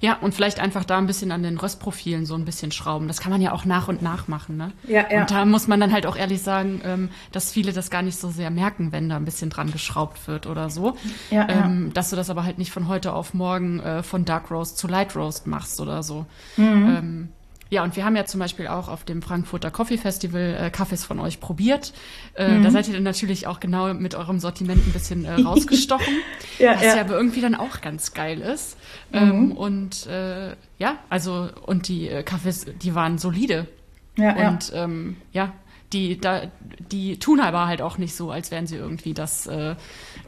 Ja, 0.01 0.17
und 0.21 0.35
vielleicht 0.35 0.61
einfach 0.61 0.85
da 0.85 0.99
ein 0.99 1.07
bisschen 1.07 1.33
an 1.33 1.43
den 1.43 1.59
Röstprofilen 1.59 2.27
so 2.27 2.35
ein 2.35 2.45
bisschen 2.45 2.73
schrauben. 2.73 3.09
Das 3.09 3.21
kann 3.21 3.31
man 3.31 3.41
ja 3.41 3.53
auch 3.53 3.65
nach 3.65 3.89
und 3.89 4.03
nach 4.03 4.29
machen. 4.29 4.57
Ne? 4.57 4.73
Ja, 4.87 5.05
ja. 5.11 5.21
Und 5.21 5.31
da 5.31 5.45
muss 5.45 5.69
man 5.69 5.81
dann 5.81 5.93
halt 5.93 6.07
auch 6.07 6.17
ehrlich 6.17 6.43
sagen, 6.43 6.81
ähm, 6.85 7.09
dass 7.31 7.53
viele 7.53 7.73
das 7.73 7.91
gar 7.91 8.03
nicht 8.03 8.19
so 8.19 8.31
sehr 8.31 8.51
merken, 8.51 8.93
wenn 8.93 9.09
da 9.09 9.17
ein 9.17 9.25
bisschen 9.25 9.51
dran 9.51 9.71
geschraubt 9.71 10.27
wird 10.29 10.47
oder 10.47 10.71
so. 10.71 10.97
Ja, 11.31 11.49
ähm, 11.49 11.87
ja. 11.87 11.93
Dass 11.93 12.11
du 12.11 12.17
das 12.17 12.31
aber 12.31 12.45
halt 12.45 12.59
nicht 12.59 12.73
von 12.73 12.89
heute 12.89 13.13
auf 13.13 13.35
morgen 13.35 13.81
äh, 13.81 14.03
von 14.03 14.25
Dark 14.25 14.51
Roast 14.51 14.79
zu 14.79 14.89
Light 14.89 15.15
Roast 15.17 15.47
machst 15.47 15.81
oder 15.81 16.03
so. 16.03 16.27
Mhm. 16.57 16.97
Ähm, 16.97 17.29
ja, 17.73 17.83
und 17.83 17.97
wir 17.97 18.05
haben 18.05 18.15
ja 18.17 18.27
zum 18.27 18.39
Beispiel 18.39 18.67
auch 18.67 18.89
auf 18.89 19.03
dem 19.03 19.23
Frankfurter 19.23 19.71
Coffee 19.71 19.97
Festival 19.97 20.59
äh, 20.61 20.71
Kaffees 20.71 21.07
von 21.07 21.19
euch 21.19 21.41
probiert. 21.41 21.95
Äh, 22.35 22.59
mhm. 22.59 22.65
Da 22.65 22.71
seid 22.71 22.87
ihr 22.87 22.93
dann 22.93 23.03
natürlich 23.03 23.47
auch 23.47 23.61
genau 23.61 23.95
mit 23.95 24.15
eurem 24.15 24.41
Sortiment 24.41 24.87
ein 24.87 24.93
bisschen 24.93 25.25
äh, 25.25 25.33
rausgestochen, 25.41 26.19
ja, 26.59 26.75
was 26.75 26.83
ja. 26.83 26.97
ja. 26.97 27.01
aber 27.01 27.17
irgendwie 27.17 27.41
dann 27.41 27.55
auch 27.55 27.81
ganz 27.81 28.13
geil 28.13 28.43
ist. 28.43 28.77
Mhm. 29.11 29.19
Ähm, 29.19 29.53
und 29.53 30.07
äh, 30.07 30.55
ja, 30.79 30.99
also 31.09 31.49
und 31.65 31.89
die 31.89 32.11
äh, 32.11 32.23
Kaffees, 32.23 32.67
die 32.83 32.95
waren 32.95 33.17
solide. 33.17 33.67
Ja, 34.19 34.51
und 34.51 34.69
ja. 34.69 34.85
Ähm, 34.85 35.17
ja, 35.33 35.55
die, 35.95 36.21
da, 36.21 36.43
die 36.91 37.19
tun 37.19 37.41
aber 37.41 37.67
halt 37.67 37.81
auch 37.81 37.97
nicht 37.97 38.15
so, 38.15 38.31
als 38.31 38.51
wären 38.51 38.67
sie 38.67 38.77
irgendwie 38.77 39.15
das, 39.15 39.47
äh, 39.47 39.77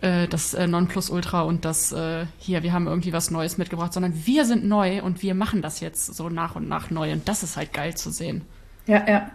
äh, 0.04 0.28
das 0.28 0.52
äh, 0.52 0.66
Nonplusultra 0.66 1.42
und 1.42 1.64
das 1.64 1.90
äh, 1.92 2.26
hier, 2.38 2.62
wir 2.62 2.72
haben 2.72 2.86
irgendwie 2.86 3.12
was 3.12 3.30
Neues 3.30 3.56
mitgebracht, 3.56 3.92
sondern 3.92 4.26
wir 4.26 4.44
sind 4.44 4.64
neu 4.64 5.02
und 5.02 5.22
wir 5.22 5.34
machen 5.34 5.62
das 5.62 5.80
jetzt 5.80 6.14
so 6.14 6.28
nach 6.28 6.56
und 6.56 6.68
nach 6.68 6.90
neu 6.90 7.12
und 7.12 7.26
das 7.26 7.42
ist 7.42 7.56
halt 7.56 7.72
geil 7.72 7.96
zu 7.96 8.10
sehen. 8.10 8.42
Ja, 8.86 9.02
ja. 9.08 9.30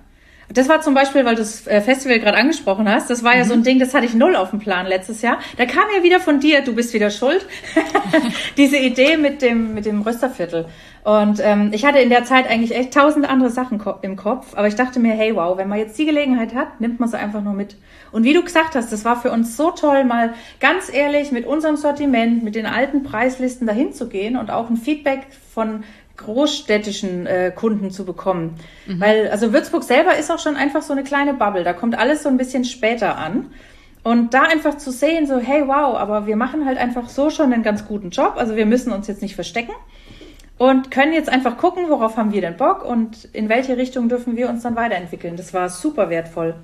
Das 0.51 0.67
war 0.67 0.81
zum 0.81 0.95
Beispiel, 0.95 1.25
weil 1.25 1.35
du 1.35 1.41
das 1.41 1.67
äh, 1.67 1.79
Festival 1.79 2.19
gerade 2.19 2.37
angesprochen 2.37 2.89
hast, 2.89 3.09
das 3.09 3.23
war 3.23 3.35
ja 3.35 3.43
mhm. 3.43 3.47
so 3.47 3.53
ein 3.53 3.59
mhm. 3.59 3.63
Ding, 3.63 3.79
das 3.79 3.93
hatte 3.93 4.05
ich 4.05 4.15
null 4.15 4.35
auf 4.35 4.49
dem 4.49 4.59
Plan 4.59 4.87
letztes 4.87 5.21
Jahr. 5.21 5.39
Da 5.57 5.65
kam 5.65 5.83
ja 5.95 6.03
wieder 6.03 6.19
von 6.19 6.39
dir, 6.39 6.61
du 6.61 6.73
bist 6.73 6.93
wieder 6.93 7.11
schuld, 7.11 7.45
diese 8.57 8.77
Idee 8.77 9.17
mit 9.17 9.41
dem, 9.41 9.75
mit 9.75 9.85
dem 9.85 10.01
Rösterviertel. 10.01 10.65
Und 11.03 11.39
ähm, 11.41 11.69
ich 11.71 11.85
hatte 11.85 11.99
in 11.99 12.09
der 12.09 12.25
Zeit 12.25 12.49
eigentlich 12.49 12.75
echt 12.75 12.93
tausend 12.93 13.29
andere 13.29 13.49
Sachen 13.49 13.81
im 14.01 14.15
Kopf, 14.15 14.55
aber 14.55 14.67
ich 14.67 14.75
dachte 14.75 14.99
mir, 14.99 15.13
hey 15.13 15.35
wow, 15.35 15.57
wenn 15.57 15.69
man 15.69 15.77
jetzt 15.79 15.97
die 15.97 16.05
Gelegenheit 16.05 16.53
hat, 16.53 16.81
nimmt 16.81 16.99
man 16.99 17.07
sie 17.07 17.17
einfach 17.17 17.41
nur 17.41 17.53
mit. 17.53 17.77
Und 18.11 18.23
wie 18.23 18.33
du 18.33 18.43
gesagt 18.43 18.75
hast, 18.75 18.91
das 18.91 19.05
war 19.05 19.21
für 19.21 19.31
uns 19.31 19.55
so 19.55 19.71
toll, 19.71 20.03
mal 20.03 20.33
ganz 20.59 20.91
ehrlich 20.91 21.31
mit 21.31 21.45
unserem 21.45 21.77
Sortiment, 21.77 22.43
mit 22.43 22.55
den 22.55 22.65
alten 22.65 23.03
Preislisten 23.03 23.65
dahin 23.65 23.93
zu 23.93 24.09
gehen 24.09 24.35
und 24.35 24.51
auch 24.51 24.69
ein 24.69 24.77
Feedback 24.77 25.27
von 25.53 25.83
großstädtischen 26.19 27.25
äh, 27.25 27.51
Kunden 27.55 27.91
zu 27.91 28.05
bekommen. 28.05 28.55
Mhm. 28.85 29.01
Weil, 29.01 29.29
also 29.29 29.51
Würzburg 29.51 29.83
selber 29.83 30.17
ist 30.17 30.31
auch 30.31 30.39
schon 30.39 30.55
einfach 30.55 30.81
so 30.81 30.93
eine 30.93 31.03
kleine 31.03 31.33
Bubble. 31.33 31.63
Da 31.63 31.73
kommt 31.73 31.97
alles 31.97 32.23
so 32.23 32.29
ein 32.29 32.37
bisschen 32.37 32.63
später 32.63 33.17
an. 33.17 33.47
Und 34.03 34.33
da 34.33 34.43
einfach 34.43 34.77
zu 34.77 34.91
sehen, 34.91 35.27
so, 35.27 35.39
hey, 35.39 35.63
wow, 35.67 35.97
aber 35.97 36.25
wir 36.25 36.35
machen 36.35 36.65
halt 36.65 36.77
einfach 36.77 37.09
so 37.09 37.29
schon 37.29 37.51
einen 37.51 37.63
ganz 37.63 37.85
guten 37.85 38.11
Job. 38.11 38.35
Also 38.37 38.55
wir 38.55 38.65
müssen 38.65 38.93
uns 38.93 39.07
jetzt 39.07 39.21
nicht 39.21 39.35
verstecken 39.35 39.73
und 40.57 40.91
können 40.91 41.13
jetzt 41.13 41.29
einfach 41.29 41.57
gucken, 41.57 41.89
worauf 41.89 42.17
haben 42.17 42.31
wir 42.31 42.41
denn 42.41 42.57
Bock 42.57 42.85
und 42.85 43.25
in 43.33 43.49
welche 43.49 43.77
Richtung 43.77 44.09
dürfen 44.09 44.35
wir 44.37 44.49
uns 44.49 44.63
dann 44.63 44.75
weiterentwickeln. 44.75 45.35
Das 45.35 45.53
war 45.53 45.69
super 45.69 46.09
wertvoll. 46.09 46.55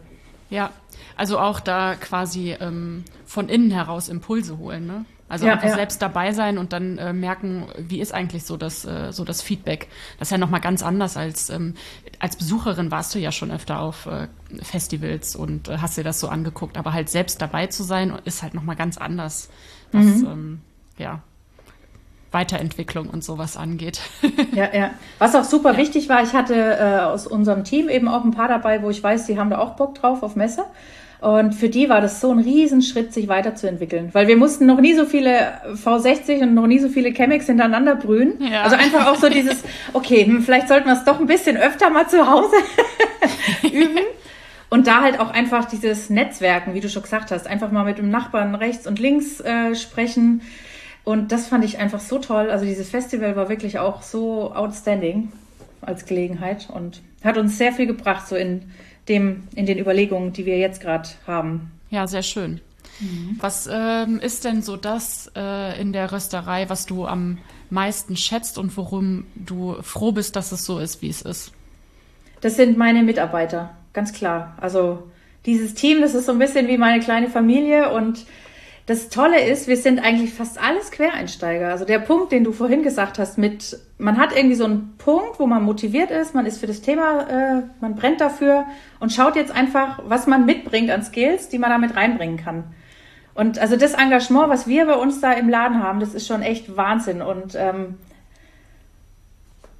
Ja, 0.49 0.69
also 1.17 1.39
auch 1.39 1.59
da 1.59 1.95
quasi 1.95 2.55
ähm, 2.59 3.03
von 3.25 3.49
innen 3.49 3.71
heraus 3.71 4.09
Impulse 4.09 4.57
holen, 4.57 4.85
ne? 4.85 5.05
Also 5.35 5.47
ja, 5.47 5.55
einfach 5.55 5.67
ja. 5.67 5.75
selbst 5.75 6.01
dabei 6.01 6.31
sein 6.31 6.57
und 6.57 6.71
dann 6.71 6.97
äh, 6.97 7.11
merken, 7.11 7.65
wie 7.77 7.99
ist 7.99 8.13
eigentlich 8.13 8.45
so 8.45 8.55
das, 8.55 8.85
äh, 8.85 9.11
so 9.11 9.25
das 9.25 9.41
Feedback. 9.41 9.89
Das 10.17 10.29
ist 10.29 10.31
ja 10.31 10.37
nochmal 10.37 10.61
ganz 10.61 10.81
anders 10.81 11.17
als, 11.17 11.49
ähm, 11.49 11.73
als 12.19 12.37
Besucherin 12.37 12.89
warst 12.89 13.13
du 13.13 13.19
ja 13.19 13.33
schon 13.33 13.51
öfter 13.51 13.81
auf 13.81 14.05
äh, 14.05 14.29
Festivals 14.61 15.35
und 15.35 15.67
äh, 15.67 15.79
hast 15.79 15.97
dir 15.97 16.05
das 16.05 16.21
so 16.21 16.29
angeguckt. 16.29 16.77
Aber 16.77 16.93
halt 16.93 17.09
selbst 17.09 17.41
dabei 17.41 17.67
zu 17.67 17.83
sein, 17.83 18.17
ist 18.23 18.43
halt 18.43 18.53
nochmal 18.53 18.77
ganz 18.77 18.97
anders, 18.97 19.49
was, 19.91 20.05
mhm. 20.05 20.25
ähm, 20.25 20.61
ja, 20.97 21.21
Weiterentwicklung 22.31 23.09
und 23.09 23.21
sowas 23.21 23.57
angeht. 23.57 23.99
ja, 24.53 24.73
ja. 24.73 24.91
Was 25.19 25.35
auch 25.35 25.43
super 25.43 25.73
ja. 25.73 25.77
wichtig 25.79 26.07
war, 26.07 26.23
ich 26.23 26.31
hatte 26.31 26.55
äh, 26.55 26.99
aus 27.01 27.27
unserem 27.27 27.65
Team 27.65 27.89
eben 27.89 28.07
auch 28.07 28.23
ein 28.23 28.31
paar 28.31 28.47
dabei, 28.47 28.81
wo 28.81 28.89
ich 28.89 29.03
weiß, 29.03 29.25
die 29.25 29.37
haben 29.37 29.49
da 29.49 29.57
auch 29.57 29.75
Bock 29.75 29.95
drauf 29.95 30.23
auf 30.23 30.37
Messe. 30.37 30.63
Und 31.21 31.53
für 31.53 31.69
die 31.69 31.89
war 31.89 32.01
das 32.01 32.21
so 32.21 32.31
ein 32.31 32.39
Riesenschritt, 32.39 33.13
sich 33.13 33.27
weiterzuentwickeln. 33.27 34.09
Weil 34.13 34.27
wir 34.27 34.37
mussten 34.37 34.65
noch 34.65 34.79
nie 34.79 34.93
so 34.93 35.05
viele 35.05 35.53
V60 35.73 36.43
und 36.43 36.53
noch 36.53 36.67
nie 36.67 36.79
so 36.79 36.89
viele 36.89 37.13
Chemex 37.13 37.45
hintereinander 37.47 37.95
brühen. 37.95 38.35
Ja. 38.39 38.63
Also 38.63 38.75
einfach 38.75 39.07
auch 39.07 39.15
so 39.15 39.29
dieses, 39.29 39.63
okay, 39.93 40.25
hm, 40.25 40.41
vielleicht 40.43 40.67
sollten 40.67 40.87
wir 40.87 40.93
es 40.93 41.05
doch 41.05 41.19
ein 41.19 41.25
bisschen 41.25 41.57
öfter 41.57 41.89
mal 41.89 42.07
zu 42.07 42.29
Hause 42.29 42.55
üben. 43.63 44.01
Und 44.69 44.87
da 44.87 45.01
halt 45.01 45.19
auch 45.19 45.29
einfach 45.29 45.65
dieses 45.65 46.09
Netzwerken, 46.09 46.73
wie 46.73 46.81
du 46.81 46.89
schon 46.89 47.03
gesagt 47.03 47.31
hast, 47.31 47.47
einfach 47.47 47.71
mal 47.71 47.85
mit 47.85 47.97
dem 47.97 48.09
Nachbarn 48.09 48.55
rechts 48.55 48.87
und 48.87 48.99
links 48.99 49.39
äh, 49.39 49.75
sprechen. 49.75 50.41
Und 51.03 51.31
das 51.31 51.47
fand 51.47 51.63
ich 51.63 51.77
einfach 51.77 51.99
so 51.99 52.19
toll. 52.19 52.49
Also 52.49 52.65
dieses 52.65 52.89
Festival 52.89 53.35
war 53.35 53.47
wirklich 53.47 53.79
auch 53.79 54.01
so 54.01 54.53
outstanding 54.53 55.31
als 55.81 56.05
Gelegenheit 56.05 56.67
und 56.73 57.01
hat 57.23 57.37
uns 57.37 57.57
sehr 57.57 57.71
viel 57.71 57.85
gebracht, 57.85 58.27
so 58.27 58.35
in 58.35 58.63
dem, 59.07 59.47
in 59.55 59.65
den 59.65 59.79
Überlegungen, 59.79 60.33
die 60.33 60.45
wir 60.45 60.57
jetzt 60.57 60.81
gerade 60.81 61.09
haben. 61.27 61.71
Ja, 61.89 62.07
sehr 62.07 62.23
schön. 62.23 62.61
Mhm. 62.99 63.37
Was 63.39 63.69
ähm, 63.71 64.19
ist 64.19 64.45
denn 64.45 64.61
so 64.61 64.77
das 64.77 65.31
äh, 65.35 65.79
in 65.79 65.93
der 65.93 66.11
Rösterei, 66.11 66.69
was 66.69 66.85
du 66.85 67.05
am 67.05 67.39
meisten 67.69 68.15
schätzt 68.15 68.57
und 68.57 68.75
worum 68.77 69.25
du 69.35 69.75
froh 69.81 70.11
bist, 70.11 70.35
dass 70.35 70.51
es 70.51 70.65
so 70.65 70.79
ist, 70.79 71.01
wie 71.01 71.09
es 71.09 71.21
ist? 71.21 71.51
Das 72.41 72.55
sind 72.55 72.77
meine 72.77 73.03
Mitarbeiter, 73.03 73.75
ganz 73.93 74.13
klar. 74.13 74.55
Also 74.59 75.03
dieses 75.45 75.73
Team, 75.73 76.01
das 76.01 76.15
ist 76.15 76.25
so 76.25 76.31
ein 76.31 76.39
bisschen 76.39 76.67
wie 76.67 76.77
meine 76.77 77.03
kleine 77.03 77.29
Familie 77.29 77.91
und 77.91 78.25
das 78.85 79.09
Tolle 79.09 79.43
ist, 79.43 79.67
wir 79.67 79.77
sind 79.77 79.99
eigentlich 79.99 80.33
fast 80.33 80.61
alles 80.61 80.91
Quereinsteiger. 80.91 81.69
Also 81.69 81.85
der 81.85 81.97
Punkt, 81.97 82.31
den 82.31 82.43
du 82.43 82.51
vorhin 82.51 82.83
gesagt 82.83 83.17
hast, 83.17 83.37
mit 83.37 83.79
man 83.97 84.17
hat 84.17 84.35
irgendwie 84.35 84.55
so 84.55 84.65
einen 84.65 84.95
Punkt, 84.97 85.39
wo 85.39 85.47
man 85.47 85.63
motiviert 85.63 86.11
ist, 86.11 86.35
man 86.35 86.45
ist 86.45 86.59
für 86.59 86.67
das 86.67 86.81
Thema, 86.81 87.27
äh, 87.27 87.63
man 87.81 87.95
brennt 87.95 88.21
dafür 88.21 88.65
und 88.99 89.11
schaut 89.11 89.35
jetzt 89.35 89.51
einfach, 89.51 89.99
was 90.05 90.27
man 90.27 90.45
mitbringt 90.45 90.91
an 90.91 91.01
Skills, 91.03 91.49
die 91.49 91.57
man 91.57 91.71
damit 91.71 91.95
reinbringen 91.95 92.37
kann. 92.37 92.65
Und 93.33 93.57
also 93.57 93.75
das 93.75 93.93
Engagement, 93.93 94.49
was 94.49 94.67
wir 94.67 94.85
bei 94.85 94.95
uns 94.95 95.19
da 95.19 95.33
im 95.33 95.49
Laden 95.49 95.81
haben, 95.81 95.99
das 95.99 96.13
ist 96.13 96.27
schon 96.27 96.41
echt 96.41 96.77
Wahnsinn. 96.77 97.21
Und 97.21 97.55
ähm, 97.55 97.97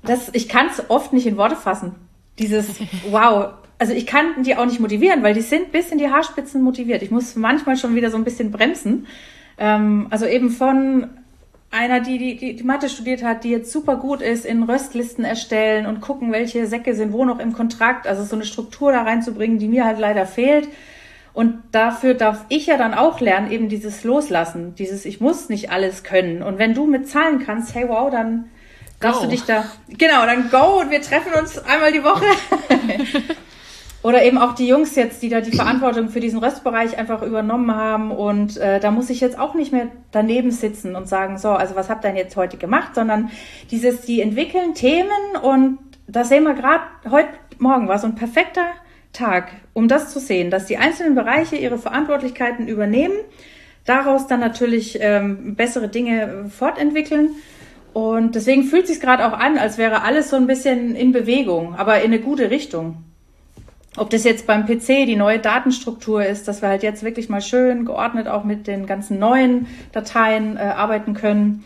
das, 0.03 0.29
ich 0.33 0.49
kann 0.49 0.67
es 0.67 0.89
oft 0.89 1.13
nicht 1.13 1.27
in 1.27 1.37
Worte 1.37 1.55
fassen. 1.55 1.95
Dieses 2.39 2.79
Wow, 3.09 3.53
also 3.77 3.93
ich 3.93 4.05
kann 4.05 4.43
die 4.43 4.55
auch 4.55 4.65
nicht 4.65 4.79
motivieren, 4.79 5.23
weil 5.23 5.33
die 5.33 5.41
sind 5.41 5.71
bis 5.71 5.91
in 5.91 5.97
die 5.97 6.09
Haarspitzen 6.09 6.61
motiviert. 6.61 7.01
Ich 7.01 7.11
muss 7.11 7.35
manchmal 7.35 7.77
schon 7.77 7.95
wieder 7.95 8.09
so 8.09 8.17
ein 8.17 8.23
bisschen 8.23 8.51
bremsen. 8.51 9.07
Ähm, 9.57 10.07
also 10.09 10.25
eben 10.25 10.49
von 10.49 11.09
einer, 11.71 11.99
die, 11.99 12.37
die 12.37 12.55
die 12.55 12.63
Mathe 12.63 12.87
studiert 12.87 13.21
hat, 13.23 13.43
die 13.43 13.49
jetzt 13.49 13.71
super 13.71 13.97
gut 13.97 14.21
ist 14.21 14.45
in 14.45 14.63
Röstlisten 14.63 15.25
erstellen 15.25 15.85
und 15.85 15.99
gucken, 15.99 16.31
welche 16.31 16.67
Säcke 16.67 16.95
sind 16.95 17.11
wo 17.11 17.25
noch 17.25 17.39
im 17.39 17.53
Kontrakt. 17.53 18.07
Also 18.07 18.23
so 18.23 18.35
eine 18.35 18.45
Struktur 18.45 18.91
da 18.91 19.03
reinzubringen, 19.03 19.59
die 19.59 19.67
mir 19.67 19.83
halt 19.85 19.99
leider 19.99 20.25
fehlt. 20.25 20.69
Und 21.33 21.61
dafür 21.73 22.13
darf 22.13 22.45
ich 22.47 22.67
ja 22.67 22.77
dann 22.77 22.93
auch 22.93 23.19
lernen, 23.19 23.51
eben 23.51 23.67
dieses 23.67 24.05
Loslassen, 24.05 24.73
dieses 24.75 25.03
ich 25.03 25.19
muss 25.19 25.49
nicht 25.49 25.69
alles 25.69 26.05
können. 26.05 26.41
Und 26.41 26.59
wenn 26.59 26.73
du 26.73 26.85
mit 26.85 27.09
Zahlen 27.09 27.45
kannst, 27.45 27.75
hey 27.75 27.89
wow, 27.89 28.09
dann 28.09 28.45
darfst 29.01 29.19
go. 29.19 29.25
du 29.25 29.31
dich 29.31 29.43
da, 29.43 29.65
genau, 29.89 30.25
dann 30.25 30.49
go 30.49 30.79
und 30.79 30.91
wir 30.91 31.01
treffen 31.01 31.33
uns 31.37 31.57
einmal 31.57 31.91
die 31.91 32.05
Woche. 32.05 32.23
Oder 34.05 34.23
eben 34.23 34.37
auch 34.37 34.53
die 34.53 34.67
Jungs 34.67 34.95
jetzt, 34.95 35.23
die 35.23 35.29
da 35.29 35.41
die 35.41 35.55
Verantwortung 35.55 36.09
für 36.09 36.19
diesen 36.19 36.37
Röstbereich 36.37 36.95
einfach 36.95 37.23
übernommen 37.23 37.75
haben. 37.75 38.11
Und 38.11 38.55
äh, 38.55 38.79
da 38.79 38.91
muss 38.91 39.09
ich 39.09 39.19
jetzt 39.19 39.39
auch 39.39 39.55
nicht 39.55 39.71
mehr 39.71 39.87
daneben 40.11 40.51
sitzen 40.51 40.95
und 40.95 41.07
sagen, 41.07 41.39
so, 41.39 41.49
also 41.49 41.75
was 41.75 41.89
habt 41.89 42.05
ihr 42.05 42.09
denn 42.09 42.15
jetzt 42.15 42.35
heute 42.35 42.57
gemacht? 42.57 42.93
Sondern 42.93 43.31
dieses, 43.71 44.01
die 44.01 44.21
entwickeln 44.21 44.75
Themen 44.75 45.09
und 45.41 45.79
das 46.07 46.29
sehen 46.29 46.43
wir 46.43 46.53
gerade 46.53 46.83
heute 47.09 47.29
Morgen 47.57 47.87
war 47.87 47.97
so 47.97 48.05
ein 48.05 48.13
perfekter 48.13 48.67
Tag, 49.11 49.49
um 49.73 49.87
das 49.87 50.13
zu 50.13 50.19
sehen, 50.19 50.51
dass 50.51 50.67
die 50.67 50.77
einzelnen 50.77 51.15
Bereiche 51.15 51.55
ihre 51.55 51.79
Verantwortlichkeiten 51.79 52.67
übernehmen, 52.67 53.15
daraus 53.85 54.27
dann 54.27 54.39
natürlich 54.39 54.99
ähm, 55.01 55.55
bessere 55.55 55.87
Dinge 55.87 56.45
fortentwickeln. 56.55 57.29
Und 57.91 58.35
deswegen 58.35 58.65
fühlt 58.65 58.85
sich 58.85 59.01
gerade 59.01 59.25
auch 59.25 59.33
an, 59.33 59.57
als 59.57 59.79
wäre 59.79 60.03
alles 60.03 60.29
so 60.29 60.35
ein 60.35 60.45
bisschen 60.45 60.95
in 60.95 61.11
Bewegung, 61.11 61.73
aber 61.73 62.01
in 62.01 62.13
eine 62.13 62.19
gute 62.19 62.51
Richtung. 62.51 62.97
Ob 63.97 64.09
das 64.09 64.23
jetzt 64.25 64.45
beim 64.45 64.65
PC 64.65 65.05
die 65.05 65.15
neue 65.15 65.39
Datenstruktur 65.39 66.25
ist, 66.25 66.47
dass 66.47 66.61
wir 66.61 66.69
halt 66.69 66.83
jetzt 66.83 67.03
wirklich 67.03 67.29
mal 67.29 67.41
schön 67.41 67.85
geordnet 67.85 68.27
auch 68.27 68.43
mit 68.43 68.67
den 68.67 68.85
ganzen 68.85 69.19
neuen 69.19 69.67
Dateien 69.93 70.57
äh, 70.57 70.61
arbeiten 70.61 71.13
können. 71.13 71.63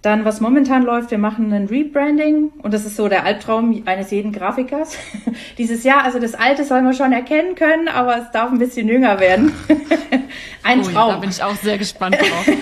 Dann, 0.00 0.24
was 0.24 0.40
momentan 0.40 0.82
läuft, 0.82 1.12
wir 1.12 1.18
machen 1.18 1.52
ein 1.52 1.66
Rebranding 1.66 2.50
und 2.60 2.74
das 2.74 2.84
ist 2.84 2.96
so 2.96 3.08
der 3.08 3.24
Albtraum 3.24 3.82
eines 3.86 4.10
jeden 4.10 4.32
Grafikers. 4.32 4.96
Dieses 5.58 5.84
Jahr, 5.84 6.02
also 6.04 6.18
das 6.18 6.34
Alte 6.34 6.64
soll 6.64 6.82
man 6.82 6.92
schon 6.92 7.12
erkennen 7.12 7.54
können, 7.54 7.86
aber 7.86 8.18
es 8.18 8.30
darf 8.32 8.50
ein 8.50 8.58
bisschen 8.58 8.88
jünger 8.88 9.20
werden. 9.20 9.52
ein 10.64 10.80
oh, 10.80 10.84
Traum. 10.84 11.08
Ja, 11.08 11.14
da 11.14 11.20
bin 11.20 11.30
ich 11.30 11.42
auch 11.42 11.54
sehr 11.54 11.78
gespannt 11.78 12.16
drauf. 12.16 12.56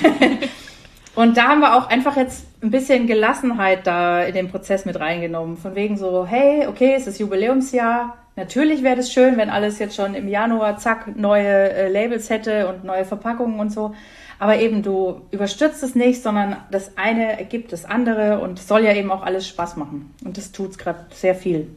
und 1.15 1.37
da 1.39 1.49
haben 1.49 1.61
wir 1.61 1.77
auch 1.77 1.89
einfach 1.89 2.17
jetzt 2.19 2.45
ein 2.63 2.71
bisschen 2.71 3.07
Gelassenheit 3.07 3.87
da 3.87 4.23
in 4.23 4.35
den 4.35 4.51
Prozess 4.51 4.85
mit 4.85 5.01
reingenommen. 5.01 5.57
Von 5.57 5.75
wegen 5.75 5.97
so, 5.97 6.27
hey, 6.27 6.67
okay, 6.67 6.93
es 6.95 7.07
ist 7.07 7.21
Jubiläumsjahr, 7.21 8.19
Natürlich 8.41 8.83
wäre 8.83 9.01
es 9.01 9.13
schön, 9.13 9.37
wenn 9.37 9.51
alles 9.51 9.79
jetzt 9.79 9.95
schon 9.95 10.15
im 10.15 10.27
Januar, 10.27 10.79
zack, 10.79 11.15
neue 11.15 11.45
äh, 11.45 11.89
Labels 11.91 12.31
hätte 12.31 12.69
und 12.69 12.85
neue 12.85 13.05
Verpackungen 13.05 13.61
und 13.61 13.71
so. 13.71 13.95
Aber 14.39 14.59
eben, 14.59 14.83
du 14.83 15.21
überstürzt 15.31 15.83
es 15.83 15.95
nicht, 15.95 16.23
sondern 16.23 16.57
das 16.71 16.97
eine 16.97 17.39
ergibt 17.39 17.71
das 17.71 17.85
andere 17.85 18.41
und 18.41 18.59
soll 18.59 18.83
ja 18.83 18.95
eben 18.95 19.11
auch 19.11 19.23
alles 19.23 19.47
Spaß 19.47 19.77
machen. 19.77 20.15
Und 20.25 20.39
das 20.39 20.53
tut 20.53 20.71
es 20.71 20.79
gerade 20.79 21.05
sehr 21.11 21.35
viel. 21.35 21.69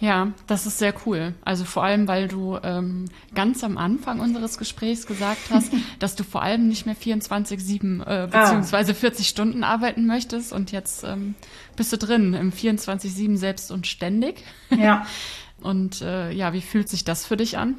Ja, 0.00 0.32
das 0.48 0.66
ist 0.66 0.78
sehr 0.78 0.92
cool. 1.06 1.34
Also 1.44 1.64
vor 1.64 1.84
allem, 1.84 2.08
weil 2.08 2.26
du 2.26 2.58
ähm, 2.64 3.04
ganz 3.36 3.62
am 3.62 3.78
Anfang 3.78 4.18
unseres 4.18 4.58
Gesprächs 4.58 5.06
gesagt 5.06 5.50
hast, 5.50 5.70
dass 6.00 6.16
du 6.16 6.24
vor 6.24 6.42
allem 6.42 6.66
nicht 6.66 6.86
mehr 6.86 6.96
24-7 6.96 8.00
äh, 8.00 8.04
ah. 8.04 8.26
beziehungsweise 8.26 8.90
ah. 8.90 8.96
40 8.96 9.28
Stunden 9.28 9.62
arbeiten 9.62 10.06
möchtest 10.06 10.52
und 10.52 10.72
jetzt 10.72 11.04
ähm, 11.04 11.36
bist 11.76 11.92
du 11.92 11.98
drin 11.98 12.34
im 12.34 12.50
24-7 12.50 13.36
selbst 13.36 13.70
und 13.70 13.86
ständig. 13.86 14.42
Ja. 14.76 15.06
Und 15.62 16.02
äh, 16.02 16.30
ja, 16.30 16.52
wie 16.52 16.60
fühlt 16.60 16.88
sich 16.88 17.04
das 17.04 17.26
für 17.26 17.36
dich 17.36 17.58
an? 17.58 17.78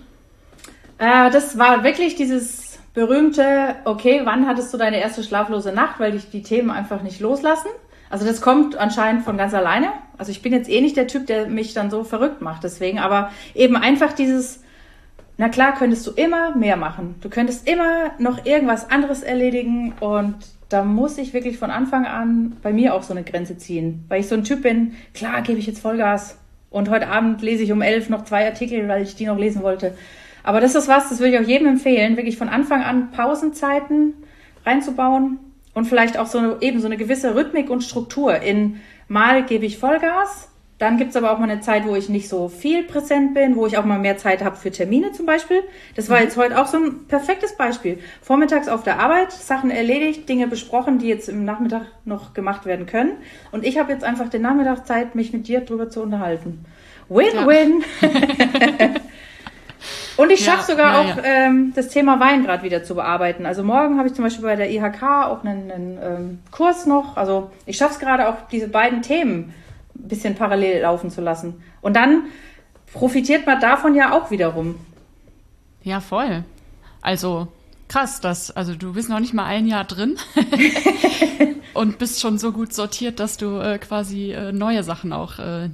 Äh, 0.97 1.29
das 1.31 1.57
war 1.57 1.83
wirklich 1.83 2.15
dieses 2.15 2.79
berühmte, 2.93 3.75
okay, 3.83 4.21
wann 4.23 4.47
hattest 4.47 4.73
du 4.73 4.77
deine 4.77 4.99
erste 4.99 5.23
schlaflose 5.23 5.71
Nacht, 5.71 5.99
weil 5.99 6.13
dich 6.13 6.29
die 6.29 6.41
Themen 6.41 6.71
einfach 6.71 7.03
nicht 7.03 7.19
loslassen? 7.19 7.69
Also 8.09 8.25
das 8.25 8.41
kommt 8.41 8.77
anscheinend 8.77 9.23
von 9.23 9.37
ganz 9.37 9.53
alleine. 9.53 9.89
Also 10.17 10.31
ich 10.31 10.41
bin 10.41 10.53
jetzt 10.53 10.69
eh 10.69 10.81
nicht 10.81 10.95
der 10.95 11.07
Typ, 11.07 11.27
der 11.27 11.47
mich 11.47 11.73
dann 11.73 11.91
so 11.91 12.03
verrückt 12.03 12.41
macht 12.41 12.63
deswegen, 12.63 12.99
aber 12.99 13.31
eben 13.53 13.75
einfach 13.75 14.13
dieses, 14.13 14.63
na 15.37 15.49
klar, 15.49 15.73
könntest 15.73 16.07
du 16.07 16.11
immer 16.11 16.55
mehr 16.55 16.77
machen. 16.77 17.15
Du 17.21 17.29
könntest 17.29 17.67
immer 17.67 18.11
noch 18.17 18.45
irgendwas 18.45 18.89
anderes 18.89 19.21
erledigen 19.21 19.93
und 19.99 20.35
da 20.69 20.83
muss 20.83 21.17
ich 21.17 21.33
wirklich 21.33 21.57
von 21.57 21.71
Anfang 21.71 22.05
an 22.05 22.55
bei 22.61 22.71
mir 22.71 22.93
auch 22.93 23.03
so 23.03 23.13
eine 23.13 23.23
Grenze 23.23 23.57
ziehen, 23.57 24.05
weil 24.07 24.21
ich 24.21 24.27
so 24.27 24.35
ein 24.35 24.43
Typ 24.43 24.61
bin, 24.61 24.93
klar 25.13 25.41
gebe 25.41 25.59
ich 25.59 25.67
jetzt 25.67 25.81
Vollgas 25.81 26.37
Und 26.75 26.89
heute 26.89 27.07
Abend 27.07 27.41
lese 27.41 27.63
ich 27.63 27.71
um 27.71 27.81
elf 27.81 28.09
noch 28.09 28.25
zwei 28.25 28.45
Artikel, 28.45 28.85
weil 28.89 29.01
ich 29.01 29.15
die 29.15 29.27
noch 29.27 29.37
lesen 29.37 29.63
wollte. 29.63 29.95
Aber 30.43 30.59
das 30.59 30.75
ist 30.75 30.89
was, 30.89 31.07
das 31.07 31.19
würde 31.19 31.31
ich 31.33 31.39
auch 31.39 31.47
jedem 31.47 31.67
empfehlen, 31.67 32.17
wirklich 32.17 32.37
von 32.37 32.49
Anfang 32.49 32.83
an 32.83 33.11
Pausenzeiten 33.11 34.13
reinzubauen 34.65 35.39
und 35.73 35.85
vielleicht 35.85 36.19
auch 36.19 36.25
so 36.25 36.59
eben 36.59 36.81
so 36.81 36.87
eine 36.87 36.97
gewisse 36.97 37.33
Rhythmik 37.33 37.69
und 37.69 37.81
Struktur. 37.81 38.41
In 38.41 38.81
mal 39.07 39.45
gebe 39.45 39.65
ich 39.65 39.77
Vollgas, 39.77 40.49
dann 40.77 40.97
gibt's 40.97 41.15
aber 41.15 41.31
auch 41.31 41.37
mal 41.37 41.49
eine 41.49 41.61
Zeit, 41.61 41.87
wo 41.87 41.95
ich 41.95 42.09
nicht 42.09 42.27
so 42.27 42.49
viel 42.49 42.83
präsent 42.83 43.33
bin, 43.33 43.55
wo 43.55 43.65
ich 43.65 43.77
auch 43.77 43.85
mal 43.85 43.97
mehr 43.97 44.17
Zeit 44.17 44.43
habe 44.43 44.57
für 44.57 44.71
Termine 44.71 45.13
zum 45.13 45.25
Beispiel. 45.25 45.63
Das 45.95 46.09
war 46.09 46.17
mhm. 46.17 46.23
jetzt 46.23 46.35
heute 46.35 46.59
auch 46.59 46.67
so 46.67 46.77
ein 46.77 47.05
perfektes 47.07 47.55
Beispiel. 47.55 47.99
Vormittags 48.21 48.67
auf 48.67 48.83
der 48.83 48.99
Arbeit, 48.99 49.31
Sachen 49.31 49.71
erledigt, 49.71 50.27
Dinge 50.27 50.47
besprochen, 50.47 50.99
die 50.99 51.07
jetzt 51.07 51.29
im 51.29 51.45
Nachmittag 51.45 51.83
noch 52.03 52.33
gemacht 52.33 52.65
werden 52.65 52.87
können. 52.87 53.13
Und 53.53 53.65
ich 53.65 53.77
habe 53.77 53.93
jetzt 53.93 54.03
einfach 54.03 54.27
den 54.27 54.41
Nachmittag 54.41 54.85
Zeit, 54.85 55.15
mich 55.15 55.31
mit 55.31 55.47
dir 55.47 55.61
drüber 55.61 55.89
zu 55.89 56.01
unterhalten. 56.01 56.65
Win-win. 57.07 57.83
Ja. 58.01 58.89
Und 60.17 60.31
ich 60.31 60.43
schaffe 60.43 60.71
ja, 60.71 60.77
sogar 60.77 61.05
ja, 61.05 61.13
auch 61.13 61.17
ähm, 61.23 61.73
das 61.75 61.89
Thema 61.89 62.19
Wein 62.19 62.45
gerade 62.45 62.63
wieder 62.63 62.83
zu 62.83 62.95
bearbeiten. 62.95 63.45
Also 63.45 63.63
morgen 63.63 63.97
habe 63.97 64.07
ich 64.07 64.13
zum 64.13 64.23
Beispiel 64.23 64.45
bei 64.45 64.55
der 64.55 64.71
IHK 64.71 65.03
auch 65.03 65.43
einen, 65.43 65.71
einen 65.71 65.99
ähm, 66.01 66.39
Kurs 66.51 66.85
noch. 66.85 67.17
Also 67.17 67.51
ich 67.65 67.77
schaffe 67.77 67.95
es 67.95 67.99
gerade 67.99 68.29
auch, 68.29 68.35
diese 68.49 68.69
beiden 68.69 69.01
Themen 69.01 69.53
bisschen 70.07 70.35
parallel 70.35 70.81
laufen 70.81 71.09
zu 71.09 71.21
lassen. 71.21 71.61
Und 71.81 71.95
dann 71.95 72.25
profitiert 72.93 73.45
man 73.45 73.59
davon 73.59 73.95
ja 73.95 74.13
auch 74.13 74.31
wiederum. 74.31 74.75
Ja, 75.83 75.99
voll. 75.99 76.43
Also 77.01 77.47
krass, 77.87 78.19
dass, 78.19 78.51
also 78.51 78.75
du 78.75 78.93
bist 78.93 79.09
noch 79.09 79.19
nicht 79.19 79.33
mal 79.33 79.45
ein 79.45 79.67
Jahr 79.67 79.83
drin 79.83 80.17
und 81.73 81.99
bist 81.99 82.21
schon 82.21 82.37
so 82.37 82.51
gut 82.51 82.73
sortiert, 82.73 83.19
dass 83.19 83.37
du 83.37 83.59
äh, 83.59 83.77
quasi 83.77 84.31
äh, 84.31 84.51
neue 84.51 84.83
Sachen 84.83 85.13
auch 85.13 85.39
äh, 85.39 85.69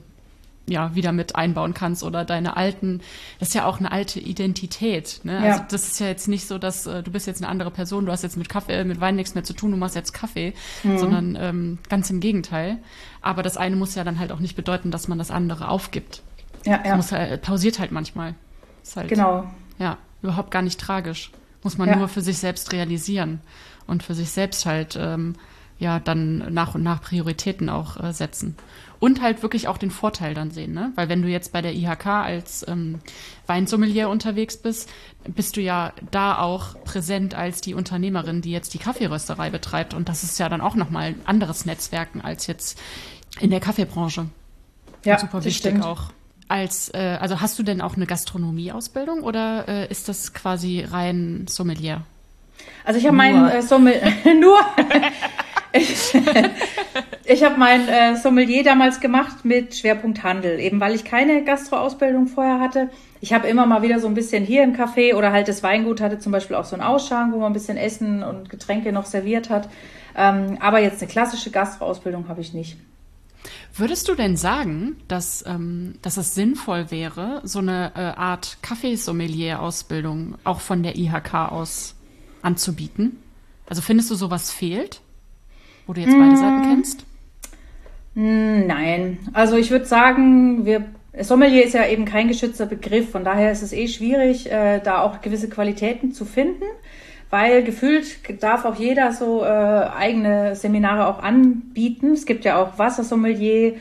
ja, 0.68 0.96
wieder 0.96 1.12
mit 1.12 1.36
einbauen 1.36 1.74
kannst 1.74 2.04
oder 2.04 2.24
deine 2.24 2.56
alten, 2.56 3.02
das 3.40 3.50
ist 3.50 3.54
ja 3.56 3.66
auch 3.66 3.80
eine 3.80 3.92
alte 3.92 4.20
Identität. 4.20 5.22
Ne? 5.24 5.34
Ja. 5.34 5.54
Also 5.54 5.64
das 5.70 5.88
ist 5.88 6.00
ja 6.00 6.08
jetzt 6.08 6.28
nicht 6.28 6.48
so, 6.48 6.58
dass 6.58 6.86
äh, 6.86 7.04
du 7.04 7.12
bist 7.12 7.28
jetzt 7.28 7.42
eine 7.42 7.50
andere 7.50 7.72
Person, 7.72 8.06
du 8.06 8.12
hast 8.12 8.24
jetzt 8.24 8.38
mit 8.38 8.48
Kaffee, 8.50 8.74
äh, 8.74 8.84
mit 8.84 9.02
Wein 9.02 9.16
nichts 9.16 9.36
mehr 9.36 9.44
zu 9.44 9.54
tun, 9.54 9.72
du 9.72 9.78
machst 9.78 9.96
jetzt 9.96 10.14
Kaffee, 10.14 10.54
mhm. 10.84 10.98
sondern 10.98 11.38
ähm, 11.40 11.80
ganz 11.90 12.10
im 12.10 12.20
Gegenteil. 12.20 12.78
Aber 13.22 13.44
das 13.44 13.58
eine 13.58 13.76
muss 13.76 13.96
ja 13.96 14.04
dann 14.04 14.20
halt 14.20 14.32
auch 14.32 14.40
nicht 14.40 14.56
bedeuten, 14.56 14.92
dass 14.92 15.08
man 15.08 15.18
das 15.18 15.32
andere 15.32 15.68
aufgibt. 15.68 16.22
Ja, 16.66 16.80
ja. 16.86 16.96
Muss, 16.96 17.12
äh, 17.12 17.38
pausiert 17.38 17.80
halt 17.80 17.92
manchmal. 17.92 18.36
Ist 18.84 18.96
halt, 18.96 19.10
genau. 19.10 19.52
Ja, 19.80 19.98
überhaupt 20.22 20.52
gar 20.52 20.62
nicht 20.62 20.80
tragisch. 20.80 21.32
Muss 21.64 21.78
man 21.78 21.90
ja. 21.90 21.96
nur 21.96 22.08
für 22.08 22.22
sich 22.22 22.38
selbst 22.38 22.72
realisieren 22.72 23.42
und 23.88 24.04
für 24.04 24.16
sich 24.16 24.32
selbst 24.32 24.66
halt 24.66 24.98
ähm, 25.00 25.36
ja 25.80 26.00
dann 26.00 26.54
nach 26.54 26.76
und 26.76 26.84
nach 26.84 27.02
Prioritäten 27.02 27.70
auch 27.70 28.02
äh, 28.02 28.14
setzen 28.14 28.56
und 29.02 29.20
halt 29.20 29.42
wirklich 29.42 29.68
auch 29.68 29.80
den 29.80 29.90
Vorteil 29.90 30.36
dann 30.36 30.52
sehen, 30.52 30.74
ne? 30.74 30.92
Weil 30.94 31.10
wenn 31.10 31.24
du 31.24 31.28
jetzt 31.28 31.52
bei 31.52 31.64
der 31.64 31.74
IHK 31.74 32.06
als 32.06 32.66
ähm, 32.68 33.00
Weinsommelier 33.48 34.08
unterwegs 34.10 34.58
bist, 34.58 34.90
bist 35.28 35.58
du 35.58 35.62
ja 35.62 35.92
da 36.12 36.38
auch 36.38 36.82
präsent 36.84 37.34
als 37.34 37.62
die 37.62 37.74
Unternehmerin, 37.74 38.42
die 38.42 38.52
jetzt 38.52 38.76
die 38.76 38.78
Kaffeerösterei 38.78 39.50
betreibt 39.50 39.96
und 39.96 40.08
das 40.08 40.24
ist 40.24 40.38
ja 40.38 40.50
dann 40.50 40.62
auch 40.62 40.76
nochmal 40.76 41.08
ein 41.08 41.22
anderes 41.26 41.66
Netzwerken 41.66 42.22
als 42.22 42.46
jetzt 42.46 42.80
in 43.40 43.50
der 43.50 43.60
Kaffeebranche. 43.60 44.28
Ja, 45.04 45.16
und 45.16 45.20
super 45.20 45.44
wichtig 45.44 45.58
stimmt. 45.58 45.84
auch. 45.84 46.12
Als, 46.48 46.94
äh, 46.94 47.18
also 47.20 47.42
hast 47.42 47.58
du 47.58 47.64
denn 47.64 47.82
auch 47.82 47.96
eine 47.96 48.06
Gastronomieausbildung 48.06 49.24
oder 49.24 49.68
äh, 49.68 49.88
ist 49.88 50.10
das 50.10 50.32
quasi 50.36 50.86
rein 50.88 51.48
Sommelier? 51.50 52.04
Also 52.86 53.00
ich 53.00 53.08
habe 53.08 53.18
meinen 53.18 53.50
äh, 53.50 53.64
Sommelier 53.64 54.14
nur 54.40 54.60
ich, 55.74 56.14
habe 57.44 57.58
mein 57.58 57.88
äh, 57.88 58.16
Sommelier 58.16 58.64
damals 58.64 59.00
gemacht 59.00 59.46
mit 59.46 59.76
Schwerpunkt 59.76 60.24
Handel, 60.24 60.60
eben 60.60 60.80
weil 60.80 60.96
ich 60.96 61.04
keine 61.04 61.44
Gastroausbildung 61.44 62.28
vorher 62.28 62.60
hatte. 62.60 62.90
Ich 63.22 63.34
habe 63.34 63.48
immer 63.48 63.66
mal 63.66 63.82
wieder 63.82 64.00
so 64.00 64.08
ein 64.08 64.14
bisschen 64.14 64.44
hier 64.44 64.64
im 64.64 64.76
Café 64.76 65.16
oder 65.16 65.32
halt 65.32 65.48
das 65.48 65.64
Weingut 65.64 66.02
hatte 66.02 66.20
zum 66.20 66.32
Beispiel 66.32 66.56
auch 66.56 66.66
so 66.66 66.76
einen 66.76 66.84
Ausschank, 66.84 67.34
wo 67.34 67.38
man 67.38 67.52
ein 67.52 67.54
bisschen 67.54 67.78
Essen 67.78 68.24
und 68.24 68.50
Getränke 68.50 68.92
noch 68.92 69.06
serviert 69.06 69.50
hat. 69.50 69.70
Ähm, 70.16 70.58
aber 70.60 70.80
jetzt 70.80 71.02
eine 71.02 71.12
klassische 71.12 71.52
Gastroausbildung 71.52 72.28
habe 72.28 72.42
ich 72.42 72.54
nicht. 72.54 72.78
Würdest 73.74 74.10
du 74.10 74.16
denn 74.16 74.36
sagen, 74.36 74.98
dass, 75.08 75.46
ähm, 75.48 75.96
dass 76.02 76.18
es 76.18 76.36
sinnvoll 76.36 76.92
wäre, 76.92 77.42
so 77.44 77.60
eine 77.60 77.94
äh, 77.96 78.00
Art 78.00 78.58
Kaffeesommelier-Ausbildung 78.62 80.36
auch 80.44 80.60
von 80.60 80.84
der 80.84 80.98
IHK 80.98 81.34
aus 81.34 81.96
anzubieten? 82.42 83.18
Also 83.68 83.82
findest 83.82 84.12
du, 84.12 84.16
sowas 84.16 84.52
fehlt? 84.52 85.02
Wo 85.92 85.94
du 85.94 86.00
jetzt 86.00 86.18
beide 86.18 86.38
Seiten 86.38 86.62
mm. 86.62 86.70
kennst? 86.70 87.06
Mm, 88.16 88.66
nein, 88.66 89.18
also 89.34 89.58
ich 89.58 89.72
würde 89.72 89.84
sagen, 89.84 90.66
wir 90.66 90.86
Sommelier 91.20 91.66
ist 91.66 91.74
ja 91.74 91.86
eben 91.86 92.06
kein 92.06 92.30
geschützter 92.30 92.66
Begriff, 92.66 93.12
von 93.12 93.26
daher 93.26 93.52
ist 93.52 93.62
es 93.62 93.74
eh 93.74 93.90
schwierig, 93.90 94.50
äh, 94.50 94.80
da 94.80 95.02
auch 95.02 95.20
gewisse 95.20 95.50
Qualitäten 95.50 96.14
zu 96.14 96.24
finden, 96.24 96.64
weil 97.30 97.66
gefühlt 97.66 98.42
darf 98.42 98.64
auch 98.64 98.76
jeder 98.76 99.12
so 99.12 99.44
äh, 99.44 99.48
eigene 99.48 100.56
Seminare 100.56 101.08
auch 101.08 101.22
anbieten. 101.22 102.14
Es 102.14 102.26
gibt 102.26 102.46
ja 102.46 102.64
auch 102.64 102.80
Wassersommelier, 102.80 103.74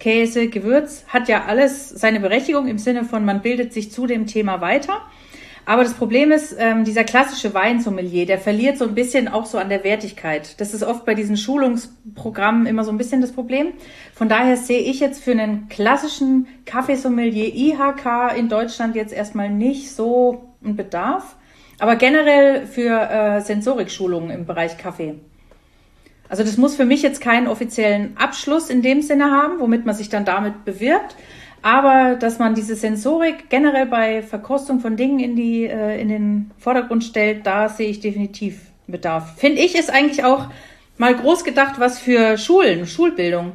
Käse, 0.00 0.48
Gewürz, 0.48 1.04
hat 1.08 1.28
ja 1.28 1.44
alles 1.48 1.90
seine 1.90 2.20
Berechtigung 2.20 2.66
im 2.66 2.78
Sinne 2.78 3.04
von, 3.04 3.26
man 3.26 3.42
bildet 3.42 3.74
sich 3.74 3.92
zu 3.92 4.06
dem 4.06 4.26
Thema 4.26 4.62
weiter. 4.62 5.02
Aber 5.68 5.84
das 5.84 5.92
Problem 5.92 6.32
ist, 6.32 6.56
ähm, 6.58 6.84
dieser 6.84 7.04
klassische 7.04 7.52
Weinsommelier, 7.52 8.24
der 8.24 8.38
verliert 8.38 8.78
so 8.78 8.86
ein 8.86 8.94
bisschen 8.94 9.28
auch 9.28 9.44
so 9.44 9.58
an 9.58 9.68
der 9.68 9.84
Wertigkeit. 9.84 10.58
Das 10.62 10.72
ist 10.72 10.82
oft 10.82 11.04
bei 11.04 11.14
diesen 11.14 11.36
Schulungsprogrammen 11.36 12.64
immer 12.64 12.84
so 12.84 12.90
ein 12.90 12.96
bisschen 12.96 13.20
das 13.20 13.32
Problem. 13.32 13.74
Von 14.14 14.30
daher 14.30 14.56
sehe 14.56 14.80
ich 14.80 14.98
jetzt 14.98 15.22
für 15.22 15.32
einen 15.32 15.68
klassischen 15.68 16.46
Kaffeesommelier 16.64 17.54
IHK 17.54 18.34
in 18.38 18.48
Deutschland 18.48 18.96
jetzt 18.96 19.12
erstmal 19.12 19.50
nicht 19.50 19.90
so 19.90 20.54
einen 20.64 20.74
Bedarf. 20.74 21.36
Aber 21.78 21.96
generell 21.96 22.66
für 22.66 23.02
äh, 23.02 23.42
Sensorikschulungen 23.42 24.30
im 24.30 24.46
Bereich 24.46 24.78
Kaffee. 24.78 25.16
Also 26.30 26.44
das 26.44 26.56
muss 26.56 26.76
für 26.76 26.86
mich 26.86 27.02
jetzt 27.02 27.20
keinen 27.20 27.46
offiziellen 27.46 28.16
Abschluss 28.16 28.70
in 28.70 28.80
dem 28.80 29.02
Sinne 29.02 29.32
haben, 29.32 29.60
womit 29.60 29.84
man 29.84 29.94
sich 29.94 30.08
dann 30.08 30.24
damit 30.24 30.64
bewirbt. 30.64 31.14
Aber 31.62 32.16
dass 32.16 32.38
man 32.38 32.54
diese 32.54 32.76
Sensorik 32.76 33.50
generell 33.50 33.86
bei 33.86 34.22
Verkostung 34.22 34.80
von 34.80 34.96
Dingen 34.96 35.18
in, 35.18 35.36
die, 35.36 35.64
äh, 35.64 36.00
in 36.00 36.08
den 36.08 36.50
Vordergrund 36.58 37.04
stellt, 37.04 37.46
da 37.46 37.68
sehe 37.68 37.88
ich 37.88 38.00
definitiv 38.00 38.60
Bedarf. 38.86 39.36
Finde 39.36 39.60
ich 39.60 39.74
ist 39.74 39.90
eigentlich 39.90 40.24
auch 40.24 40.46
mal 40.96 41.14
groß 41.14 41.44
gedacht, 41.44 41.74
was 41.78 41.98
für 41.98 42.38
Schulen, 42.38 42.86
Schulbildung. 42.86 43.52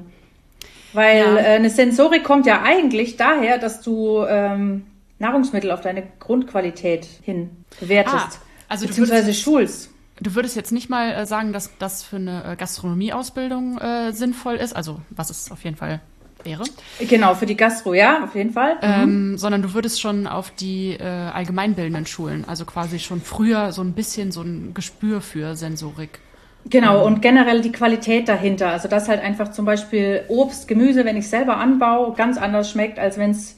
Weil 0.93 1.17
ja. 1.17 1.37
äh, 1.37 1.55
eine 1.55 1.69
Sensorik 1.69 2.23
kommt 2.23 2.45
ja 2.45 2.61
eigentlich 2.61 3.17
daher, 3.17 3.57
dass 3.57 3.81
du 3.81 4.23
ähm, 4.27 4.85
Nahrungsmittel 5.17 5.71
auf 5.71 5.81
deine 5.81 6.03
Grundqualität 6.19 7.07
hin 7.23 7.49
bewertest. 7.79 8.15
Ah, 8.15 8.29
also 8.69 8.85
beziehungsweise 8.85 9.27
würdest, 9.27 9.41
schulst. 9.41 9.89
Du 10.19 10.35
würdest 10.35 10.55
jetzt 10.55 10.71
nicht 10.71 10.89
mal 10.89 11.11
äh, 11.11 11.25
sagen, 11.25 11.51
dass 11.51 11.71
das 11.79 12.03
für 12.03 12.17
eine 12.17 12.43
äh, 12.43 12.55
Gastronomieausbildung 12.55 13.79
äh, 13.79 14.11
sinnvoll 14.11 14.55
ist, 14.55 14.75
also 14.75 15.01
was 15.09 15.31
es 15.31 15.51
auf 15.51 15.63
jeden 15.63 15.75
Fall 15.75 16.01
wäre. 16.45 16.63
Genau, 16.99 17.35
für 17.35 17.45
die 17.45 17.57
Gastro, 17.57 17.93
ja, 17.93 18.23
auf 18.23 18.35
jeden 18.35 18.51
Fall. 18.51 18.75
Mhm. 18.75 18.81
Ähm, 18.81 19.37
sondern 19.37 19.61
du 19.61 19.73
würdest 19.73 20.01
schon 20.01 20.27
auf 20.27 20.51
die 20.51 20.93
äh, 20.93 21.03
allgemeinbildenden 21.03 22.05
Schulen, 22.05 22.45
also 22.47 22.65
quasi 22.65 22.99
schon 22.99 23.21
früher 23.21 23.71
so 23.71 23.81
ein 23.81 23.93
bisschen 23.93 24.31
so 24.31 24.41
ein 24.41 24.73
Gespür 24.73 25.21
für 25.21 25.55
Sensorik. 25.55 26.19
Genau, 26.69 27.01
ähm. 27.01 27.13
und 27.13 27.21
generell 27.21 27.61
die 27.61 27.71
Qualität 27.71 28.27
dahinter. 28.27 28.69
Also, 28.69 28.87
dass 28.87 29.09
halt 29.09 29.21
einfach 29.21 29.51
zum 29.51 29.65
Beispiel 29.65 30.23
Obst, 30.27 30.67
Gemüse, 30.67 31.05
wenn 31.05 31.17
ich 31.17 31.27
selber 31.27 31.57
anbaue, 31.57 32.13
ganz 32.13 32.37
anders 32.37 32.69
schmeckt, 32.69 32.99
als 32.99 33.17
wenn 33.17 33.31
es 33.31 33.57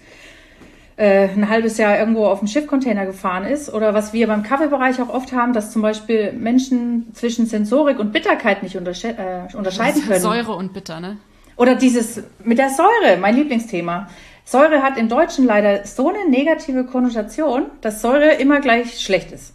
äh, 0.98 1.28
ein 1.28 1.50
halbes 1.50 1.78
Jahr 1.78 1.98
irgendwo 2.00 2.26
auf 2.26 2.40
dem 2.40 2.48
Schiffcontainer 2.48 3.06
gefahren 3.06 3.46
ist. 3.46 3.74
Oder 3.74 3.94
was 3.94 4.14
wir 4.14 4.28
beim 4.28 4.44
Kaffeebereich 4.44 5.02
auch 5.02 5.10
oft 5.10 5.34
haben, 5.34 5.54
dass 5.54 5.72
zum 5.72 5.82
Beispiel 5.82 6.32
Menschen 6.34 7.14
zwischen 7.14 7.46
Sensorik 7.46 8.00
und 8.00 8.12
Bitterkeit 8.12 8.64
nicht 8.64 8.78
untersche 8.78 9.10
äh, 9.10 9.56
unterscheiden 9.56 10.04
können. 10.04 10.22
Säure 10.22 10.54
und 10.54 10.74
Bitter, 10.74 11.00
ne? 11.00 11.18
Oder 11.58 11.76
dieses 11.76 12.22
mit 12.44 12.58
der 12.58 12.70
Säure, 12.70 13.18
mein 13.20 13.36
Lieblingsthema. 13.36 14.10
Säure 14.44 14.84
hat 14.84 14.98
im 14.98 15.10
Deutschen 15.10 15.46
leider 15.46 15.86
so 15.86 16.10
eine 16.10 16.30
negative 16.30 16.86
Konnotation, 16.86 17.66
dass 17.82 18.02
Säure 18.02 18.34
immer 18.34 18.60
gleich 18.60 19.00
schlecht 19.00 19.32
ist. 19.32 19.54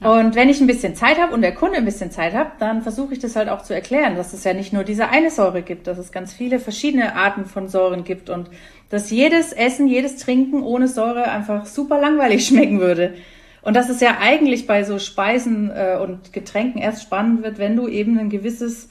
Ja. 0.00 0.12
Und 0.12 0.34
wenn 0.34 0.48
ich 0.48 0.60
ein 0.60 0.66
bisschen 0.66 0.96
Zeit 0.96 1.20
habe 1.20 1.32
und 1.32 1.42
der 1.42 1.54
Kunde 1.54 1.76
ein 1.76 1.84
bisschen 1.84 2.10
Zeit 2.10 2.34
hat, 2.34 2.60
dann 2.60 2.82
versuche 2.82 3.12
ich 3.12 3.20
das 3.20 3.36
halt 3.36 3.48
auch 3.48 3.62
zu 3.62 3.74
erklären, 3.74 4.16
dass 4.16 4.32
es 4.32 4.42
ja 4.42 4.52
nicht 4.52 4.72
nur 4.72 4.82
diese 4.82 5.08
eine 5.08 5.30
Säure 5.30 5.62
gibt, 5.62 5.86
dass 5.86 5.98
es 5.98 6.10
ganz 6.10 6.32
viele 6.32 6.58
verschiedene 6.58 7.14
Arten 7.14 7.46
von 7.46 7.68
Säuren 7.68 8.02
gibt 8.02 8.30
und 8.30 8.50
dass 8.90 9.10
jedes 9.10 9.52
Essen, 9.52 9.86
jedes 9.86 10.16
Trinken 10.16 10.62
ohne 10.62 10.88
Säure 10.88 11.30
einfach 11.30 11.66
super 11.66 12.00
langweilig 12.00 12.46
schmecken 12.48 12.80
würde. 12.80 13.14
Und 13.62 13.74
dass 13.74 13.88
es 13.88 14.00
ja 14.00 14.18
eigentlich 14.20 14.66
bei 14.66 14.84
so 14.84 14.98
Speisen 14.98 15.70
äh, 15.70 15.98
und 16.02 16.32
Getränken 16.32 16.82
erst 16.82 17.02
spannend 17.02 17.42
wird, 17.42 17.58
wenn 17.58 17.76
du 17.76 17.88
eben 17.88 18.18
ein 18.18 18.28
gewisses 18.28 18.88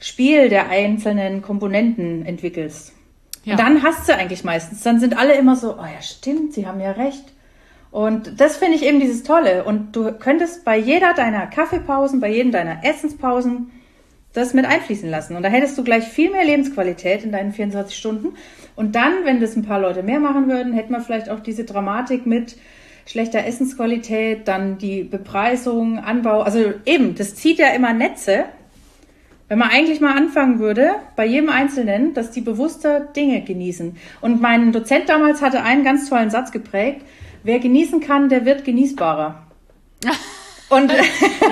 Spiel 0.00 0.48
der 0.48 0.68
einzelnen 0.68 1.42
Komponenten 1.42 2.24
entwickelst. 2.26 2.92
Ja. 3.44 3.52
Und 3.52 3.60
dann 3.60 3.82
hast 3.82 4.08
du 4.08 4.14
eigentlich 4.14 4.44
meistens. 4.44 4.82
Dann 4.82 5.00
sind 5.00 5.16
alle 5.16 5.34
immer 5.34 5.56
so, 5.56 5.74
oh 5.74 5.84
ja, 5.84 6.02
stimmt, 6.02 6.52
sie 6.52 6.66
haben 6.66 6.80
ja 6.80 6.92
recht. 6.92 7.32
Und 7.90 8.40
das 8.40 8.56
finde 8.56 8.76
ich 8.76 8.84
eben 8.84 9.00
dieses 9.00 9.22
Tolle. 9.22 9.64
Und 9.64 9.94
du 9.94 10.12
könntest 10.12 10.64
bei 10.64 10.76
jeder 10.76 11.14
deiner 11.14 11.46
Kaffeepausen, 11.46 12.20
bei 12.20 12.28
jedem 12.28 12.52
deiner 12.52 12.84
Essenspausen 12.84 13.70
das 14.32 14.52
mit 14.52 14.66
einfließen 14.66 15.08
lassen. 15.08 15.34
Und 15.34 15.42
da 15.42 15.48
hättest 15.48 15.78
du 15.78 15.84
gleich 15.84 16.04
viel 16.04 16.30
mehr 16.30 16.44
Lebensqualität 16.44 17.24
in 17.24 17.32
deinen 17.32 17.52
24 17.52 17.96
Stunden. 17.96 18.34
Und 18.74 18.94
dann, 18.94 19.24
wenn 19.24 19.40
das 19.40 19.56
ein 19.56 19.64
paar 19.64 19.80
Leute 19.80 20.02
mehr 20.02 20.20
machen 20.20 20.48
würden, 20.48 20.74
hätten 20.74 20.92
wir 20.92 21.00
vielleicht 21.00 21.30
auch 21.30 21.40
diese 21.40 21.64
Dramatik 21.64 22.26
mit 22.26 22.56
schlechter 23.06 23.46
Essensqualität, 23.46 24.46
dann 24.46 24.76
die 24.76 25.04
Bepreisung, 25.04 25.98
Anbau. 25.98 26.42
Also 26.42 26.74
eben, 26.84 27.14
das 27.14 27.34
zieht 27.34 27.58
ja 27.58 27.68
immer 27.68 27.94
Netze. 27.94 28.44
Wenn 29.48 29.58
man 29.58 29.70
eigentlich 29.70 30.00
mal 30.00 30.16
anfangen 30.16 30.58
würde, 30.58 30.96
bei 31.14 31.24
jedem 31.24 31.50
Einzelnen, 31.50 32.14
dass 32.14 32.32
die 32.32 32.40
bewusster 32.40 33.00
Dinge 33.00 33.42
genießen. 33.42 33.96
Und 34.20 34.40
mein 34.40 34.72
Dozent 34.72 35.08
damals 35.08 35.40
hatte 35.40 35.62
einen 35.62 35.84
ganz 35.84 36.08
tollen 36.08 36.30
Satz 36.30 36.50
geprägt. 36.50 37.02
Wer 37.44 37.60
genießen 37.60 38.00
kann, 38.00 38.28
der 38.28 38.44
wird 38.44 38.64
genießbarer. 38.64 39.46
Und 40.68 40.92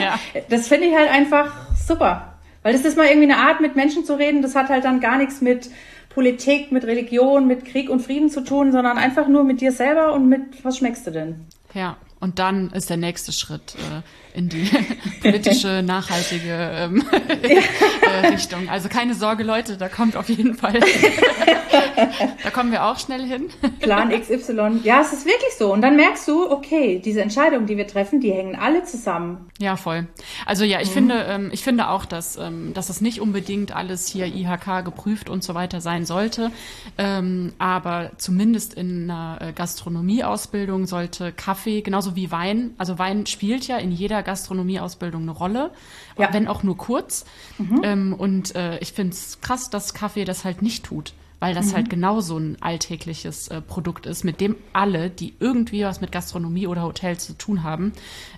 ja. 0.01 0.19
das 0.51 0.67
finde 0.67 0.89
ich 0.89 0.95
halt 0.97 1.11
einfach 1.11 1.55
super. 1.87 2.35
Weil 2.63 2.73
das 2.73 2.85
ist 2.85 2.97
mal 2.97 3.07
irgendwie 3.07 3.31
eine 3.31 3.37
Art, 3.37 3.61
mit 3.61 3.77
Menschen 3.77 4.05
zu 4.05 4.15
reden. 4.15 4.43
Das 4.43 4.57
hat 4.57 4.71
halt 4.71 4.85
dann 4.85 4.99
gar 4.99 5.19
nichts 5.19 5.41
mit 5.41 5.71
Politik, 6.09 6.73
mit 6.73 6.85
Religion, 6.85 7.47
mit 7.47 7.65
Krieg 7.65 7.91
und 7.91 8.01
Frieden 8.01 8.31
zu 8.31 8.43
tun, 8.43 8.73
sondern 8.73 8.99
einfach 8.99 9.29
nur 9.29 9.45
mit 9.45 9.61
dir 9.61 9.71
selber 9.71 10.15
und 10.15 10.29
mit, 10.29 10.65
was 10.65 10.79
schmeckst 10.79 11.07
du 11.07 11.11
denn? 11.11 11.47
Ja, 11.75 11.97
und 12.21 12.39
dann 12.39 12.71
ist 12.71 12.89
der 12.89 12.97
nächste 12.97 13.33
Schritt 13.33 13.75
äh, 13.75 14.03
in 14.35 14.49
die 14.49 14.69
politische, 15.23 15.83
nachhaltige 15.83 16.53
ähm, 16.53 17.05
äh, 17.13 18.27
Richtung. 18.29 18.69
Also 18.69 18.89
keine 18.89 19.15
Sorge, 19.15 19.45
Leute, 19.45 19.77
da 19.77 19.89
kommt 19.89 20.17
auf 20.17 20.29
jeden 20.29 20.55
Fall. 20.55 20.81
da 22.43 22.51
kommen 22.51 22.73
wir 22.73 22.85
auch 22.85 22.99
schnell 22.99 23.25
hin. 23.25 23.49
Plan 23.81 24.11
XY. 24.11 24.81
Ja, 24.83 25.01
es 25.01 25.13
ist 25.13 25.25
wirklich 25.25 25.55
so. 25.57 25.73
Und 25.73 25.83
dann 25.83 25.95
merkst 25.97 26.27
du, 26.27 26.51
okay, 26.51 27.01
diese 27.03 27.23
Entscheidungen, 27.23 27.67
die 27.67 27.77
wir 27.77 27.87
treffen, 27.87 28.21
die 28.21 28.33
hängen 28.33 28.57
alle 28.57 28.83
zusammen. 28.83 29.51
Ja, 29.59 29.77
voll. 29.77 30.09
Also 30.47 30.65
ja, 30.65 30.81
ich 30.81 30.89
mhm. 30.91 30.95
finde, 30.95 31.27
ähm, 31.29 31.51
ich 31.53 31.63
finde 31.63 31.89
auch, 31.89 32.05
dass, 32.05 32.37
ähm, 32.37 32.75
dass 32.75 32.91
es 32.91 33.01
nicht 33.01 33.21
unbedingt 33.21 33.75
alles 33.75 34.09
hier 34.09 34.27
IHK 34.27 34.85
geprüft 34.85 35.31
und 35.31 35.45
so 35.45 35.55
weiter 35.55 35.81
sein 35.81 36.07
sollte. 36.07 36.51
Ähm, 36.99 37.53
aber 37.59 38.11
zumindest 38.17 38.75
in 38.75 39.09
einer 39.09 39.39
äh, 39.41 39.53
Gastronomieausbildung 39.53 40.87
sollte 40.87 41.31
Kaffee, 41.31 41.83
genauso 41.83 42.17
wie 42.17 42.33
Wein, 42.33 42.75
also 42.79 42.99
Wein 42.99 43.27
spielt 43.27 43.69
ja 43.69 43.79
in 43.79 43.93
jeder 43.93 44.24
Gastronomieausbildung 44.25 45.23
eine 45.23 45.31
Rolle, 45.31 45.71
ja. 46.19 46.33
wenn 46.33 46.49
auch 46.49 46.63
nur 46.63 46.77
kurz. 46.77 47.25
Mhm. 47.59 47.81
Ähm, 47.85 48.15
und 48.15 48.55
äh, 48.55 48.79
ich 48.79 48.93
finde 48.93 49.13
es 49.13 49.41
krass, 49.41 49.71
dass 49.71 49.95
Kaffee 49.95 50.25
das 50.25 50.45
halt 50.45 50.63
nicht 50.63 50.85
tut 50.85 51.15
weil 51.45 51.53
das 51.53 51.67
mhm. 51.67 51.75
halt 51.75 51.91
genau 51.91 52.23
so 52.23 52.39
ein 52.39 52.57
alltägliches 52.61 53.49
äh, 53.49 53.61
Produkt 53.61 54.07
ist, 54.07 54.25
mit 54.25 54.41
dem 54.41 54.57
alle, 54.73 55.11
die 55.11 55.35
irgendwie 55.41 55.85
was 55.85 56.01
mit 56.01 56.11
Gastronomie 56.11 56.67
oder 56.67 56.83
Hotel 56.83 57.19
zu 57.19 57.35
tun 57.35 57.63
haben, 57.63 57.93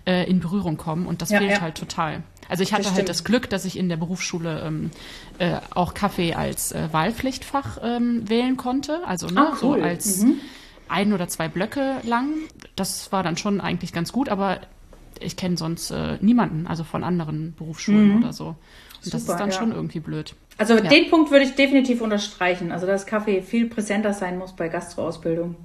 äh, 0.07 0.29
in 0.29 0.41
Berührung 0.41 0.77
kommen. 0.77 1.07
Und 1.07 1.23
das 1.23 1.31
ja, 1.31 1.39
fehlt 1.39 1.53
ja. 1.53 1.61
halt 1.61 1.77
total. 1.77 2.25
Also 2.49 2.65
ich 2.65 2.73
hatte 2.73 2.83
das 2.83 2.95
halt 2.95 3.09
das 3.09 3.23
Glück, 3.23 3.49
dass 3.49 3.65
ich 3.65 3.79
in 3.79 3.89
der 3.89 3.97
Berufsschule 3.97 4.61
ähm, 4.67 4.91
äh, 5.39 5.57
auch 5.71 5.95
Kaffee 5.95 6.35
als 6.35 6.73
äh, 6.73 6.89
Wahlpflichtfach 6.91 7.79
ähm, 7.81 8.29
wählen 8.29 8.57
konnte. 8.57 9.01
Also 9.07 9.29
ne, 9.29 9.53
ah, 9.53 9.57
cool. 9.63 9.79
so 9.79 9.85
als 9.85 10.23
mhm. 10.23 10.41
ein 10.89 11.13
oder 11.13 11.29
zwei 11.29 11.47
Blöcke 11.47 11.99
lang. 12.03 12.31
Das 12.75 13.13
war 13.13 13.23
dann 13.23 13.37
schon 13.37 13.61
eigentlich 13.61 13.93
ganz 13.93 14.13
gut, 14.13 14.29
aber 14.29 14.61
ich 15.21 15.37
kenne 15.37 15.57
sonst 15.57 15.91
äh, 15.91 16.19
niemanden, 16.21 16.67
also 16.67 16.85
von 16.85 17.05
anderen 17.05 17.55
Berufsschulen 17.57 18.17
mhm. 18.17 18.23
oder 18.23 18.33
so. 18.33 18.47
Und 18.47 18.57
Super, 19.01 19.17
das 19.17 19.23
ist 19.23 19.37
dann 19.37 19.51
ja. 19.51 19.57
schon 19.57 19.73
irgendwie 19.73 20.01
blöd. 20.01 20.35
Also 20.59 20.75
ja. 20.75 20.81
den 20.81 21.11
Punkt 21.11 21.31
würde 21.31 21.45
ich 21.45 21.55
definitiv 21.55 22.01
unterstreichen. 22.01 22.73
Also 22.73 22.87
dass 22.87 23.07
Kaffee 23.07 23.43
viel 23.43 23.69
präsenter 23.69 24.13
sein 24.13 24.39
muss 24.39 24.55
bei 24.55 24.69
Gastroausbildung. 24.69 25.57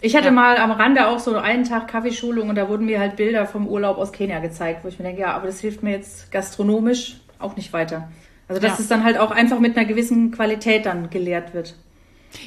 Ich 0.00 0.14
hatte 0.14 0.26
ja. 0.26 0.32
mal 0.32 0.58
am 0.58 0.70
Rande 0.70 1.08
auch 1.08 1.18
so 1.18 1.36
einen 1.36 1.64
Tag 1.64 1.88
Kaffeeschulung 1.88 2.48
und 2.48 2.54
da 2.54 2.68
wurden 2.68 2.86
mir 2.86 3.00
halt 3.00 3.16
Bilder 3.16 3.46
vom 3.46 3.66
Urlaub 3.66 3.98
aus 3.98 4.12
Kenia 4.12 4.38
gezeigt, 4.38 4.84
wo 4.84 4.88
ich 4.88 4.98
mir 4.98 5.06
denke, 5.06 5.22
ja, 5.22 5.32
aber 5.32 5.46
das 5.46 5.60
hilft 5.60 5.82
mir 5.82 5.90
jetzt 5.90 6.30
gastronomisch 6.30 7.20
auch 7.38 7.56
nicht 7.56 7.72
weiter. 7.72 8.08
Also 8.46 8.62
dass 8.62 8.78
es 8.78 8.88
dann 8.88 9.04
halt 9.04 9.18
auch 9.18 9.30
einfach 9.30 9.58
mit 9.60 9.76
einer 9.76 9.86
gewissen 9.86 10.30
Qualität 10.30 10.86
dann 10.86 11.10
gelehrt 11.10 11.52
wird. 11.52 11.74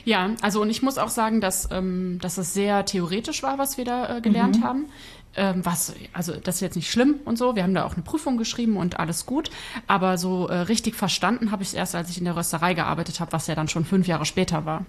Ja, 0.06 0.32
also 0.42 0.62
und 0.62 0.70
ich 0.70 0.82
muss 0.82 0.98
auch 0.98 1.10
sagen, 1.10 1.42
dass, 1.42 1.70
ähm, 1.72 2.20
dass 2.22 2.38
es 2.38 2.54
sehr 2.54 2.86
theoretisch 2.86 3.44
war, 3.44 3.58
was 3.58 3.78
wir 3.78 3.86
da 3.86 4.18
äh, 4.18 4.22
gelernt 4.22 4.60
mhm. 4.60 4.64
haben. 4.64 4.86
Ähm, 5.34 5.66
was, 5.66 5.94
also 6.12 6.34
das 6.34 6.56
ist 6.56 6.62
jetzt 6.62 6.76
nicht 6.76 6.92
schlimm 6.92 7.16
und 7.24 7.38
so. 7.38 7.56
Wir 7.56 7.64
haben 7.64 7.74
da 7.74 7.86
auch 7.86 7.94
eine 7.94 8.04
Prüfung 8.04 8.38
geschrieben 8.38 8.76
und 8.76 9.00
alles 9.00 9.26
gut. 9.26 9.50
Aber 9.88 10.18
so 10.18 10.48
äh, 10.48 10.56
richtig 10.56 10.96
verstanden 10.96 11.52
habe 11.52 11.64
ich 11.64 11.70
es 11.70 11.74
erst, 11.74 11.96
als 11.96 12.10
ich 12.10 12.18
in 12.18 12.26
der 12.26 12.36
Rösterei 12.36 12.74
gearbeitet 12.74 13.20
habe, 13.20 13.32
was 13.32 13.48
ja 13.48 13.56
dann 13.56 13.70
schon 13.70 13.86
fünf 13.86 14.08
Jahre 14.08 14.26
später 14.26 14.66
war. 14.66 14.86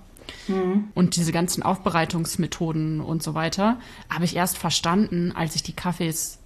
Mhm. 0.49 0.89
Und 0.95 1.17
diese 1.17 1.33
ganzen 1.33 1.63
Aufbereitungsmethoden 1.63 3.01
und 3.01 3.23
so 3.23 3.35
weiter 3.35 3.79
habe 4.11 4.25
ich 4.25 4.35
erst 4.35 4.59
verstanden, 4.59 5.33
als 5.33 5.55
ich 5.55 5.63
die 5.63 5.75
Kaffees 5.75 6.39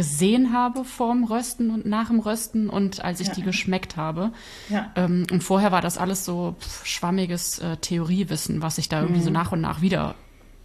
gesehen 0.00 0.54
habe 0.54 0.86
vorm 0.86 1.24
Rösten 1.24 1.68
und 1.68 1.84
nach 1.84 2.08
dem 2.08 2.20
Rösten 2.20 2.70
und 2.70 3.04
als 3.04 3.20
ich 3.20 3.28
ja. 3.28 3.34
die 3.34 3.42
geschmeckt 3.42 3.98
habe. 3.98 4.30
Ja. 4.70 4.90
Ähm, 4.96 5.26
und 5.30 5.44
vorher 5.44 5.72
war 5.72 5.82
das 5.82 5.98
alles 5.98 6.24
so 6.24 6.56
schwammiges 6.84 7.58
äh, 7.58 7.76
Theoriewissen, 7.76 8.62
was 8.62 8.78
ich 8.78 8.88
da 8.88 9.02
irgendwie 9.02 9.20
mhm. 9.20 9.24
so 9.24 9.30
nach 9.30 9.52
und 9.52 9.60
nach 9.60 9.82
wieder 9.82 10.14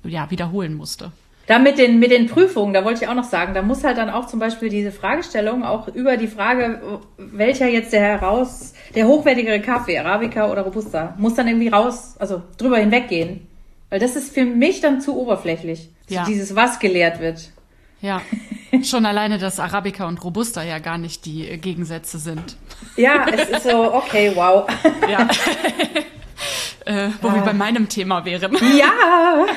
ja, 0.05 0.31
wiederholen 0.31 0.73
musste. 0.73 1.11
Da 1.47 1.59
mit 1.59 1.77
den, 1.77 1.99
mit 1.99 2.11
den 2.11 2.27
Prüfungen, 2.27 2.73
da 2.73 2.86
wollte 2.86 3.03
ich 3.03 3.09
auch 3.09 3.13
noch 3.13 3.25
sagen, 3.25 3.53
da 3.53 3.61
muss 3.61 3.83
halt 3.83 3.97
dann 3.97 4.09
auch 4.09 4.27
zum 4.27 4.39
Beispiel 4.39 4.69
diese 4.69 4.93
Fragestellung 4.93 5.65
auch 5.65 5.89
über 5.89 6.15
die 6.15 6.29
Frage, 6.29 7.01
welcher 7.17 7.67
jetzt 7.67 7.91
der 7.91 7.99
heraus, 7.99 8.73
der 8.95 9.05
hochwertigere 9.05 9.59
Kaffee, 9.59 9.99
Arabica 9.99 10.49
oder 10.49 10.61
Robusta, 10.61 11.13
muss 11.17 11.36
dann 11.36 11.49
irgendwie 11.49 11.67
raus, 11.67 12.15
also 12.19 12.41
drüber 12.57 12.77
hinweggehen. 12.77 13.47
Weil 13.89 13.99
das 13.99 14.15
ist 14.15 14.33
für 14.33 14.45
mich 14.45 14.79
dann 14.79 15.01
zu 15.01 15.19
oberflächlich. 15.19 15.89
Ja. 16.07 16.23
So 16.23 16.31
dieses, 16.31 16.55
was 16.55 16.79
gelehrt 16.79 17.19
wird. 17.19 17.49
Ja, 18.06 18.22
schon 18.84 19.08
alleine, 19.08 19.39
dass 19.39 19.60
Arabica 19.60 20.08
und 20.08 20.24
Robusta 20.24 20.62
ja 20.62 20.78
gar 20.78 20.99
nicht 20.99 21.26
die 21.26 21.58
Gegensätze 21.58 22.20
sind. 22.20 22.56
Ja, 22.97 23.26
es 23.32 23.49
ist 23.49 23.64
so, 23.64 23.93
okay, 23.95 24.32
wow. 24.36 24.70
Ja. 25.10 25.28
äh, 26.86 27.10
wo 27.20 27.30
ja. 27.30 27.36
wir 27.36 27.41
bei 27.41 27.53
meinem 27.53 27.89
Thema 27.89 28.24
wären. 28.24 28.56
Ja. 28.78 29.47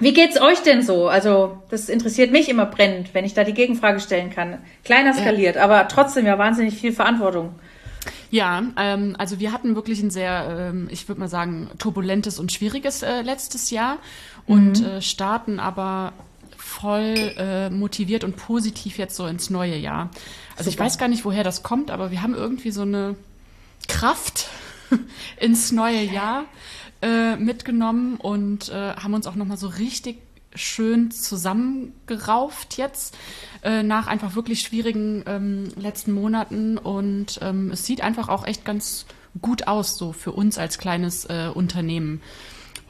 Wie 0.00 0.12
geht's 0.12 0.40
euch 0.40 0.60
denn 0.62 0.82
so? 0.82 1.08
Also, 1.08 1.62
das 1.70 1.88
interessiert 1.88 2.32
mich 2.32 2.48
immer 2.48 2.66
brennend, 2.66 3.14
wenn 3.14 3.24
ich 3.24 3.34
da 3.34 3.44
die 3.44 3.54
Gegenfrage 3.54 4.00
stellen 4.00 4.30
kann. 4.30 4.58
Kleiner 4.84 5.14
skaliert, 5.14 5.54
ja. 5.54 5.62
aber 5.62 5.86
trotzdem 5.86 6.26
ja 6.26 6.36
wahnsinnig 6.36 6.74
viel 6.74 6.92
Verantwortung. 6.92 7.54
Ja, 8.32 8.62
ähm, 8.76 9.14
also 9.18 9.38
wir 9.38 9.52
hatten 9.52 9.76
wirklich 9.76 10.02
ein 10.02 10.10
sehr, 10.10 10.70
ähm, 10.72 10.88
ich 10.90 11.08
würde 11.08 11.20
mal 11.20 11.28
sagen, 11.28 11.70
turbulentes 11.78 12.40
und 12.40 12.50
schwieriges 12.50 13.02
äh, 13.02 13.22
letztes 13.22 13.70
Jahr 13.70 13.98
und 14.46 14.80
mhm. 14.80 14.86
äh, 14.86 15.02
starten 15.02 15.60
aber 15.60 16.12
voll 16.70 17.34
äh, 17.36 17.68
motiviert 17.68 18.22
und 18.24 18.36
positiv 18.36 18.96
jetzt 18.96 19.16
so 19.16 19.26
ins 19.26 19.50
neue 19.50 19.76
Jahr. 19.76 20.10
Also 20.56 20.70
Super. 20.70 20.74
ich 20.74 20.78
weiß 20.78 20.98
gar 20.98 21.08
nicht, 21.08 21.24
woher 21.24 21.42
das 21.42 21.62
kommt, 21.62 21.90
aber 21.90 22.10
wir 22.10 22.22
haben 22.22 22.34
irgendwie 22.34 22.70
so 22.70 22.82
eine 22.82 23.16
Kraft 23.88 24.48
ins 25.40 25.72
neue 25.72 26.02
Jahr 26.02 26.44
äh, 27.02 27.36
mitgenommen 27.36 28.16
und 28.16 28.68
äh, 28.68 28.94
haben 28.94 29.14
uns 29.14 29.26
auch 29.26 29.34
nochmal 29.34 29.56
so 29.56 29.66
richtig 29.66 30.18
schön 30.54 31.10
zusammengerauft 31.10 32.76
jetzt 32.76 33.16
äh, 33.62 33.82
nach 33.82 34.06
einfach 34.06 34.34
wirklich 34.34 34.60
schwierigen 34.60 35.22
ähm, 35.26 35.68
letzten 35.76 36.12
Monaten 36.12 36.78
und 36.78 37.38
ähm, 37.42 37.70
es 37.72 37.84
sieht 37.84 38.00
einfach 38.00 38.28
auch 38.28 38.46
echt 38.46 38.64
ganz 38.64 39.06
gut 39.40 39.66
aus 39.68 39.96
so 39.96 40.12
für 40.12 40.32
uns 40.32 40.58
als 40.58 40.78
kleines 40.78 41.24
äh, 41.26 41.50
Unternehmen. 41.52 42.20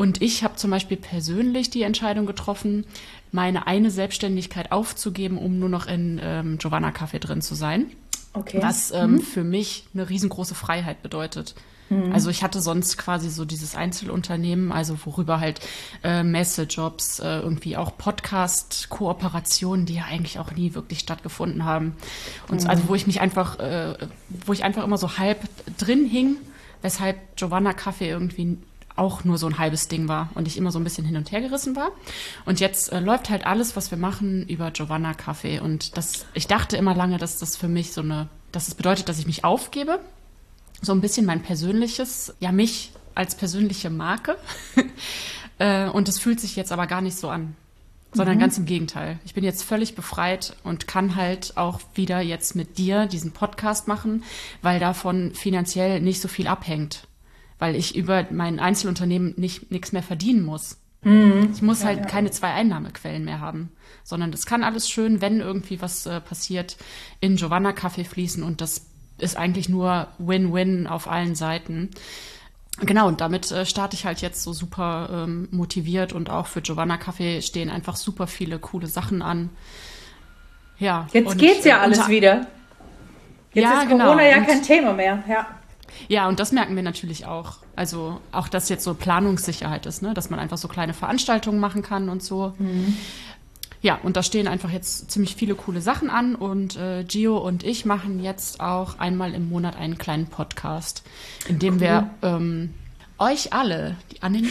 Und 0.00 0.22
ich 0.22 0.44
habe 0.44 0.56
zum 0.56 0.70
Beispiel 0.70 0.96
persönlich 0.96 1.68
die 1.68 1.82
Entscheidung 1.82 2.24
getroffen, 2.24 2.86
meine 3.32 3.66
eine 3.66 3.90
Selbstständigkeit 3.90 4.72
aufzugeben, 4.72 5.38
um 5.38 5.58
nur 5.58 5.68
noch 5.68 5.86
in 5.86 6.20
ähm, 6.22 6.58
Giovanna 6.58 6.90
Café 6.90 7.18
drin 7.18 7.42
zu 7.42 7.54
sein. 7.54 7.86
Okay. 8.32 8.58
Was 8.62 8.92
ähm, 8.92 9.12
mhm. 9.12 9.20
für 9.20 9.44
mich 9.44 9.86
eine 9.92 10.08
riesengroße 10.08 10.54
Freiheit 10.54 11.02
bedeutet. 11.02 11.54
Mhm. 11.90 12.12
Also 12.12 12.30
ich 12.30 12.42
hatte 12.42 12.60
sonst 12.60 12.96
quasi 12.96 13.28
so 13.28 13.44
dieses 13.44 13.74
Einzelunternehmen, 13.74 14.72
also 14.72 14.96
worüber 15.04 15.40
halt 15.40 15.60
äh, 16.04 16.22
Messejobs, 16.22 17.18
äh, 17.18 17.40
irgendwie 17.40 17.76
auch 17.76 17.98
Podcast-Kooperationen, 17.98 19.84
die 19.86 19.94
ja 19.94 20.04
eigentlich 20.04 20.38
auch 20.38 20.52
nie 20.52 20.74
wirklich 20.74 21.00
stattgefunden 21.00 21.64
haben. 21.64 21.96
Und 22.48 22.62
mhm. 22.62 22.70
also 22.70 22.88
wo 22.88 22.94
ich 22.94 23.06
mich 23.06 23.20
einfach, 23.20 23.58
äh, 23.58 23.94
wo 24.46 24.52
ich 24.52 24.64
einfach 24.64 24.84
immer 24.84 24.98
so 24.98 25.18
halb 25.18 25.40
drin 25.76 26.06
hing, 26.06 26.36
weshalb 26.82 27.36
Giovanna 27.36 27.72
Kaffee 27.72 28.08
irgendwie 28.08 28.56
auch 29.00 29.24
nur 29.24 29.38
so 29.38 29.46
ein 29.46 29.58
halbes 29.58 29.88
Ding 29.88 30.06
war 30.06 30.30
und 30.34 30.46
ich 30.46 30.56
immer 30.56 30.70
so 30.70 30.78
ein 30.78 30.84
bisschen 30.84 31.04
hin 31.04 31.16
und 31.16 31.32
her 31.32 31.40
gerissen 31.40 31.74
war. 31.74 31.90
Und 32.44 32.60
jetzt 32.60 32.92
äh, 32.92 33.00
läuft 33.00 33.30
halt 33.30 33.46
alles, 33.46 33.74
was 33.74 33.90
wir 33.90 33.98
machen, 33.98 34.46
über 34.46 34.70
Giovanna 34.70 35.14
Kaffee. 35.14 35.58
Und 35.58 35.96
das, 35.96 36.26
ich 36.34 36.46
dachte 36.46 36.76
immer 36.76 36.94
lange, 36.94 37.18
dass 37.18 37.38
das 37.38 37.56
für 37.56 37.68
mich 37.68 37.92
so 37.92 38.02
eine, 38.02 38.28
dass 38.52 38.64
es 38.64 38.68
das 38.70 38.74
bedeutet, 38.76 39.08
dass 39.08 39.18
ich 39.18 39.26
mich 39.26 39.44
aufgebe 39.44 40.00
so 40.82 40.92
ein 40.92 41.00
bisschen 41.00 41.26
mein 41.26 41.42
persönliches, 41.42 42.34
ja 42.40 42.52
mich 42.52 42.92
als 43.14 43.34
persönliche 43.34 43.90
Marke. 43.90 44.36
äh, 45.58 45.88
und 45.88 46.08
es 46.08 46.18
fühlt 46.18 46.40
sich 46.40 46.56
jetzt 46.56 46.72
aber 46.72 46.86
gar 46.86 47.00
nicht 47.00 47.16
so 47.16 47.28
an, 47.28 47.54
sondern 48.12 48.36
mhm. 48.36 48.40
ganz 48.40 48.58
im 48.58 48.64
Gegenteil. 48.64 49.18
Ich 49.24 49.34
bin 49.34 49.44
jetzt 49.44 49.62
völlig 49.62 49.94
befreit 49.94 50.56
und 50.64 50.86
kann 50.86 51.16
halt 51.16 51.56
auch 51.56 51.80
wieder 51.94 52.20
jetzt 52.20 52.56
mit 52.56 52.78
dir 52.78 53.06
diesen 53.06 53.32
Podcast 53.32 53.88
machen, 53.88 54.24
weil 54.62 54.80
davon 54.80 55.34
finanziell 55.34 56.00
nicht 56.00 56.20
so 56.20 56.28
viel 56.28 56.46
abhängt, 56.46 57.06
weil 57.60 57.76
ich 57.76 57.94
über 57.94 58.26
mein 58.30 58.58
Einzelunternehmen 58.58 59.34
nicht 59.36 59.70
nichts 59.70 59.92
mehr 59.92 60.02
verdienen 60.02 60.44
muss. 60.44 60.78
Mhm. 61.02 61.50
Ich 61.54 61.62
muss 61.62 61.80
ja, 61.80 61.88
halt 61.88 62.00
ja. 62.00 62.06
keine 62.06 62.30
zwei 62.32 62.48
Einnahmequellen 62.48 63.24
mehr 63.24 63.40
haben, 63.40 63.70
sondern 64.02 64.32
das 64.32 64.46
kann 64.46 64.64
alles 64.64 64.90
schön, 64.90 65.20
wenn 65.20 65.40
irgendwie 65.40 65.80
was 65.80 66.06
äh, 66.06 66.20
passiert, 66.20 66.76
in 67.20 67.36
Giovanna 67.36 67.72
Kaffee 67.72 68.04
fließen 68.04 68.42
und 68.42 68.60
das 68.60 68.86
ist 69.18 69.36
eigentlich 69.36 69.68
nur 69.68 70.08
Win-Win 70.18 70.86
auf 70.86 71.08
allen 71.08 71.34
Seiten. 71.34 71.90
Genau, 72.80 73.08
und 73.08 73.20
damit 73.20 73.50
äh, 73.52 73.66
starte 73.66 73.94
ich 73.94 74.06
halt 74.06 74.22
jetzt 74.22 74.42
so 74.42 74.52
super 74.54 75.10
ähm, 75.12 75.48
motiviert 75.50 76.14
und 76.14 76.30
auch 76.30 76.46
für 76.46 76.62
Giovanna 76.62 76.96
Kaffee 76.96 77.42
stehen 77.42 77.68
einfach 77.68 77.96
super 77.96 78.26
viele 78.26 78.58
coole 78.58 78.86
Sachen 78.86 79.20
an. 79.20 79.50
Ja. 80.78 81.06
Jetzt 81.12 81.28
und, 81.28 81.38
geht's 81.38 81.64
ja 81.66 81.78
äh, 81.78 81.80
alles 81.80 82.08
wieder. 82.08 82.46
Jetzt 83.52 83.64
ja, 83.64 83.82
ist 83.82 83.88
Corona 83.88 84.04
genau. 84.06 84.18
ja 84.18 84.40
kein 84.40 84.62
Thema 84.62 84.94
mehr, 84.94 85.22
ja. 85.28 85.46
Ja, 86.08 86.28
und 86.28 86.40
das 86.40 86.52
merken 86.52 86.76
wir 86.76 86.82
natürlich 86.82 87.26
auch. 87.26 87.58
Also 87.76 88.20
auch, 88.32 88.48
dass 88.48 88.68
jetzt 88.68 88.84
so 88.84 88.94
Planungssicherheit 88.94 89.86
ist, 89.86 90.02
ne? 90.02 90.14
dass 90.14 90.30
man 90.30 90.38
einfach 90.38 90.58
so 90.58 90.68
kleine 90.68 90.94
Veranstaltungen 90.94 91.60
machen 91.60 91.82
kann 91.82 92.08
und 92.08 92.22
so. 92.22 92.54
Mhm. 92.58 92.96
Ja, 93.82 93.98
und 94.02 94.16
da 94.16 94.22
stehen 94.22 94.46
einfach 94.46 94.70
jetzt 94.70 95.10
ziemlich 95.10 95.36
viele 95.36 95.54
coole 95.54 95.80
Sachen 95.80 96.10
an 96.10 96.34
und 96.34 96.76
äh, 96.76 97.02
Gio 97.04 97.38
und 97.38 97.64
ich 97.64 97.86
machen 97.86 98.22
jetzt 98.22 98.60
auch 98.60 98.98
einmal 98.98 99.32
im 99.32 99.48
Monat 99.48 99.76
einen 99.76 99.96
kleinen 99.96 100.26
Podcast, 100.26 101.02
in 101.48 101.58
dem 101.58 101.74
cool. 101.74 101.80
wir 101.80 102.10
ähm, 102.22 102.74
euch 103.16 103.54
alle 103.54 103.96
die, 104.12 104.22
an 104.22 104.34
den 104.34 104.48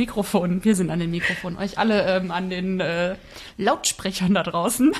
Mikrofonen, 0.00 0.64
wir 0.64 0.74
sind 0.74 0.88
an 0.88 0.98
den 0.98 1.10
Mikrofonen, 1.10 1.58
euch 1.58 1.76
alle 1.76 2.06
ähm, 2.06 2.30
an 2.30 2.48
den 2.48 2.80
äh, 2.80 3.16
Lautsprechern 3.58 4.32
da 4.32 4.42
draußen 4.42 4.92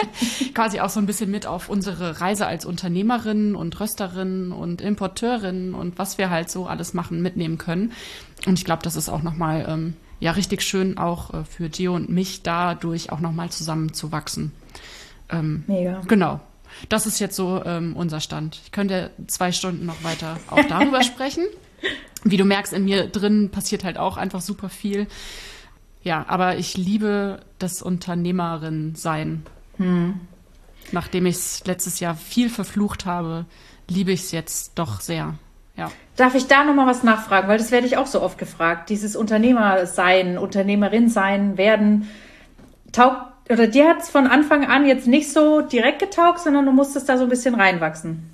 quasi 0.54 0.78
auch 0.78 0.90
so 0.90 1.00
ein 1.00 1.06
bisschen 1.06 1.28
mit 1.28 1.44
auf 1.44 1.68
unsere 1.68 2.20
Reise 2.20 2.46
als 2.46 2.64
Unternehmerin 2.64 3.56
und 3.56 3.80
Rösterin 3.80 4.52
und 4.52 4.80
Importeurin 4.80 5.74
und 5.74 5.98
was 5.98 6.18
wir 6.18 6.30
halt 6.30 6.50
so 6.50 6.66
alles 6.66 6.94
machen, 6.94 7.20
mitnehmen 7.20 7.58
können. 7.58 7.90
Und 8.46 8.56
ich 8.56 8.64
glaube, 8.64 8.84
das 8.84 8.94
ist 8.94 9.08
auch 9.08 9.24
nochmal 9.24 9.66
ähm, 9.68 9.94
ja 10.20 10.30
richtig 10.30 10.62
schön 10.62 10.98
auch 10.98 11.34
äh, 11.34 11.44
für 11.44 11.68
Gio 11.68 11.96
und 11.96 12.08
mich 12.08 12.44
dadurch 12.44 13.10
auch 13.10 13.20
nochmal 13.20 13.50
zusammenzuwachsen. 13.50 14.52
Ähm, 15.30 15.64
Mega. 15.66 16.00
Genau. 16.06 16.38
Das 16.88 17.06
ist 17.06 17.18
jetzt 17.18 17.34
so 17.34 17.60
ähm, 17.64 17.96
unser 17.96 18.20
Stand. 18.20 18.60
Ich 18.64 18.70
könnte 18.70 19.10
zwei 19.26 19.50
Stunden 19.50 19.84
noch 19.84 20.04
weiter 20.04 20.38
auch 20.48 20.64
darüber 20.68 21.02
sprechen. 21.02 21.44
Wie 22.24 22.36
du 22.36 22.44
merkst, 22.44 22.72
in 22.72 22.84
mir 22.84 23.06
drin 23.06 23.50
passiert 23.50 23.84
halt 23.84 23.98
auch 23.98 24.16
einfach 24.16 24.40
super 24.40 24.68
viel. 24.68 25.06
Ja, 26.02 26.24
aber 26.28 26.56
ich 26.56 26.76
liebe 26.76 27.40
das 27.58 27.82
Unternehmerin-Sein. 27.82 29.44
Hm. 29.78 30.20
Nachdem 30.92 31.26
ich 31.26 31.36
es 31.36 31.66
letztes 31.66 32.00
Jahr 32.00 32.14
viel 32.14 32.50
verflucht 32.50 33.06
habe, 33.06 33.46
liebe 33.88 34.12
ich 34.12 34.20
es 34.20 34.32
jetzt 34.32 34.72
doch 34.78 35.00
sehr. 35.00 35.34
Ja. 35.76 35.90
Darf 36.16 36.34
ich 36.34 36.46
da 36.46 36.64
nochmal 36.64 36.86
was 36.86 37.02
nachfragen? 37.02 37.48
Weil 37.48 37.58
das 37.58 37.72
werde 37.72 37.86
ich 37.86 37.96
auch 37.96 38.06
so 38.06 38.22
oft 38.22 38.38
gefragt. 38.38 38.90
Dieses 38.90 39.16
Unternehmer 39.16 39.86
sein, 39.86 40.38
Unternehmerin 40.38 41.08
sein, 41.08 41.56
werden, 41.56 42.08
taugt, 42.92 43.32
oder 43.50 43.66
dir 43.66 43.88
hat 43.88 44.00
es 44.00 44.08
von 44.08 44.26
Anfang 44.26 44.66
an 44.66 44.86
jetzt 44.86 45.06
nicht 45.06 45.30
so 45.30 45.60
direkt 45.60 45.98
getaugt, 45.98 46.40
sondern 46.40 46.64
du 46.64 46.72
musstest 46.72 47.08
da 47.08 47.18
so 47.18 47.24
ein 47.24 47.28
bisschen 47.28 47.54
reinwachsen. 47.54 48.30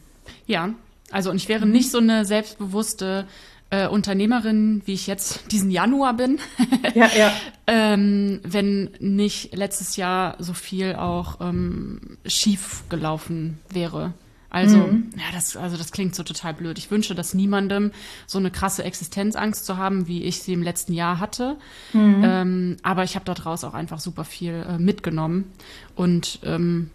Ja, 0.47 0.71
also 1.11 1.31
und 1.31 1.37
ich 1.37 1.49
wäre 1.49 1.67
nicht 1.67 1.91
so 1.91 1.99
eine 1.99 2.25
selbstbewusste 2.25 3.27
äh, 3.71 3.87
Unternehmerin, 3.87 4.83
wie 4.85 4.95
ich 4.95 5.07
jetzt 5.07 5.53
diesen 5.53 5.71
Januar 5.71 6.15
bin, 6.15 6.39
ja, 6.95 7.09
ja. 7.17 7.33
ähm, 7.67 8.41
wenn 8.43 8.91
nicht 8.99 9.55
letztes 9.55 9.97
Jahr 9.97 10.37
so 10.39 10.53
viel 10.53 10.95
auch 10.97 11.41
ähm, 11.41 12.19
schief 12.27 12.85
gelaufen 12.89 13.59
wäre. 13.71 14.13
Also, 14.53 14.79
mhm. 14.79 15.11
ja, 15.17 15.27
das, 15.33 15.57
also 15.57 15.77
das 15.77 15.93
klingt 15.93 16.17
so 16.17 16.25
total 16.25 16.55
blöd. 16.55 16.77
Ich 16.77 16.91
wünsche 16.91 17.15
das 17.15 17.35
niemandem, 17.35 17.93
so 18.27 18.39
eine 18.39 18.51
krasse 18.51 18.83
Existenzangst 18.83 19.65
zu 19.65 19.77
haben, 19.77 20.09
wie 20.09 20.25
ich 20.25 20.43
sie 20.43 20.53
im 20.53 20.63
letzten 20.65 20.93
Jahr 20.93 21.21
hatte. 21.21 21.57
Mhm. 21.93 22.23
Ähm, 22.25 22.77
aber 22.83 23.05
ich 23.05 23.15
habe 23.15 23.25
daraus 23.25 23.63
auch 23.63 23.75
einfach 23.75 24.01
super 24.01 24.25
viel 24.25 24.67
äh, 24.69 24.79
mitgenommen. 24.79 25.53
Und 25.95 26.41
ähm, 26.43 26.91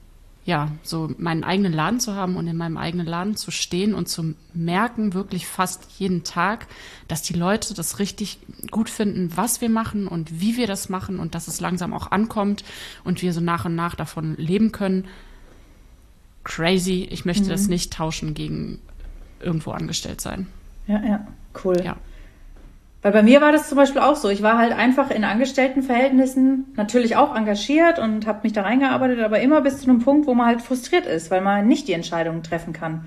ja, 0.45 0.69
so 0.83 1.11
meinen 1.17 1.43
eigenen 1.43 1.73
Laden 1.73 1.99
zu 1.99 2.13
haben 2.13 2.35
und 2.37 2.47
in 2.47 2.55
meinem 2.55 2.77
eigenen 2.77 3.07
Laden 3.07 3.35
zu 3.35 3.49
stehen 3.51 3.95
und 3.95 4.07
zu 4.07 4.35
merken, 4.53 5.13
wirklich 5.13 5.47
fast 5.47 5.87
jeden 5.97 6.23
Tag, 6.23 6.67
dass 7.07 7.23
die 7.23 7.33
Leute 7.33 7.73
das 7.73 7.97
richtig 7.99 8.39
gut 8.69 8.89
finden, 8.89 9.35
was 9.35 9.59
wir 9.59 9.69
machen 9.69 10.07
und 10.07 10.39
wie 10.39 10.55
wir 10.55 10.67
das 10.67 10.87
machen 10.87 11.19
und 11.19 11.33
dass 11.33 11.47
es 11.47 11.59
langsam 11.61 11.93
auch 11.93 12.11
ankommt 12.11 12.63
und 13.03 13.21
wir 13.23 13.33
so 13.33 13.41
nach 13.41 13.65
und 13.65 13.75
nach 13.75 13.95
davon 13.95 14.35
leben 14.37 14.71
können 14.71 15.05
crazy. 16.45 17.07
Ich 17.11 17.25
möchte 17.25 17.43
mhm. 17.43 17.49
das 17.49 17.67
nicht 17.67 17.91
tauschen 17.91 18.33
gegen 18.33 18.79
irgendwo 19.41 19.71
angestellt 19.71 20.21
sein. 20.21 20.47
Ja, 20.87 21.03
ja, 21.03 21.27
cool. 21.63 21.81
Ja. 21.83 21.97
Weil 23.05 23.11
bei 23.11 23.21
mir 23.21 23.39
war 23.39 23.51
das 23.51 23.69
zum 23.69 23.75
Beispiel 23.75 24.01
auch 24.01 24.15
so. 24.15 24.29
Ich 24.29 24.41
war 24.41 24.57
halt 24.57 24.73
einfach 24.73 25.11
in 25.11 25.23
Angestelltenverhältnissen 25.23 26.73
natürlich 26.75 27.15
auch 27.15 27.35
engagiert 27.35 27.99
und 27.99 28.25
habe 28.25 28.39
mich 28.41 28.51
da 28.51 28.63
reingearbeitet, 28.63 29.19
aber 29.19 29.41
immer 29.41 29.61
bis 29.61 29.77
zu 29.77 29.87
einem 29.87 29.99
Punkt, 29.99 30.25
wo 30.25 30.33
man 30.33 30.47
halt 30.47 30.63
frustriert 30.63 31.05
ist, 31.05 31.29
weil 31.29 31.41
man 31.41 31.67
nicht 31.67 31.87
die 31.87 31.93
Entscheidungen 31.93 32.41
treffen 32.41 32.73
kann. 32.73 33.05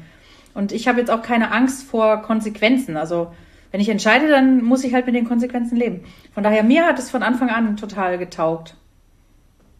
Und 0.55 0.71
ich 0.71 0.87
habe 0.87 1.01
jetzt 1.01 1.11
auch 1.11 1.23
keine 1.23 1.51
Angst 1.51 1.83
vor 1.83 2.23
Konsequenzen. 2.23 2.97
Also 2.97 3.33
wenn 3.73 3.81
ich 3.81 3.89
entscheide, 3.89 4.29
dann 4.29 4.63
muss 4.63 4.85
ich 4.85 4.95
halt 4.95 5.07
mit 5.07 5.17
den 5.17 5.27
Konsequenzen 5.27 5.77
leben. 5.77 6.05
Von 6.33 6.45
daher, 6.45 6.63
mir 6.63 6.87
hat 6.87 7.01
es 7.01 7.11
von 7.11 7.25
Anfang 7.25 7.51
an 7.51 7.77
total 7.77 8.19
getaugt. 8.19 8.77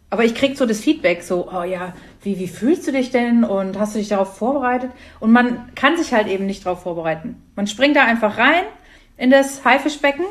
Aber 0.09 0.25
ich 0.25 0.35
krieg 0.35 0.57
so 0.57 0.65
das 0.65 0.81
Feedback, 0.81 1.23
so, 1.23 1.49
oh 1.49 1.63
ja, 1.63 1.93
wie, 2.23 2.37
wie 2.39 2.49
fühlst 2.49 2.85
du 2.85 2.91
dich 2.91 3.11
denn 3.11 3.45
und 3.45 3.79
hast 3.79 3.95
du 3.95 3.99
dich 3.99 4.09
darauf 4.09 4.35
vorbereitet? 4.35 4.91
Und 5.21 5.31
man 5.31 5.73
kann 5.75 5.95
sich 5.95 6.13
halt 6.13 6.27
eben 6.27 6.45
nicht 6.45 6.65
darauf 6.65 6.83
vorbereiten. 6.83 7.41
Man 7.55 7.67
springt 7.67 7.95
da 7.95 8.03
einfach 8.03 8.37
rein 8.37 8.65
in 9.19 9.29
das 9.29 9.63
Haifischbecken 9.63 10.25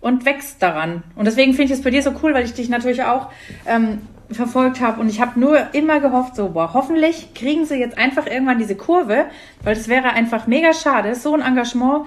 und 0.00 0.24
wächst 0.24 0.62
daran. 0.62 1.02
Und 1.16 1.26
deswegen 1.26 1.52
finde 1.52 1.72
ich 1.72 1.78
es 1.78 1.84
bei 1.84 1.90
dir 1.90 2.02
so 2.02 2.12
cool, 2.22 2.32
weil 2.32 2.44
ich 2.44 2.54
dich 2.54 2.68
natürlich 2.68 3.02
auch 3.02 3.30
ähm, 3.66 3.98
verfolgt 4.30 4.80
habe 4.80 5.00
und 5.00 5.08
ich 5.08 5.20
habe 5.20 5.40
nur 5.40 5.74
immer 5.74 6.00
gehofft, 6.00 6.36
so, 6.36 6.50
boah, 6.50 6.72
hoffentlich 6.74 7.34
kriegen 7.34 7.64
sie 7.64 7.76
jetzt 7.76 7.98
einfach 7.98 8.26
irgendwann 8.26 8.58
diese 8.58 8.76
Kurve, 8.76 9.26
weil 9.62 9.74
das 9.74 9.88
wäre 9.88 10.10
einfach 10.10 10.46
mega 10.46 10.72
schade, 10.72 11.14
so 11.14 11.34
ein 11.34 11.40
Engagement 11.40 12.06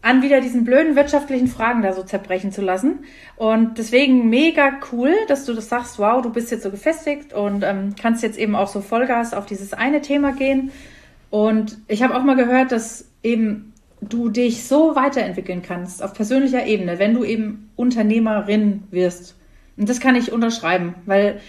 an 0.00 0.22
wieder 0.22 0.40
diesen 0.40 0.64
blöden 0.64 0.94
wirtschaftlichen 0.94 1.48
Fragen 1.48 1.82
da 1.82 1.92
so 1.92 2.04
zerbrechen 2.04 2.52
zu 2.52 2.62
lassen. 2.62 3.00
Und 3.36 3.78
deswegen 3.78 4.28
mega 4.28 4.74
cool, 4.92 5.12
dass 5.26 5.44
du 5.44 5.54
das 5.54 5.68
sagst, 5.68 5.98
wow, 5.98 6.22
du 6.22 6.30
bist 6.30 6.52
jetzt 6.52 6.62
so 6.62 6.70
gefestigt 6.70 7.32
und 7.32 7.64
ähm, 7.64 7.94
kannst 8.00 8.22
jetzt 8.22 8.38
eben 8.38 8.54
auch 8.54 8.68
so 8.68 8.80
Vollgas 8.80 9.34
auf 9.34 9.46
dieses 9.46 9.72
eine 9.72 10.00
Thema 10.00 10.32
gehen. 10.32 10.70
Und 11.30 11.78
ich 11.88 12.02
habe 12.02 12.14
auch 12.14 12.22
mal 12.22 12.36
gehört, 12.36 12.70
dass 12.70 13.06
eben 13.24 13.72
du 14.00 14.28
dich 14.28 14.64
so 14.64 14.94
weiterentwickeln 14.94 15.62
kannst 15.62 16.02
auf 16.02 16.14
persönlicher 16.14 16.66
Ebene, 16.66 16.98
wenn 16.98 17.14
du 17.14 17.24
eben 17.24 17.70
Unternehmerin 17.76 18.84
wirst. 18.90 19.34
Und 19.76 19.88
das 19.88 20.00
kann 20.00 20.16
ich 20.16 20.32
unterschreiben, 20.32 20.94
weil 21.06 21.40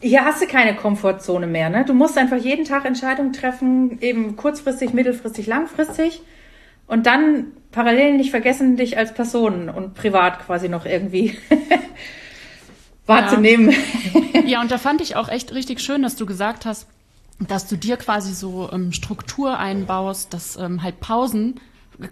hier 0.00 0.24
hast 0.24 0.42
du 0.42 0.46
keine 0.46 0.76
Komfortzone 0.76 1.46
mehr. 1.46 1.70
Ne? 1.70 1.84
Du 1.84 1.94
musst 1.94 2.18
einfach 2.18 2.36
jeden 2.36 2.64
Tag 2.64 2.84
Entscheidungen 2.84 3.32
treffen, 3.32 3.98
eben 4.00 4.36
kurzfristig, 4.36 4.92
mittelfristig, 4.92 5.46
langfristig. 5.46 6.22
Und 6.86 7.06
dann 7.06 7.52
parallel 7.72 8.16
nicht 8.16 8.30
vergessen, 8.30 8.76
dich 8.76 8.98
als 8.98 9.14
Person 9.14 9.68
und 9.68 9.94
privat 9.94 10.44
quasi 10.44 10.68
noch 10.68 10.86
irgendwie 10.86 11.38
wahrzunehmen. 13.06 13.74
Ja. 14.34 14.40
ja, 14.40 14.60
und 14.60 14.70
da 14.70 14.78
fand 14.78 15.00
ich 15.00 15.16
auch 15.16 15.28
echt 15.28 15.54
richtig 15.54 15.80
schön, 15.80 16.02
dass 16.02 16.16
du 16.16 16.26
gesagt 16.26 16.66
hast, 16.66 16.88
dass 17.48 17.66
du 17.66 17.76
dir 17.76 17.96
quasi 17.96 18.34
so 18.34 18.70
ähm, 18.70 18.92
Struktur 18.92 19.58
einbaust, 19.58 20.32
dass 20.34 20.56
ähm, 20.56 20.82
halt 20.82 21.00
Pausen 21.00 21.60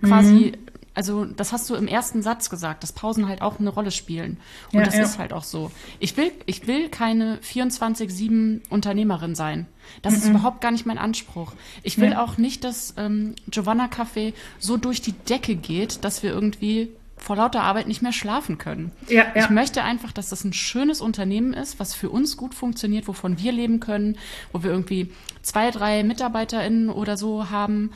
quasi 0.03 0.53
mhm 0.57 0.69
also 0.99 1.25
das 1.25 1.53
hast 1.53 1.71
du 1.71 1.77
im 1.77 1.87
ersten 1.87 2.23
Satz 2.23 2.51
gesagt, 2.51 2.83
dass 2.83 2.91
Pausen 2.91 3.29
halt 3.29 3.41
auch 3.41 3.61
eine 3.61 3.71
Rolle 3.71 3.93
spielen. 3.93 4.37
Und 4.73 4.81
ja, 4.81 4.85
das 4.85 4.97
ja. 4.97 5.03
ist 5.03 5.19
halt 5.21 5.33
auch 5.33 5.45
so. 5.45 5.71
Ich 6.01 6.17
will, 6.17 6.33
ich 6.47 6.67
will 6.67 6.89
keine 6.89 7.37
24-7 7.37 8.63
Unternehmerin 8.69 9.37
sein. 9.37 9.69
Das 10.03 10.15
mhm. 10.15 10.19
ist 10.19 10.29
überhaupt 10.31 10.61
gar 10.61 10.73
nicht 10.73 10.87
mein 10.87 10.99
Anspruch. 10.99 11.53
Ich 11.85 11.99
will 11.99 12.11
ja. 12.11 12.25
auch 12.25 12.37
nicht, 12.37 12.65
dass 12.65 12.95
ähm, 12.97 13.37
Giovanna 13.47 13.87
Café 13.87 14.35
so 14.59 14.77
durch 14.77 15.01
die 15.01 15.13
Decke 15.13 15.55
geht, 15.55 16.05
dass 16.05 16.25
wir 16.25 16.33
irgendwie 16.33 16.89
vor 17.19 17.37
lauter 17.37 17.63
Arbeit 17.63 17.89
nicht 17.89 18.03
mehr 18.03 18.13
schlafen 18.13 18.59
können. 18.59 18.93
Ja, 19.09 19.27
ja. 19.35 19.45
Ich 19.45 19.51
möchte 19.51 19.83
einfach, 19.83 20.13
dass 20.13 20.29
das 20.29 20.45
ein 20.45 20.53
schönes 20.53 21.01
Unternehmen 21.01 21.53
ist, 21.53 21.79
was 21.81 21.95
für 21.95 22.11
uns 22.11 22.37
gut 22.37 22.55
funktioniert, 22.55 23.09
wovon 23.09 23.39
wir 23.39 23.53
leben 23.53 23.81
können, 23.81 24.17
wo 24.53 24.63
wir 24.63 24.71
irgendwie 24.71 25.11
zwei, 25.43 25.71
drei 25.71 26.03
MitarbeiterInnen 26.03 26.91
oder 26.91 27.17
so 27.17 27.51
haben, 27.51 27.91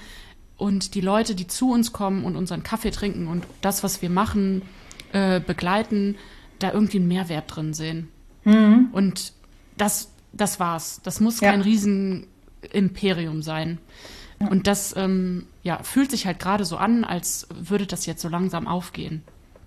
und 0.62 0.95
die 0.95 1.01
Leute, 1.01 1.35
die 1.35 1.49
zu 1.49 1.73
uns 1.73 1.93
kommen 1.93 2.25
und 2.25 2.37
unseren 2.37 2.62
Kaffee 2.62 2.93
trinken 2.93 3.27
und 3.27 3.45
das, 3.62 3.83
was 3.83 4.01
wir 4.01 4.11
machen, 4.11 4.62
äh, 5.12 5.41
begleiten, 5.41 6.16
da 6.61 6.73
irgendwie 6.73 6.99
einen 6.99 7.09
Mehrwert 7.09 7.57
drin 7.57 7.75
sehen. 7.75 8.09
Mhm. 8.45 8.91
Und 8.93 9.33
das, 9.77 10.12
das 10.33 10.61
war's. 10.61 11.01
Das 11.03 11.18
muss 11.18 11.41
ja. 11.41 11.51
kein 11.51 11.62
Riesenimperium 11.62 13.43
sein. 13.43 13.79
Ja. 14.43 14.49
Und 14.49 14.66
das 14.66 14.95
ähm, 14.97 15.47
ja, 15.62 15.82
fühlt 15.82 16.11
sich 16.11 16.26
halt 16.26 16.38
gerade 16.38 16.64
so 16.64 16.76
an, 16.76 17.05
als 17.05 17.47
würde 17.55 17.86
das 17.86 18.07
jetzt 18.07 18.22
so 18.22 18.28
langsam 18.28 18.66
aufgehen. 18.66 19.22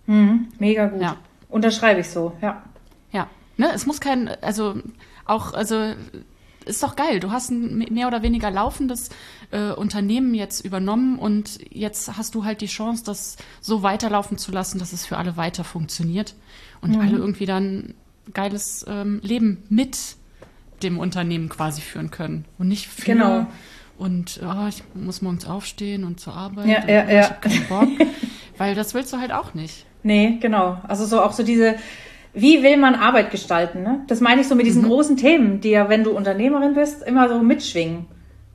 Mhm. 0.05 0.47
Mega 0.59 0.87
gut. 0.87 1.01
Ja. 1.01 1.17
Unterschreibe 1.49 2.01
ich 2.01 2.09
so, 2.09 2.33
ja. 2.41 2.63
Ja. 3.11 3.29
Ne, 3.57 3.71
es 3.73 3.85
muss 3.85 4.01
kein, 4.01 4.27
also 4.41 4.75
auch, 5.25 5.53
also 5.53 5.93
ist 6.65 6.83
doch 6.83 6.95
geil. 6.95 7.19
Du 7.19 7.31
hast 7.31 7.51
ein 7.51 7.77
mehr 7.93 8.07
oder 8.07 8.21
weniger 8.21 8.51
laufendes 8.51 9.09
äh, 9.51 9.71
Unternehmen 9.71 10.33
jetzt 10.33 10.65
übernommen 10.65 11.17
und 11.19 11.59
jetzt 11.71 12.17
hast 12.17 12.35
du 12.35 12.43
halt 12.43 12.61
die 12.61 12.67
Chance, 12.67 13.03
das 13.05 13.37
so 13.61 13.83
weiterlaufen 13.83 14.37
zu 14.37 14.51
lassen, 14.51 14.79
dass 14.79 14.91
es 14.91 15.05
für 15.05 15.17
alle 15.17 15.37
weiter 15.37 15.63
funktioniert 15.63 16.35
und 16.81 16.95
mhm. 16.95 17.01
alle 17.01 17.17
irgendwie 17.17 17.45
dann 17.45 17.93
geiles 18.33 18.83
ähm, 18.87 19.21
Leben 19.23 19.63
mit 19.69 20.17
dem 20.83 20.99
Unternehmen 20.99 21.49
quasi 21.49 21.81
führen 21.81 22.11
können 22.11 22.45
und 22.57 22.67
nicht 22.67 22.87
für 22.87 23.05
genau. 23.05 23.47
Und 23.97 24.39
oh, 24.43 24.67
ich 24.67 24.83
muss 24.93 25.21
morgens 25.21 25.45
aufstehen 25.45 26.03
und 26.03 26.19
zur 26.19 26.33
Arbeit. 26.33 26.67
Ja, 26.67 26.85
ja, 26.87 27.09
ja. 27.09 27.19
Ich 27.21 27.29
hab 27.29 27.41
keinen 27.41 27.67
Bock. 27.67 27.87
Weil 28.57 28.75
das 28.75 28.93
willst 28.93 29.11
du 29.13 29.17
halt 29.17 29.31
auch 29.31 29.53
nicht. 29.53 29.85
Nee, 30.03 30.37
genau. 30.39 30.77
Also 30.87 31.05
so 31.05 31.21
auch 31.21 31.33
so 31.33 31.43
diese, 31.43 31.75
wie 32.33 32.61
will 32.63 32.77
man 32.77 32.95
Arbeit 32.95 33.31
gestalten? 33.31 33.83
Ne? 33.83 34.03
Das 34.07 34.21
meine 34.21 34.41
ich 34.41 34.47
so 34.47 34.55
mit 34.55 34.65
diesen 34.65 34.83
Mhm. 34.83 34.87
großen 34.87 35.17
Themen, 35.17 35.61
die 35.61 35.71
ja, 35.71 35.89
wenn 35.89 36.03
du 36.03 36.11
Unternehmerin 36.11 36.73
bist, 36.73 37.01
immer 37.03 37.27
so 37.29 37.39
mitschwingen. 37.41 38.05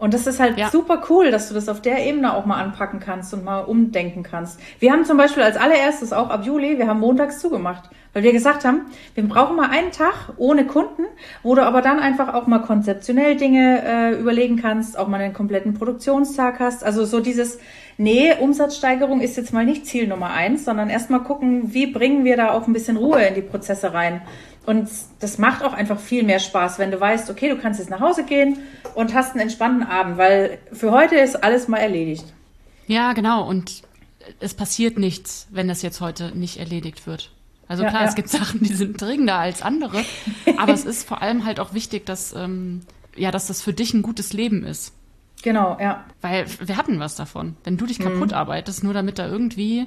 Und 0.01 0.14
das 0.14 0.26
ist 0.26 0.40
halt 0.40 0.59
Ja. 0.59 0.70
super 0.70 1.03
cool, 1.11 1.30
dass 1.30 1.48
du 1.48 1.55
das 1.55 1.68
auf 1.68 1.82
der 1.82 2.05
Ebene 2.07 2.34
auch 2.34 2.46
mal 2.46 2.57
anpacken 2.57 3.01
kannst 3.01 3.34
und 3.34 3.44
mal 3.44 3.61
umdenken 3.61 4.22
kannst. 4.22 4.59
Wir 4.78 4.92
haben 4.92 5.05
zum 5.05 5.18
Beispiel 5.18 5.42
als 5.42 5.59
allererstes 5.59 6.12
auch 6.14 6.30
ab 6.30 6.44
Juli, 6.46 6.78
wir 6.78 6.86
haben 6.88 7.01
montags 7.01 7.38
zugemacht, 7.38 7.90
weil 8.14 8.22
wir 8.22 8.32
gesagt 8.32 8.64
haben, 8.64 8.86
wir 9.14 9.28
brauchen 9.28 9.57
mal 9.57 9.68
einen 9.68 9.92
Tag 9.92 10.32
ohne 10.38 10.64
Kunden, 10.66 11.05
wo 11.42 11.55
du 11.55 11.62
aber 11.62 11.82
dann 11.82 12.01
einfach 12.01 12.32
auch 12.32 12.46
mal 12.46 12.61
konzeptionell 12.61 13.36
Dinge 13.36 13.82
äh, 13.84 14.18
überlegen 14.18 14.57
kannst, 14.57 14.98
auch 14.98 15.07
mal 15.07 15.20
einen 15.20 15.34
kompletten 15.34 15.74
Produktionstag 15.74 16.61
hast. 16.61 16.82
Also 16.82 17.05
so 17.05 17.20
dieses, 17.20 17.59
nee, 17.98 18.32
Umsatzsteigerung 18.40 19.20
ist 19.20 19.36
jetzt 19.36 19.53
mal 19.53 19.66
nicht 19.66 19.84
Ziel 19.84 20.09
Nummer 20.09 20.30
eins, 20.30 20.64
sondern 20.64 20.88
erstmal 20.88 21.20
gucken, 21.20 21.74
wie 21.74 21.86
bringen 21.86 22.24
wir 22.24 22.38
da 22.38 22.53
auch 22.53 22.66
ein 22.66 22.72
bisschen 22.72 22.96
Ruhe 22.96 23.22
in 23.22 23.34
die 23.34 23.42
Prozesse 23.42 23.92
rein. 23.92 24.22
Und 24.66 24.88
das 25.20 25.38
macht 25.38 25.62
auch 25.62 25.72
einfach 25.72 25.98
viel 25.98 26.22
mehr 26.22 26.38
Spaß, 26.38 26.78
wenn 26.78 26.90
du 26.90 27.00
weißt, 27.00 27.30
okay, 27.30 27.48
du 27.48 27.56
kannst 27.56 27.80
jetzt 27.80 27.88
nach 27.90 28.00
Hause 28.00 28.24
gehen 28.24 28.58
und 28.94 29.14
hast 29.14 29.32
einen 29.32 29.40
entspannten 29.40 29.82
Abend, 29.82 30.18
weil 30.18 30.58
für 30.72 30.92
heute 30.92 31.16
ist 31.16 31.42
alles 31.42 31.66
mal 31.66 31.78
erledigt. 31.78 32.24
Ja, 32.86 33.12
genau. 33.14 33.48
Und 33.48 33.82
es 34.38 34.54
passiert 34.54 34.98
nichts, 34.98 35.46
wenn 35.50 35.68
das 35.68 35.82
jetzt 35.82 36.00
heute 36.00 36.36
nicht 36.36 36.58
erledigt 36.58 37.06
wird. 37.06 37.32
Also 37.68 37.84
Ja, 37.84 37.90
klar, 37.90 38.02
ja. 38.02 38.08
es 38.08 38.14
gibt 38.14 38.28
Sachen, 38.28 38.61
die 38.61 38.74
sind 38.74 39.00
dringender 39.00 39.36
als 39.36 39.62
andere. 39.62 40.04
aber 40.58 40.72
es 40.72 40.84
ist 40.84 41.06
vor 41.06 41.22
allem 41.22 41.44
halt 41.44 41.61
auch 41.61 41.72
wichtig, 41.72 42.04
dass, 42.04 42.34
ähm, 42.34 42.80
ja, 43.16 43.30
dass 43.30 43.46
das 43.46 43.62
für 43.62 43.72
dich 43.72 43.94
ein 43.94 44.02
gutes 44.02 44.32
Leben 44.32 44.64
ist. 44.64 44.92
Genau, 45.42 45.78
ja. 45.80 46.04
Weil 46.20 46.46
wir 46.61 46.76
hatten 46.76 47.00
was 47.00 47.14
davon. 47.14 47.56
Wenn 47.64 47.76
du 47.76 47.86
dich 47.86 47.98
kaputt 47.98 48.32
arbeitest, 48.32 48.84
nur 48.84 48.92
damit 48.92 49.18
da 49.18 49.26
irgendwie, 49.26 49.86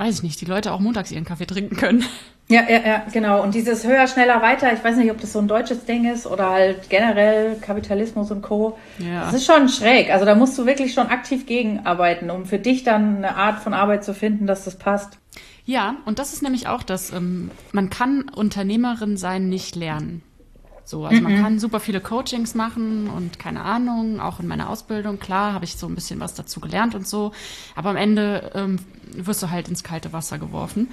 weiß 0.00 0.16
ich 0.16 0.22
nicht, 0.22 0.40
die 0.40 0.46
Leute 0.46 0.72
auch 0.72 0.80
montags 0.80 1.12
ihren 1.12 1.26
Kaffee 1.26 1.46
trinken 1.46 1.76
können. 1.76 2.04
Ja, 2.48 2.62
ja, 2.68 2.80
ja, 2.84 3.02
genau. 3.12 3.42
Und 3.42 3.54
dieses 3.54 3.86
höher, 3.86 4.08
schneller, 4.08 4.42
weiter, 4.42 4.72
ich 4.72 4.82
weiß 4.82 4.96
nicht, 4.96 5.10
ob 5.10 5.20
das 5.20 5.32
so 5.32 5.38
ein 5.38 5.46
deutsches 5.46 5.84
Ding 5.84 6.10
ist 6.10 6.26
oder 6.26 6.50
halt 6.50 6.88
generell 6.88 7.56
Kapitalismus 7.60 8.30
und 8.30 8.42
Co. 8.42 8.78
Ja. 8.98 9.26
Das 9.26 9.34
ist 9.34 9.44
schon 9.46 9.68
schräg. 9.68 10.10
Also 10.10 10.24
da 10.24 10.34
musst 10.34 10.58
du 10.58 10.66
wirklich 10.66 10.94
schon 10.94 11.08
aktiv 11.08 11.46
gegenarbeiten, 11.46 12.30
um 12.30 12.46
für 12.46 12.58
dich 12.58 12.82
dann 12.82 13.18
eine 13.18 13.36
Art 13.36 13.62
von 13.62 13.74
Arbeit 13.74 14.02
zu 14.02 14.14
finden, 14.14 14.46
dass 14.48 14.64
das 14.64 14.76
passt. 14.76 15.18
Ja, 15.64 15.96
und 16.06 16.18
das 16.18 16.32
ist 16.32 16.42
nämlich 16.42 16.66
auch 16.66 16.82
das, 16.82 17.12
ähm, 17.12 17.50
man 17.72 17.90
kann 17.90 18.28
Unternehmerin 18.34 19.16
sein 19.16 19.48
nicht 19.48 19.76
lernen. 19.76 20.22
So, 20.90 21.04
also 21.04 21.22
man 21.22 21.40
kann 21.40 21.60
super 21.60 21.78
viele 21.78 22.00
Coachings 22.00 22.56
machen 22.56 23.08
und 23.08 23.38
keine 23.38 23.62
Ahnung, 23.62 24.18
auch 24.18 24.40
in 24.40 24.48
meiner 24.48 24.68
Ausbildung, 24.68 25.20
klar, 25.20 25.52
habe 25.52 25.64
ich 25.64 25.76
so 25.76 25.86
ein 25.86 25.94
bisschen 25.94 26.18
was 26.18 26.34
dazu 26.34 26.58
gelernt 26.58 26.96
und 26.96 27.06
so, 27.06 27.30
aber 27.76 27.90
am 27.90 27.96
Ende 27.96 28.50
ähm, 28.56 28.80
wirst 29.14 29.40
du 29.40 29.50
halt 29.50 29.68
ins 29.68 29.84
kalte 29.84 30.12
Wasser 30.12 30.38
geworfen. 30.38 30.88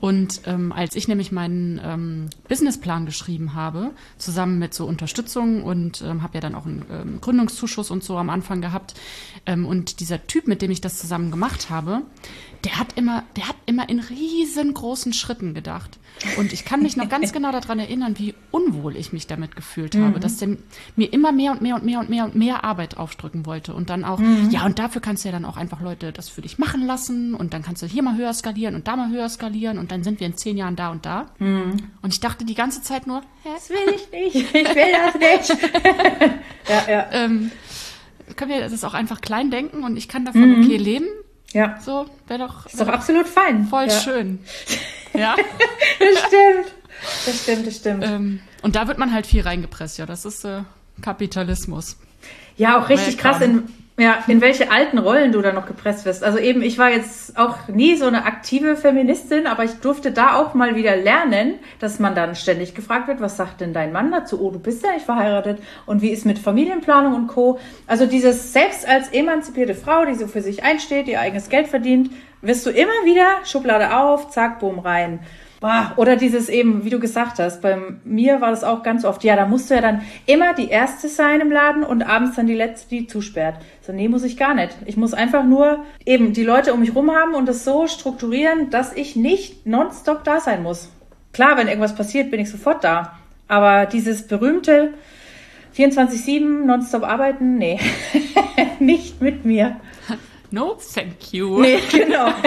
Und 0.00 0.40
ähm, 0.46 0.72
als 0.72 0.96
ich 0.96 1.06
nämlich 1.06 1.32
meinen 1.32 1.78
ähm, 1.84 2.30
Businessplan 2.48 3.04
geschrieben 3.04 3.52
habe, 3.52 3.90
zusammen 4.16 4.58
mit 4.58 4.72
so 4.72 4.86
Unterstützung 4.86 5.62
und 5.62 6.00
ähm, 6.00 6.22
habe 6.22 6.32
ja 6.34 6.40
dann 6.40 6.54
auch 6.54 6.64
einen 6.64 6.86
ähm, 6.90 7.20
Gründungszuschuss 7.20 7.90
und 7.90 8.02
so 8.02 8.16
am 8.16 8.30
Anfang 8.30 8.62
gehabt, 8.62 8.94
ähm, 9.44 9.66
und 9.66 10.00
dieser 10.00 10.26
Typ, 10.26 10.48
mit 10.48 10.62
dem 10.62 10.70
ich 10.70 10.80
das 10.80 10.98
zusammen 10.98 11.30
gemacht 11.30 11.68
habe, 11.68 12.02
der 12.64 12.78
hat 12.78 12.96
immer, 12.96 13.24
der 13.36 13.48
hat 13.48 13.56
immer 13.66 13.88
in 13.88 13.98
riesengroßen 13.98 15.12
Schritten 15.12 15.54
gedacht. 15.54 15.98
Und 16.36 16.52
ich 16.52 16.64
kann 16.64 16.82
mich 16.82 16.96
noch 16.96 17.08
ganz 17.08 17.32
genau 17.34 17.50
daran 17.50 17.78
erinnern, 17.78 18.18
wie 18.18 18.34
unwohl 18.50 18.96
ich 18.96 19.12
mich 19.12 19.26
damit 19.26 19.56
gefühlt 19.56 19.96
habe, 19.96 20.20
dass 20.20 20.36
der 20.36 20.56
mir 20.94 21.12
immer 21.12 21.32
mehr 21.32 21.52
und 21.52 21.62
mehr 21.62 21.74
und 21.74 21.84
mehr 21.84 21.98
und 21.98 22.08
mehr 22.08 22.24
und 22.24 22.36
mehr 22.36 22.62
Arbeit 22.64 22.96
aufdrücken 22.98 23.46
wollte. 23.46 23.74
Und 23.74 23.90
dann 23.90 24.04
auch, 24.04 24.20
ja, 24.50 24.64
und 24.64 24.78
dafür 24.78 25.00
kannst 25.00 25.24
du 25.24 25.28
ja 25.28 25.32
dann 25.32 25.44
auch 25.44 25.56
einfach 25.56 25.80
Leute 25.80 26.12
das 26.12 26.28
für 26.28 26.42
dich 26.42 26.58
machen 26.58 26.86
lassen 26.86 27.34
und 27.34 27.52
dann 27.52 27.62
kannst 27.62 27.82
du 27.82 27.86
hier 27.86 28.02
mal 28.02 28.16
höher 28.16 28.32
skalieren 28.32 28.74
und 28.74 28.86
da 28.86 28.94
mal 28.94 29.10
höher 29.10 29.28
skalieren 29.28 29.78
und 29.78 29.90
dann 29.90 30.04
sind 30.04 30.20
wir 30.20 30.26
in 30.26 30.36
zehn 30.36 30.56
Jahren 30.56 30.76
da 30.76 30.90
und 30.90 31.04
da. 31.04 31.26
Und 31.38 32.12
ich 32.12 32.20
dachte 32.20 32.44
die 32.44 32.54
ganze 32.54 32.82
Zeit 32.82 33.06
nur, 33.06 33.22
hä, 33.42 33.48
Das 33.54 33.70
will 33.70 33.94
ich 33.94 34.10
nicht. 34.12 34.54
Ich 34.54 34.54
will 34.54 34.64
das 34.92 35.14
nicht. 35.50 35.62
ja, 36.68 36.92
ja. 36.92 37.06
ähm, 37.12 37.50
können 38.36 38.50
wir 38.50 38.60
das 38.60 38.84
auch 38.84 38.94
einfach 38.94 39.20
klein 39.20 39.50
denken 39.50 39.82
und 39.82 39.96
ich 39.96 40.08
kann 40.08 40.24
davon 40.24 40.62
okay 40.62 40.76
leben? 40.76 41.06
Ja. 41.52 41.78
So, 41.80 42.06
wäre 42.26 42.40
doch, 42.40 42.66
Ist 42.66 42.80
doch 42.80 42.88
absolut 42.88 43.28
fein. 43.28 43.66
voll 43.66 43.86
ja. 43.88 44.00
schön. 44.00 44.38
Ja. 45.14 45.36
Das 45.36 46.18
stimmt. 46.26 46.72
Das 47.26 47.42
stimmt, 47.42 47.66
das 47.66 47.76
stimmt. 47.76 48.02
ähm, 48.06 48.40
und 48.62 48.76
da 48.76 48.88
wird 48.88 48.96
man 48.96 49.12
halt 49.12 49.26
viel 49.26 49.42
reingepresst, 49.42 49.98
ja. 49.98 50.06
Das 50.06 50.24
ist 50.24 50.42
äh, 50.46 50.62
Kapitalismus. 51.02 51.98
Ja, 52.56 52.80
auch 52.80 52.88
richtig 52.88 53.18
krass, 53.18 53.42
in, 53.42 53.68
ja, 53.98 54.24
in 54.26 54.40
welche 54.40 54.70
alten 54.70 54.96
Rollen 54.96 55.32
du 55.32 55.42
da 55.42 55.52
noch 55.52 55.66
gepresst 55.66 56.06
wirst. 56.06 56.24
Also 56.24 56.38
eben, 56.38 56.62
ich 56.62 56.78
war 56.78 56.90
jetzt 56.90 57.36
auch 57.38 57.68
nie 57.68 57.96
so 57.96 58.06
eine 58.06 58.24
aktive 58.24 58.76
Feministin, 58.76 59.46
aber 59.46 59.64
ich 59.64 59.72
durfte 59.80 60.12
da 60.12 60.36
auch 60.36 60.54
mal 60.54 60.76
wieder 60.76 60.96
lernen, 60.96 61.56
dass 61.78 61.98
man 61.98 62.14
dann 62.14 62.34
ständig 62.34 62.74
gefragt 62.74 63.08
wird, 63.08 63.20
was 63.20 63.36
sagt 63.36 63.60
denn 63.60 63.74
dein 63.74 63.92
Mann 63.92 64.10
dazu? 64.10 64.40
Oh, 64.40 64.50
du 64.50 64.58
bist 64.58 64.82
ja 64.82 64.92
nicht 64.92 65.04
verheiratet. 65.04 65.62
Und 65.84 66.00
wie 66.00 66.08
ist 66.08 66.24
mit 66.24 66.38
Familienplanung 66.38 67.14
und 67.14 67.26
Co. 67.26 67.58
Also 67.86 68.06
dieses 68.06 68.54
selbst 68.54 68.88
als 68.88 69.10
emanzipierte 69.10 69.74
Frau, 69.74 70.06
die 70.06 70.14
so 70.14 70.26
für 70.26 70.40
sich 70.40 70.64
einsteht, 70.64 71.06
ihr 71.06 71.20
eigenes 71.20 71.50
Geld 71.50 71.68
verdient, 71.68 72.10
wirst 72.40 72.64
du 72.64 72.70
immer 72.70 73.04
wieder 73.04 73.26
Schublade 73.44 73.94
auf, 73.94 74.30
zack, 74.30 74.58
boom, 74.58 74.78
rein. 74.78 75.20
Boah, 75.62 75.92
Oder 75.94 76.16
dieses 76.16 76.48
eben, 76.48 76.84
wie 76.84 76.90
du 76.90 76.98
gesagt 76.98 77.38
hast, 77.38 77.62
bei 77.62 77.78
mir 78.02 78.40
war 78.40 78.50
das 78.50 78.64
auch 78.64 78.82
ganz 78.82 79.04
oft, 79.04 79.22
ja, 79.22 79.36
da 79.36 79.46
musst 79.46 79.70
du 79.70 79.74
ja 79.74 79.80
dann 79.80 80.02
immer 80.26 80.54
die 80.54 80.68
Erste 80.68 81.08
sein 81.08 81.40
im 81.40 81.52
Laden 81.52 81.84
und 81.84 82.02
abends 82.02 82.34
dann 82.34 82.48
die 82.48 82.54
Letzte, 82.54 82.88
die 82.88 83.06
zusperrt. 83.06 83.54
So, 83.80 83.92
nee, 83.92 84.08
muss 84.08 84.24
ich 84.24 84.36
gar 84.36 84.54
nicht. 84.54 84.76
Ich 84.86 84.96
muss 84.96 85.14
einfach 85.14 85.44
nur 85.44 85.84
eben 86.04 86.32
die 86.32 86.42
Leute 86.42 86.74
um 86.74 86.80
mich 86.80 86.96
rum 86.96 87.12
haben 87.12 87.34
und 87.34 87.46
das 87.46 87.64
so 87.64 87.86
strukturieren, 87.86 88.70
dass 88.70 88.92
ich 88.92 89.14
nicht 89.14 89.64
nonstop 89.64 90.24
da 90.24 90.40
sein 90.40 90.64
muss. 90.64 90.90
Klar, 91.32 91.56
wenn 91.56 91.68
irgendwas 91.68 91.94
passiert, 91.94 92.32
bin 92.32 92.40
ich 92.40 92.50
sofort 92.50 92.82
da. 92.82 93.16
Aber 93.46 93.86
dieses 93.86 94.26
berühmte 94.26 94.94
24-7 95.76 96.64
nonstop 96.64 97.04
arbeiten, 97.04 97.56
nee, 97.56 97.78
nicht 98.80 99.22
mit 99.22 99.44
mir. 99.44 99.76
No, 100.52 100.76
thank 100.94 101.32
you. 101.32 101.60
Nee, 101.60 101.78
genau. 101.90 102.28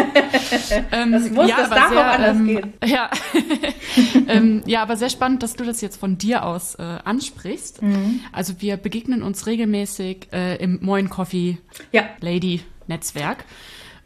Ähm, 0.92 1.12
Das 1.12 1.30
muss, 1.32 1.48
das 1.50 1.72
aber 1.72 1.76
darf 1.76 1.92
auch 1.92 2.04
anders 2.06 2.38
ähm, 2.38 2.48
gehen. 2.48 2.74
Ja. 2.86 3.10
ähm, 4.28 4.62
ja, 4.66 4.82
aber 4.82 4.96
sehr 4.98 5.10
spannend, 5.10 5.44
dass 5.44 5.56
du 5.56 5.64
das 5.64 5.82
jetzt 5.82 5.98
von 5.98 6.18
dir 6.18 6.46
aus 6.46 6.76
äh, 6.76 6.82
ansprichst. 7.04 7.82
Mhm. 7.82 8.22
Also 8.32 8.54
wir 8.62 8.78
begegnen 8.78 9.24
uns 9.24 9.48
regelmäßig 9.48 10.28
äh, 10.34 10.56
im 10.58 10.80
Moin 10.82 11.10
Coffee 11.10 11.58
Ja, 11.92 12.04
Lady 12.22 12.62
Netzwerk. 12.88 13.46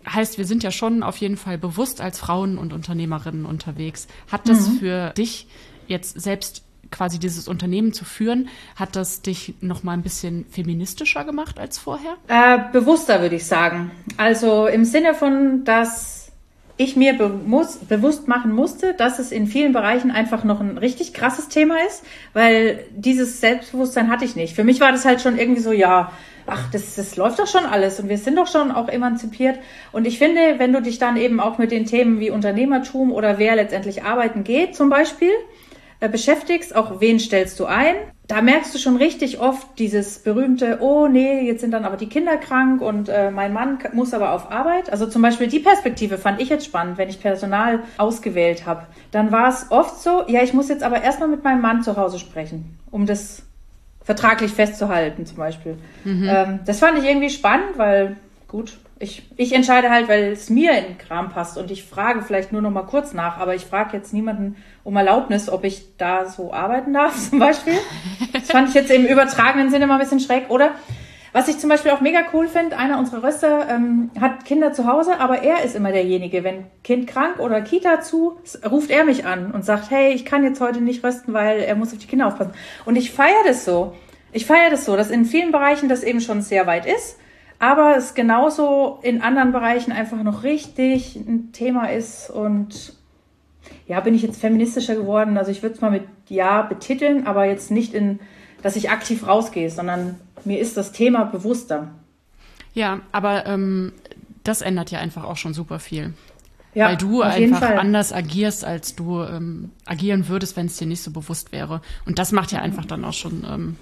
Heißt, 0.08 0.38
wir 0.38 0.46
sind 0.46 0.64
ja 0.64 0.72
schon 0.72 1.04
auf 1.04 1.18
jeden 1.18 1.38
Fall 1.38 1.58
bewusst 1.58 2.00
als 2.02 2.20
Frauen 2.20 2.58
und 2.58 2.72
Unternehmerinnen 2.74 3.46
unterwegs. 3.46 4.08
Hat 4.32 4.48
das 4.48 4.68
Mhm. 4.70 4.80
für 4.80 5.10
dich 5.12 5.48
jetzt 5.88 6.20
selbst 6.20 6.64
quasi 6.92 7.20
dieses 7.20 7.48
Unternehmen 7.48 7.94
zu 7.94 8.06
führen, 8.06 8.50
hat 8.76 8.96
das 8.96 9.22
dich 9.22 9.54
noch 9.62 9.84
mal 9.84 9.94
ein 9.94 10.02
bisschen 10.02 10.46
feministischer 10.50 11.24
gemacht 11.24 11.60
als 11.60 11.78
vorher? 11.78 12.16
Äh, 12.28 12.60
bewusster 12.72 13.22
würde 13.22 13.36
ich 13.36 13.46
sagen. 13.46 13.92
Also 14.18 14.68
im 14.68 14.86
Sinne 14.86 15.14
von, 15.14 15.64
dass 15.64 16.20
ich 16.80 16.96
mir 16.96 17.18
be 17.18 17.28
muss, 17.28 17.76
bewusst 17.76 18.30
machen 18.30 18.54
musste, 18.54 18.94
dass 18.94 19.20
es 19.20 19.34
in 19.34 19.48
vielen 19.48 19.74
Bereichen 19.74 20.12
einfach 20.12 20.46
noch 20.46 20.62
ein 20.62 20.78
richtig 20.78 21.14
krasses 21.14 21.50
Thema 21.50 21.76
ist, 21.86 22.06
weil 22.32 22.86
dieses 22.92 23.42
Selbstbewusstsein 23.42 24.10
hatte 24.10 24.24
ich 24.24 24.38
nicht. 24.38 24.56
Für 24.56 24.64
mich 24.64 24.80
war 24.80 24.94
das 24.94 25.04
halt 25.04 25.20
schon 25.20 25.38
irgendwie 25.38 25.62
so, 25.62 25.74
ja, 25.74 26.14
ach, 26.48 26.72
das, 26.72 26.96
das 26.96 27.18
läuft 27.18 27.38
doch 27.38 27.48
schon 27.48 27.66
alles 27.66 28.00
und 28.00 28.08
wir 28.08 28.18
sind 28.18 28.38
doch 28.38 28.48
schon 28.48 28.72
auch 28.72 28.88
emanzipiert. 28.88 29.60
Und 29.92 30.08
ich 30.08 30.18
finde, 30.20 30.56
wenn 30.58 30.72
du 30.72 30.82
dich 30.82 31.00
dann 31.00 31.18
eben 31.18 31.42
auch 31.42 31.58
mit 31.58 31.72
den 31.72 31.86
Themen 31.86 32.22
wie 32.22 32.32
Unternehmertum 32.32 33.12
oder 33.12 33.38
wer 33.38 33.58
letztendlich 33.58 34.04
arbeiten 34.04 34.46
geht 34.46 34.74
zum 34.74 34.90
Beispiel, 34.90 35.32
beschäftigst, 36.08 36.76
auch 36.76 37.02
wen 37.02 37.20
stellst 37.20 37.60
du 37.60 37.66
ein, 37.66 37.96
da 38.28 38.42
merkst 38.42 38.74
du 38.74 38.78
schon 38.78 38.96
richtig 38.96 39.40
oft 39.40 39.68
dieses 39.80 40.20
berühmte, 40.20 40.78
oh 40.82 41.08
nee, 41.08 41.42
jetzt 41.42 41.62
sind 41.62 41.72
dann 41.72 41.84
aber 41.84 41.98
die 41.98 42.08
Kinder 42.08 42.38
krank 42.38 42.80
und 42.80 43.10
äh, 43.10 43.32
mein 43.32 43.54
Mann 43.54 43.80
muss 43.94 44.14
aber 44.14 44.34
auf 44.34 44.52
Arbeit. 44.52 44.92
Also 44.92 45.08
zum 45.08 45.24
Beispiel 45.24 45.48
die 45.48 45.60
Perspektive 45.60 46.20
fand 46.20 46.40
ich 46.40 46.48
jetzt 46.48 46.66
spannend, 46.66 47.00
wenn 47.00 47.10
ich 47.10 47.20
Personal 47.20 47.80
ausgewählt 47.98 48.68
habe. 48.68 48.84
Dann 49.12 49.32
war 49.32 49.50
es 49.50 49.72
oft 49.72 50.02
so, 50.02 50.24
ja, 50.28 50.44
ich 50.44 50.54
muss 50.54 50.70
jetzt 50.70 50.84
aber 50.84 51.02
erstmal 51.02 51.28
mit 51.28 51.44
meinem 51.44 51.62
Mann 51.62 51.82
zu 51.82 51.98
Hause 51.98 52.20
sprechen, 52.20 52.78
um 52.92 53.08
das 53.08 53.42
vertraglich 54.04 54.52
festzuhalten 54.52 55.26
zum 55.26 55.38
Beispiel. 55.38 55.78
Ähm, 56.30 56.60
das 56.66 56.80
fand 56.80 57.00
ich 57.00 57.06
irgendwie 57.06 57.32
spannend, 57.32 57.78
weil 57.78 58.16
gut, 58.48 58.78
ich, 59.00 59.24
ich 59.38 59.54
entscheide 59.54 59.90
halt, 59.90 60.10
weil 60.10 60.34
es 60.34 60.50
mir 60.50 60.78
in 60.78 60.84
den 60.84 60.98
Kram 60.98 61.30
passt 61.30 61.58
und 61.58 61.72
ich 61.72 61.84
frage 61.84 62.22
vielleicht 62.22 62.52
nur 62.52 62.62
noch 62.62 62.72
mal 62.72 62.84
kurz 62.84 63.14
nach, 63.14 63.38
aber 63.38 63.56
ich 63.56 63.66
frage 63.66 63.96
jetzt 63.96 64.14
niemanden 64.14 64.58
um 64.90 64.96
Erlaubnis, 64.98 65.50
ob 65.50 65.64
ich 65.64 65.96
da 65.98 66.26
so 66.26 66.52
arbeiten 66.52 66.94
darf 66.94 67.16
zum 67.30 67.38
Beispiel. 67.40 67.76
Das 68.34 68.52
fand 68.52 68.70
ich 68.70 68.76
jetzt 68.76 68.90
im 68.90 69.06
übertragenen 69.06 69.70
Sinne 69.70 69.86
mal 69.86 69.96
ein 69.96 70.00
bisschen 70.02 70.20
schräg. 70.20 70.50
Oder 70.50 70.72
was 71.32 71.48
ich 71.48 71.60
zum 71.60 71.70
Beispiel 71.70 71.92
auch 71.92 72.02
mega 72.02 72.22
cool 72.34 72.48
finde, 72.48 72.76
einer 72.76 72.98
unserer 72.98 73.24
Röster 73.24 73.70
ähm, 73.70 74.10
hat 74.20 74.46
Kinder 74.46 74.74
zu 74.74 74.88
Hause, 74.88 75.20
aber 75.20 75.44
er 75.44 75.64
ist 75.64 75.76
immer 75.76 75.92
derjenige, 75.92 76.44
wenn 76.44 76.66
Kind 76.84 77.06
krank 77.06 77.40
oder 77.40 77.62
Kita 77.62 78.02
zu, 78.02 78.40
ruft 78.70 78.90
er 78.90 79.04
mich 79.04 79.28
an 79.28 79.52
und 79.52 79.64
sagt, 79.64 79.92
hey, 79.92 80.12
ich 80.12 80.26
kann 80.26 80.44
jetzt 80.44 80.60
heute 80.60 80.82
nicht 80.82 81.04
rösten, 81.04 81.34
weil 81.34 81.60
er 81.60 81.76
muss 81.76 81.94
auf 81.94 82.00
die 82.00 82.08
Kinder 82.08 82.26
aufpassen. 82.26 82.54
Und 82.86 82.96
ich 82.96 83.12
feiere 83.12 83.44
das 83.46 83.64
so. 83.64 83.94
Ich 84.32 84.48
feiere 84.48 84.72
das 84.72 84.86
so, 84.86 84.96
dass 84.96 85.12
in 85.12 85.26
vielen 85.26 85.52
Bereichen 85.52 85.88
das 85.88 86.02
eben 86.02 86.20
schon 86.20 86.42
sehr 86.42 86.66
weit 86.66 86.88
ist, 86.88 87.20
aber 87.60 87.96
es 87.96 88.16
genauso 88.16 88.98
in 89.04 89.22
anderen 89.22 89.52
Bereichen 89.52 89.92
einfach 89.92 90.24
noch 90.24 90.42
richtig 90.44 91.16
ein 91.16 91.52
Thema 91.52 91.92
ist 91.92 92.32
und 92.32 92.99
ja, 93.90 94.00
bin 94.00 94.14
ich 94.14 94.22
jetzt 94.22 94.40
feministischer 94.40 94.96
geworden. 94.96 95.38
Also 95.38 95.52
ich 95.52 95.62
würde 95.64 95.76
es 95.76 95.82
mal 95.82 95.92
mit 95.92 96.04
ja 96.30 96.62
betiteln, 96.62 97.26
aber 97.28 97.46
jetzt 97.46 97.72
nicht 97.72 97.94
in, 97.94 98.20
dass 98.62 98.76
ich 98.76 98.92
aktiv 98.92 99.28
rausgehe, 99.28 99.70
sondern 99.70 100.16
mir 100.46 100.60
ist 100.60 100.78
das 100.78 100.92
Thema 100.92 101.26
bewusster. 101.26 101.90
Ja, 102.74 103.02
aber 103.12 103.48
ähm, 103.48 103.92
das 104.44 104.62
ändert 104.62 104.92
ja 104.92 105.00
einfach 105.00 105.24
auch 105.24 105.38
schon 105.38 105.56
super 105.56 105.80
viel. 105.80 106.14
Ja, 106.76 106.90
Weil 106.90 106.98
du 106.98 107.24
einfach 107.24 107.64
anders 107.64 108.14
agierst, 108.14 108.64
als 108.64 108.96
du 108.96 109.24
ähm, 109.24 109.72
agieren 109.86 110.28
würdest, 110.28 110.56
wenn 110.56 110.68
es 110.68 110.78
dir 110.78 110.86
nicht 110.86 111.02
so 111.02 111.10
bewusst 111.10 111.52
wäre. 111.52 111.82
Und 112.06 112.20
das 112.20 112.32
macht 112.32 112.52
ja 112.52 112.62
einfach 112.62 112.86
dann 112.86 113.04
auch 113.04 113.14
schon 113.14 113.44
ähm, 113.44 113.76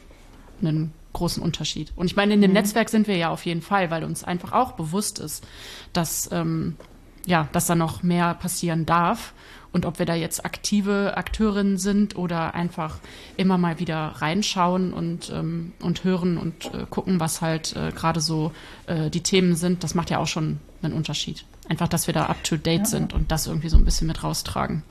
einen 0.61 0.93
großen 1.11 1.43
Unterschied. 1.43 1.91
Und 1.97 2.05
ich 2.05 2.15
meine, 2.15 2.33
in 2.33 2.41
dem 2.41 2.51
mhm. 2.51 2.55
Netzwerk 2.55 2.89
sind 2.89 3.07
wir 3.07 3.17
ja 3.17 3.29
auf 3.29 3.45
jeden 3.45 3.61
Fall, 3.61 3.91
weil 3.91 4.05
uns 4.05 4.23
einfach 4.23 4.53
auch 4.53 4.71
bewusst 4.71 5.19
ist, 5.19 5.45
dass, 5.91 6.29
ähm, 6.31 6.77
ja, 7.25 7.49
dass 7.51 7.67
da 7.67 7.75
noch 7.75 8.03
mehr 8.03 8.35
passieren 8.35 8.85
darf. 8.85 9.33
Und 9.71 9.85
ob 9.85 9.99
wir 9.99 10.05
da 10.05 10.15
jetzt 10.15 10.45
aktive 10.45 11.17
Akteurinnen 11.17 11.77
sind 11.77 12.15
oder 12.15 12.55
einfach 12.55 12.99
immer 13.35 13.57
mal 13.57 13.79
wieder 13.79 14.15
reinschauen 14.17 14.93
und, 14.93 15.31
ähm, 15.33 15.73
und 15.81 16.03
hören 16.03 16.37
und 16.37 16.73
äh, 16.73 16.85
gucken, 16.89 17.19
was 17.19 17.41
halt 17.41 17.75
äh, 17.75 17.91
gerade 17.91 18.19
so 18.19 18.51
äh, 18.87 19.09
die 19.09 19.21
Themen 19.21 19.55
sind, 19.55 19.83
das 19.83 19.93
macht 19.93 20.09
ja 20.09 20.19
auch 20.19 20.27
schon 20.27 20.59
einen 20.81 20.93
Unterschied. 20.93 21.45
Einfach, 21.69 21.87
dass 21.87 22.07
wir 22.07 22.13
da 22.13 22.27
up-to-date 22.27 22.79
ja. 22.79 22.85
sind 22.85 23.13
und 23.13 23.31
das 23.31 23.47
irgendwie 23.47 23.69
so 23.69 23.77
ein 23.77 23.85
bisschen 23.85 24.07
mit 24.07 24.23
raustragen. 24.23 24.83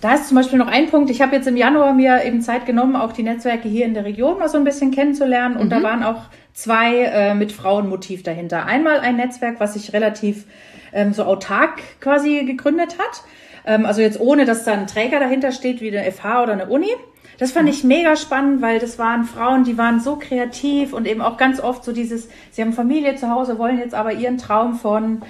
Da 0.00 0.14
ist 0.14 0.28
zum 0.28 0.36
Beispiel 0.36 0.58
noch 0.58 0.68
ein 0.68 0.88
Punkt. 0.90 1.10
Ich 1.10 1.20
habe 1.20 1.34
jetzt 1.34 1.48
im 1.48 1.56
Januar 1.56 1.92
mir 1.92 2.24
eben 2.24 2.40
Zeit 2.40 2.66
genommen, 2.66 2.96
auch 2.96 3.12
die 3.12 3.22
Netzwerke 3.22 3.68
hier 3.68 3.84
in 3.84 3.94
der 3.94 4.04
Region 4.04 4.38
mal 4.38 4.48
so 4.48 4.56
ein 4.56 4.64
bisschen 4.64 4.90
kennenzulernen. 4.90 5.56
Und 5.56 5.66
mhm. 5.66 5.70
da 5.70 5.82
waren 5.82 6.02
auch 6.02 6.22
zwei 6.52 7.04
äh, 7.04 7.34
mit 7.34 7.52
Frauenmotiv 7.52 8.22
dahinter. 8.22 8.64
Einmal 8.66 9.00
ein 9.00 9.16
Netzwerk, 9.16 9.58
was 9.60 9.74
sich 9.74 9.92
relativ 9.92 10.46
ähm, 10.92 11.12
so 11.12 11.24
autark 11.24 11.80
quasi 12.00 12.44
gegründet 12.44 12.96
hat. 12.98 13.22
Ähm, 13.66 13.86
also 13.86 14.00
jetzt 14.00 14.20
ohne, 14.20 14.44
dass 14.44 14.64
da 14.64 14.72
ein 14.72 14.86
Träger 14.86 15.20
dahinter 15.20 15.52
steht, 15.52 15.80
wie 15.80 15.96
eine 15.96 16.10
FH 16.10 16.42
oder 16.42 16.52
eine 16.52 16.66
Uni. 16.66 16.90
Das 17.38 17.52
fand 17.52 17.68
ich 17.68 17.82
mega 17.82 18.16
spannend, 18.16 18.62
weil 18.62 18.78
das 18.78 18.98
waren 18.98 19.24
Frauen, 19.24 19.64
die 19.64 19.78
waren 19.78 20.00
so 20.00 20.16
kreativ 20.16 20.92
und 20.92 21.06
eben 21.06 21.22
auch 21.22 21.36
ganz 21.36 21.60
oft 21.60 21.84
so 21.84 21.92
dieses, 21.92 22.28
sie 22.50 22.62
haben 22.62 22.72
Familie 22.72 23.16
zu 23.16 23.30
Hause, 23.30 23.58
wollen 23.58 23.78
jetzt 23.78 23.94
aber 23.94 24.12
ihren 24.12 24.38
Traum 24.38 24.74
von, 24.74 25.22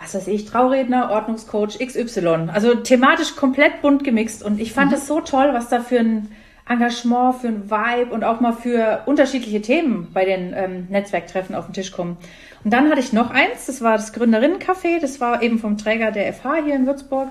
was 0.00 0.14
weiß 0.14 0.28
ich, 0.28 0.46
Trauredner, 0.46 1.10
Ordnungscoach 1.10 1.78
XY. 1.78 2.48
Also 2.52 2.76
thematisch 2.76 3.36
komplett 3.36 3.82
bunt 3.82 4.04
gemixt 4.04 4.42
und 4.42 4.60
ich 4.60 4.72
fand 4.72 4.92
es 4.92 5.02
mhm. 5.02 5.06
so 5.06 5.20
toll, 5.20 5.50
was 5.52 5.68
da 5.68 5.80
für 5.80 5.98
ein 5.98 6.28
Engagement, 6.68 7.34
für 7.36 7.48
ein 7.48 7.70
Vibe 7.70 8.14
und 8.14 8.24
auch 8.24 8.40
mal 8.40 8.52
für 8.52 9.02
unterschiedliche 9.06 9.60
Themen 9.60 10.08
bei 10.14 10.24
den 10.24 10.54
ähm, 10.56 10.86
Netzwerktreffen 10.90 11.54
auf 11.54 11.66
den 11.66 11.74
Tisch 11.74 11.90
kommen. 11.90 12.16
Und 12.64 12.72
dann 12.72 12.88
hatte 12.88 13.00
ich 13.00 13.12
noch 13.12 13.30
eins, 13.30 13.66
das 13.66 13.82
war 13.82 13.96
das 13.96 14.14
Gründerinnencafé, 14.14 15.00
das 15.00 15.20
war 15.20 15.42
eben 15.42 15.58
vom 15.58 15.76
Träger 15.76 16.12
der 16.12 16.32
FH 16.32 16.64
hier 16.64 16.76
in 16.76 16.86
Würzburg. 16.86 17.30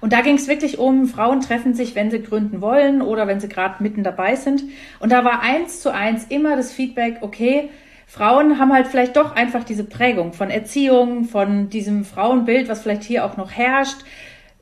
Und 0.00 0.12
da 0.12 0.20
ging 0.20 0.36
es 0.36 0.48
wirklich 0.48 0.78
um, 0.78 1.06
Frauen 1.06 1.40
treffen 1.40 1.74
sich, 1.74 1.94
wenn 1.94 2.10
sie 2.10 2.22
gründen 2.22 2.60
wollen 2.60 3.02
oder 3.02 3.26
wenn 3.26 3.40
sie 3.40 3.48
gerade 3.48 3.82
mitten 3.82 4.04
dabei 4.04 4.36
sind. 4.36 4.64
Und 5.00 5.10
da 5.10 5.24
war 5.24 5.40
eins 5.40 5.80
zu 5.80 5.92
eins 5.92 6.26
immer 6.28 6.56
das 6.56 6.72
Feedback, 6.72 7.18
okay, 7.22 7.70
Frauen 8.06 8.58
haben 8.58 8.72
halt 8.72 8.86
vielleicht 8.86 9.16
doch 9.16 9.34
einfach 9.34 9.64
diese 9.64 9.84
Prägung 9.84 10.32
von 10.32 10.48
Erziehung, 10.48 11.24
von 11.24 11.68
diesem 11.70 12.04
Frauenbild, 12.04 12.68
was 12.68 12.82
vielleicht 12.82 13.02
hier 13.02 13.24
auch 13.24 13.36
noch 13.36 13.50
herrscht, 13.50 13.98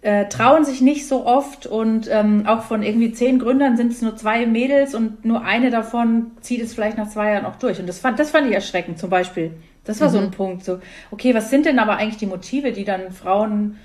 äh, 0.00 0.28
trauen 0.28 0.64
sich 0.64 0.80
nicht 0.80 1.06
so 1.06 1.26
oft 1.26 1.66
und 1.66 2.08
ähm, 2.10 2.44
auch 2.46 2.62
von 2.62 2.82
irgendwie 2.82 3.12
zehn 3.12 3.38
Gründern 3.38 3.76
sind 3.76 3.92
es 3.92 4.02
nur 4.02 4.16
zwei 4.16 4.46
Mädels 4.46 4.94
und 4.94 5.24
nur 5.24 5.44
eine 5.44 5.70
davon 5.70 6.32
zieht 6.40 6.62
es 6.62 6.74
vielleicht 6.74 6.98
nach 6.98 7.08
zwei 7.08 7.32
Jahren 7.32 7.46
auch 7.46 7.56
durch. 7.56 7.80
Und 7.80 7.86
das 7.86 7.98
fand, 7.98 8.18
das 8.18 8.30
fand 8.30 8.46
ich 8.46 8.54
erschreckend 8.54 8.98
zum 8.98 9.10
Beispiel. 9.10 9.52
Das 9.84 10.00
war 10.00 10.08
mhm. 10.08 10.12
so 10.12 10.18
ein 10.18 10.30
Punkt. 10.30 10.64
So, 10.64 10.80
okay, 11.10 11.34
was 11.34 11.50
sind 11.50 11.66
denn 11.66 11.78
aber 11.78 11.96
eigentlich 11.96 12.18
die 12.18 12.26
Motive, 12.26 12.72
die 12.72 12.84
dann 12.84 13.12
Frauen 13.12 13.78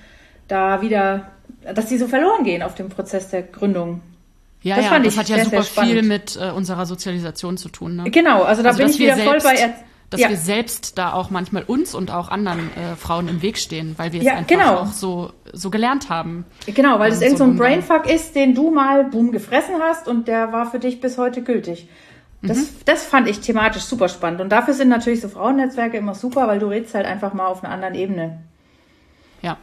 da 0.47 0.81
wieder 0.81 1.31
dass 1.73 1.87
die 1.87 1.97
so 1.97 2.07
verloren 2.07 2.43
gehen 2.43 2.63
auf 2.63 2.75
dem 2.75 2.89
Prozess 2.89 3.29
der 3.29 3.43
Gründung. 3.43 4.01
Ja, 4.61 4.75
das 4.75 4.85
ja, 4.85 4.99
das 4.99 5.17
hat 5.17 5.29
ja 5.29 5.35
sehr, 5.35 5.45
super 5.45 5.63
sehr 5.63 5.83
viel 5.85 6.01
mit 6.03 6.37
äh, 6.39 6.51
unserer 6.51 6.85
Sozialisation 6.85 7.57
zu 7.57 7.69
tun. 7.69 7.95
Ne? 7.95 8.11
Genau, 8.11 8.43
also 8.43 8.61
da 8.61 8.69
also, 8.69 8.83
bin 8.83 8.91
ich 8.91 8.99
wieder 8.99 9.15
selbst, 9.15 9.45
voll 9.45 9.53
bei. 9.53 9.59
Er 9.59 9.73
dass 10.09 10.21
ja. 10.21 10.29
wir 10.29 10.37
selbst 10.37 10.97
da 10.97 11.13
auch 11.13 11.29
manchmal 11.29 11.63
uns 11.63 11.93
und 11.93 12.11
auch 12.11 12.29
anderen 12.29 12.71
äh, 12.75 12.95
Frauen 12.95 13.27
im 13.27 13.41
Weg 13.41 13.57
stehen, 13.57 13.93
weil 13.97 14.11
wir 14.11 14.21
es 14.21 14.25
ja, 14.25 14.33
einfach 14.33 14.47
genau. 14.47 14.77
auch 14.77 14.91
so, 14.91 15.31
so 15.53 15.69
gelernt 15.69 16.09
haben. 16.09 16.45
Genau, 16.65 16.99
weil 16.99 17.11
es 17.11 17.21
irgend 17.21 17.37
so 17.37 17.43
ein 17.43 17.57
Brainfuck 17.57 18.09
ist, 18.09 18.35
den 18.35 18.55
du 18.55 18.71
mal 18.71 19.05
boom 19.05 19.31
gefressen 19.31 19.75
hast 19.79 20.07
und 20.07 20.27
der 20.27 20.51
war 20.51 20.69
für 20.69 20.79
dich 20.79 20.99
bis 20.99 21.17
heute 21.17 21.43
gültig. 21.43 21.87
Das, 22.41 22.57
mhm. 22.57 22.67
das 22.85 23.03
fand 23.03 23.27
ich 23.27 23.41
thematisch 23.41 23.83
super 23.83 24.09
spannend. 24.09 24.41
Und 24.41 24.49
dafür 24.49 24.73
sind 24.73 24.89
natürlich 24.89 25.21
so 25.21 25.29
Frauennetzwerke 25.29 25.97
immer 25.97 26.15
super, 26.15 26.47
weil 26.47 26.59
du 26.59 26.67
redest 26.67 26.95
halt 26.95 27.05
einfach 27.05 27.33
mal 27.33 27.45
auf 27.45 27.63
einer 27.63 27.71
anderen 27.71 27.93
Ebene. 27.93 28.39
Ja, 29.41 29.57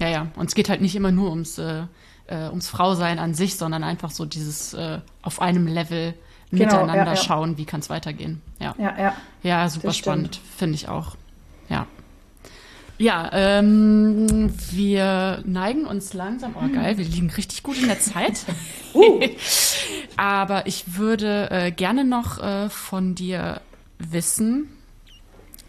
ja, 0.00 0.08
ja. 0.08 0.26
Und 0.36 0.46
es 0.46 0.54
geht 0.54 0.68
halt 0.68 0.80
nicht 0.80 0.96
immer 0.96 1.12
nur 1.12 1.30
ums, 1.30 1.58
äh, 1.58 1.82
äh, 2.26 2.48
ums 2.48 2.68
Frausein 2.68 3.18
an 3.18 3.34
sich, 3.34 3.56
sondern 3.56 3.84
einfach 3.84 4.10
so 4.10 4.24
dieses 4.24 4.74
äh, 4.74 4.98
auf 5.22 5.40
einem 5.40 5.66
Level 5.66 6.14
genau, 6.50 6.64
miteinander 6.64 6.96
ja, 6.96 7.14
ja. 7.14 7.16
schauen, 7.16 7.58
wie 7.58 7.66
kann 7.66 7.80
es 7.80 7.90
weitergehen. 7.90 8.40
Ja, 8.58 8.74
ja, 8.78 8.98
ja. 8.98 9.14
ja 9.42 9.68
super 9.68 9.92
spannend, 9.92 10.40
finde 10.56 10.74
ich 10.74 10.88
auch. 10.88 11.16
Ja. 11.68 11.86
Ja, 12.98 13.30
ähm, 13.32 14.52
wir 14.72 15.42
neigen 15.46 15.86
uns 15.86 16.12
langsam. 16.12 16.54
Oh, 16.54 16.68
geil, 16.68 16.98
wir 16.98 17.04
liegen 17.06 17.30
richtig 17.30 17.62
gut 17.62 17.78
in 17.78 17.88
der 17.88 17.98
Zeit. 17.98 18.44
uh. 18.94 19.20
Aber 20.18 20.66
ich 20.66 20.98
würde 20.98 21.48
äh, 21.50 21.70
gerne 21.70 22.04
noch 22.04 22.38
äh, 22.42 22.68
von 22.68 23.14
dir 23.14 23.62
wissen. 23.98 24.68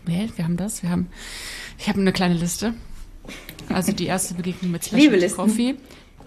Wir, 0.04 0.28
wir 0.36 0.44
haben 0.44 0.58
das, 0.58 0.84
wir 0.84 0.90
haben. 0.90 1.08
Ich 1.78 1.88
habe 1.88 2.02
eine 2.02 2.12
kleine 2.12 2.34
Liste. 2.34 2.74
Also 3.74 3.92
die 3.92 4.06
erste 4.06 4.34
Begegnung 4.34 4.72
mit 4.72 4.86
Specialty 4.86 5.30
Coffee. 5.30 5.76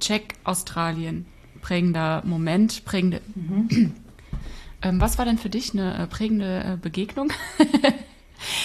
Check 0.01 0.35
Australien. 0.45 1.27
Prägender 1.63 2.23
Moment, 2.25 2.85
prägende. 2.85 3.21
Mhm. 3.35 3.95
Ähm, 4.83 5.01
was 5.01 5.19
war 5.19 5.25
denn 5.25 5.39
für 5.39 5.49
dich 5.49 5.73
eine 5.73 5.97
äh, 5.99 6.07
prägende 6.07 6.75
äh, 6.75 6.77
Begegnung? 6.77 7.33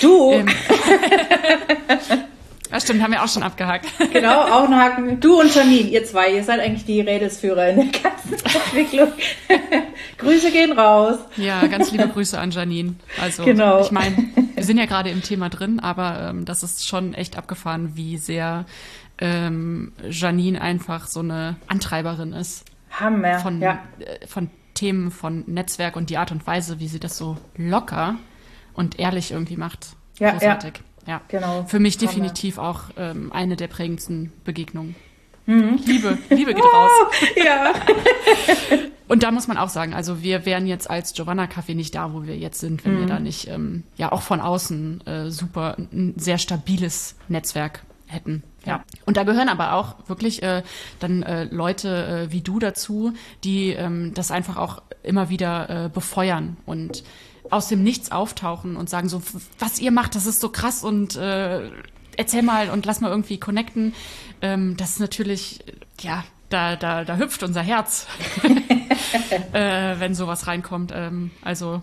Du! 0.01 0.31
ähm, 0.33 0.49
Ja, 2.71 2.79
stimmt, 2.79 3.01
haben 3.01 3.11
wir 3.11 3.23
auch 3.23 3.29
schon 3.29 3.43
abgehakt. 3.43 3.87
Genau, 4.13 4.41
auch 4.41 4.65
ein 4.65 4.75
Haken. 4.75 5.19
Du 5.19 5.39
und 5.39 5.53
Janine, 5.53 5.89
ihr 5.89 6.03
zwei, 6.03 6.33
ihr 6.33 6.43
seid 6.43 6.59
eigentlich 6.59 6.85
die 6.85 7.01
Rädelsführer 7.01 7.69
in 7.69 7.75
der 7.77 8.01
ganzen 8.01 8.33
Entwicklung. 8.55 9.09
Grüße 10.17 10.51
gehen 10.51 10.71
raus. 10.71 11.19
Ja, 11.37 11.65
ganz 11.67 11.91
liebe 11.91 12.07
Grüße 12.07 12.37
an 12.39 12.51
Janine. 12.51 12.95
Also, 13.21 13.45
genau. 13.45 13.81
ich 13.81 13.91
meine, 13.91 14.15
wir 14.55 14.63
sind 14.63 14.77
ja 14.77 14.85
gerade 14.85 15.09
im 15.09 15.21
Thema 15.23 15.49
drin, 15.49 15.79
aber 15.79 16.29
ähm, 16.29 16.45
das 16.45 16.63
ist 16.63 16.87
schon 16.87 17.13
echt 17.13 17.37
abgefahren, 17.37 17.95
wie 17.95 18.17
sehr 18.17 18.65
ähm, 19.19 19.93
Janine 20.09 20.59
einfach 20.59 21.07
so 21.07 21.19
eine 21.19 21.57
Antreiberin 21.67 22.33
ist. 22.33 22.65
Hammer, 22.91 23.39
von, 23.39 23.61
ja. 23.61 23.79
Äh, 23.99 24.25
von 24.27 24.49
Themen, 24.73 25.11
von 25.11 25.43
Netzwerk 25.47 25.95
und 25.95 26.09
die 26.09 26.17
Art 26.17 26.31
und 26.31 26.45
Weise, 26.47 26.79
wie 26.79 26.87
sie 26.87 26.99
das 26.99 27.17
so 27.17 27.37
locker 27.55 28.15
und 28.73 28.99
ehrlich 28.99 29.31
irgendwie 29.31 29.57
macht. 29.57 29.87
Ja, 30.19 30.31
Großartig. 30.31 30.73
Ja. 30.75 30.83
Ja, 31.09 31.21
genau. 31.27 31.63
Für 31.63 31.79
mich 31.79 31.97
definitiv 31.97 32.59
auch 32.59 32.81
ähm, 32.95 33.31
eine 33.31 33.55
der 33.55 33.67
prägendsten 33.67 34.31
Begegnungen. 34.43 34.95
Mhm. 35.47 35.79
Liebe, 35.83 36.19
Liebe 36.29 36.53
geht 36.53 36.63
raus. 36.63 36.91
ja. 37.35 37.73
Und 39.07 39.23
da 39.23 39.31
muss 39.31 39.47
man 39.47 39.57
auch 39.57 39.69
sagen, 39.69 39.95
also 39.95 40.21
wir 40.21 40.45
wären 40.45 40.67
jetzt 40.67 40.87
als 40.87 41.13
Giovanna 41.13 41.45
Café 41.45 41.73
nicht 41.73 41.95
da, 41.95 42.13
wo 42.13 42.27
wir 42.27 42.37
jetzt 42.37 42.59
sind, 42.59 42.85
wenn 42.85 42.93
mhm. 42.93 42.99
wir 42.99 43.05
da 43.07 43.19
nicht 43.19 43.47
ähm, 43.47 43.85
ja 43.97 44.11
auch 44.11 44.21
von 44.21 44.39
außen 44.39 45.07
äh, 45.07 45.31
super 45.31 45.77
ein 45.79 46.13
sehr 46.15 46.37
stabiles 46.37 47.15
Netzwerk 47.27 47.81
hätten. 48.05 48.43
Ja. 48.63 48.83
Und 49.07 49.17
da 49.17 49.23
gehören 49.23 49.49
aber 49.49 49.73
auch 49.73 49.95
wirklich 50.07 50.43
äh, 50.43 50.61
dann 50.99 51.23
äh, 51.23 51.45
Leute 51.45 52.27
äh, 52.27 52.31
wie 52.31 52.41
du 52.41 52.59
dazu, 52.59 53.13
die 53.43 53.71
ähm, 53.71 54.13
das 54.13 54.29
einfach 54.29 54.57
auch 54.57 54.83
immer 55.01 55.31
wieder 55.31 55.85
äh, 55.85 55.89
befeuern 55.89 56.57
und 56.67 57.03
aus 57.49 57.67
dem 57.67 57.83
Nichts 57.83 58.11
auftauchen 58.11 58.75
und 58.75 58.89
sagen 58.89 59.09
so, 59.09 59.21
was 59.57 59.79
ihr 59.79 59.91
macht, 59.91 60.15
das 60.15 60.25
ist 60.25 60.41
so 60.41 60.49
krass 60.49 60.83
und 60.83 61.15
äh, 61.15 61.69
erzähl 62.17 62.43
mal 62.43 62.69
und 62.69 62.85
lass 62.85 63.01
mal 63.01 63.09
irgendwie 63.09 63.39
connecten. 63.39 63.93
Ähm, 64.41 64.77
das 64.77 64.91
ist 64.91 64.99
natürlich, 64.99 65.63
ja, 66.01 66.23
da, 66.49 66.75
da, 66.75 67.03
da 67.05 67.17
hüpft 67.17 67.43
unser 67.43 67.61
Herz, 67.61 68.07
äh, 69.53 69.99
wenn 69.99 70.15
sowas 70.15 70.47
reinkommt. 70.47 70.91
Ähm, 70.93 71.31
also 71.41 71.81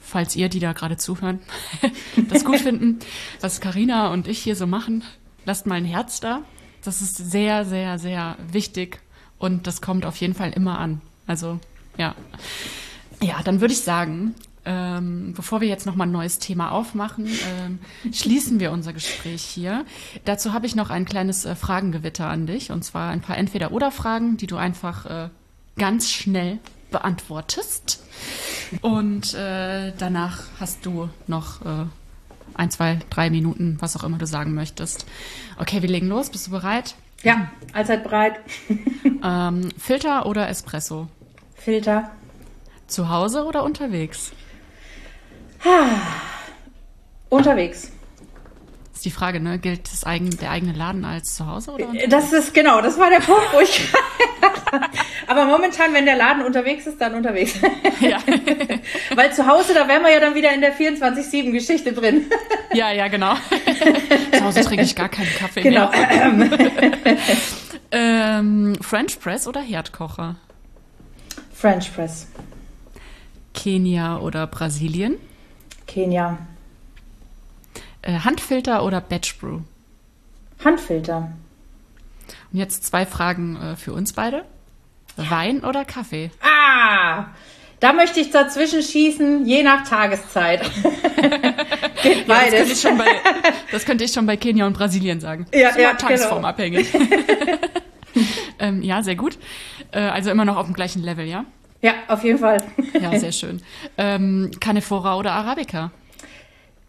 falls 0.00 0.36
ihr, 0.36 0.48
die 0.48 0.60
da 0.60 0.72
gerade 0.72 0.96
zuhören, 0.96 1.40
das 2.28 2.44
gut 2.44 2.60
finden, 2.60 2.98
was 3.40 3.60
Karina 3.60 4.12
und 4.12 4.28
ich 4.28 4.38
hier 4.38 4.56
so 4.56 4.66
machen, 4.66 5.04
lasst 5.44 5.66
mal 5.66 5.76
ein 5.76 5.84
Herz 5.84 6.20
da. 6.20 6.42
Das 6.82 7.02
ist 7.02 7.16
sehr, 7.16 7.64
sehr, 7.64 7.98
sehr 7.98 8.36
wichtig 8.50 9.00
und 9.38 9.66
das 9.66 9.80
kommt 9.80 10.06
auf 10.06 10.16
jeden 10.16 10.34
Fall 10.34 10.52
immer 10.52 10.78
an. 10.78 11.00
Also 11.26 11.58
ja. 11.96 12.14
Ja, 13.20 13.42
dann 13.42 13.60
würde 13.60 13.74
ich 13.74 13.80
sagen, 13.80 14.34
ähm, 14.68 15.32
bevor 15.34 15.62
wir 15.62 15.68
jetzt 15.68 15.86
nochmal 15.86 16.06
ein 16.06 16.12
neues 16.12 16.38
Thema 16.38 16.72
aufmachen, 16.72 17.26
ähm, 17.26 17.78
schließen 18.12 18.60
wir 18.60 18.70
unser 18.70 18.92
Gespräch 18.92 19.42
hier. 19.42 19.86
Dazu 20.26 20.52
habe 20.52 20.66
ich 20.66 20.76
noch 20.76 20.90
ein 20.90 21.06
kleines 21.06 21.46
äh, 21.46 21.54
Fragengewitter 21.54 22.28
an 22.28 22.46
dich, 22.46 22.70
und 22.70 22.84
zwar 22.84 23.10
ein 23.10 23.22
paar 23.22 23.38
Entweder-Oder-Fragen, 23.38 24.36
die 24.36 24.46
du 24.46 24.58
einfach 24.58 25.06
äh, 25.06 25.28
ganz 25.78 26.10
schnell 26.10 26.58
beantwortest. 26.90 28.04
Und 28.82 29.32
äh, 29.32 29.92
danach 29.96 30.42
hast 30.60 30.84
du 30.84 31.08
noch 31.26 31.62
äh, 31.62 31.86
ein, 32.52 32.70
zwei, 32.70 32.98
drei 33.08 33.30
Minuten, 33.30 33.78
was 33.80 33.96
auch 33.96 34.04
immer 34.04 34.18
du 34.18 34.26
sagen 34.26 34.52
möchtest. 34.52 35.06
Okay, 35.58 35.80
wir 35.80 35.88
legen 35.88 36.08
los. 36.08 36.28
Bist 36.28 36.46
du 36.48 36.50
bereit? 36.50 36.94
Ja, 37.22 37.50
allzeit 37.72 38.04
bereit. 38.04 38.40
ähm, 39.24 39.70
Filter 39.78 40.26
oder 40.26 40.46
Espresso? 40.50 41.08
Filter. 41.54 42.10
Zu 42.86 43.08
Hause 43.08 43.44
oder 43.44 43.64
unterwegs? 43.64 44.32
Unterwegs. 47.28 47.92
Das 48.98 49.00
ist 49.00 49.04
die 49.04 49.10
Frage, 49.10 49.38
ne? 49.38 49.58
Gilt 49.58 49.92
das 49.92 50.04
eigen, 50.04 50.30
der 50.38 50.50
eigene 50.50 50.72
Laden 50.72 51.04
als 51.04 51.36
zu 51.36 51.46
Hause 51.46 51.72
oder 51.72 51.86
unterwegs? 51.86 52.10
Das 52.10 52.32
ist 52.32 52.52
genau, 52.52 52.80
das 52.80 52.98
war 52.98 53.10
der 53.10 53.20
Punkt, 53.20 53.46
wo 53.52 53.60
ich. 53.60 53.88
Aber 55.28 55.44
momentan, 55.44 55.94
wenn 55.94 56.04
der 56.04 56.16
Laden 56.16 56.42
unterwegs 56.42 56.86
ist, 56.86 57.00
dann 57.00 57.14
unterwegs. 57.14 57.54
Ja. 58.00 58.18
Weil 59.16 59.32
zu 59.32 59.46
Hause, 59.46 59.74
da 59.74 59.88
wären 59.88 60.02
wir 60.02 60.12
ja 60.12 60.20
dann 60.20 60.34
wieder 60.36 60.54
in 60.54 60.60
der 60.60 60.72
24-7-Geschichte 60.72 61.92
drin. 61.92 62.26
Ja, 62.72 62.92
ja, 62.92 63.08
genau. 63.08 63.34
zu 64.32 64.44
Hause 64.44 64.60
trinke 64.62 64.84
ich 64.84 64.94
gar 64.94 65.08
keinen 65.08 65.34
Kaffee 65.34 65.62
genau. 65.62 65.90
mehr. 65.90 67.16
ähm, 67.90 68.76
French 68.80 69.18
Press 69.18 69.48
oder 69.48 69.60
Herdkocher? 69.60 70.36
French 71.52 71.92
Press. 71.92 72.28
Kenia 73.52 74.18
oder 74.18 74.46
Brasilien? 74.46 75.16
Kenia. 75.88 76.38
Äh, 78.02 78.20
Handfilter 78.20 78.84
oder 78.84 79.00
Batch 79.00 79.38
Brew? 79.40 79.62
Handfilter. 80.64 81.32
Und 82.52 82.58
jetzt 82.58 82.84
zwei 82.84 83.04
Fragen 83.06 83.56
äh, 83.56 83.76
für 83.76 83.92
uns 83.92 84.12
beide. 84.12 84.44
Wein 85.16 85.64
oder 85.64 85.84
Kaffee? 85.84 86.30
Ah, 86.40 87.24
da 87.80 87.92
möchte 87.92 88.20
ich 88.20 88.30
dazwischen 88.30 88.82
schießen, 88.82 89.46
je 89.46 89.64
nach 89.64 89.88
Tageszeit. 89.88 90.62
Geht 92.02 92.26
beides. 92.28 92.28
Ja, 92.28 92.34
das, 92.54 92.54
könnte 92.54 92.72
ich 92.72 92.80
schon 92.80 92.98
bei, 92.98 93.06
das 93.72 93.84
könnte 93.84 94.04
ich 94.04 94.12
schon 94.12 94.26
bei 94.26 94.36
Kenia 94.36 94.66
und 94.66 94.74
Brasilien 94.74 95.20
sagen. 95.20 95.46
Ja, 95.52 95.76
ja, 95.76 95.94
tagesformabhängig. 95.94 96.92
Genau. 96.92 97.06
ähm, 98.60 98.82
ja, 98.82 99.02
sehr 99.02 99.16
gut. 99.16 99.38
Äh, 99.90 100.00
also 100.00 100.30
immer 100.30 100.44
noch 100.44 100.56
auf 100.56 100.66
dem 100.66 100.74
gleichen 100.74 101.02
Level, 101.02 101.26
ja? 101.26 101.44
Ja, 101.80 101.92
auf 102.08 102.24
jeden 102.24 102.38
Fall. 102.38 102.58
ja, 103.00 103.18
sehr 103.18 103.32
schön. 103.32 103.62
Ähm, 103.96 104.50
Canefora 104.60 105.16
oder 105.16 105.32
Arabica? 105.32 105.92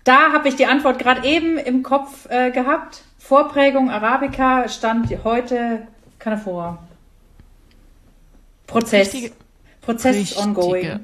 Da 0.04 0.34
habe 0.34 0.48
ich 0.50 0.56
die 0.56 0.66
Antwort 0.66 0.98
gerade 0.98 1.28
eben 1.28 1.58
im 1.58 1.84
Kopf 1.84 2.28
äh, 2.30 2.52
gehabt. 2.52 3.04
Vorprägung 3.20 3.92
Arabica 3.92 4.68
stand 4.68 5.10
heute 5.24 5.88
Canefora. 6.18 6.80
Prozess. 8.66 9.14
Richtige, 9.14 9.36
Prozess 9.82 10.16
richtige, 10.16 10.42
ongoing. 10.42 11.00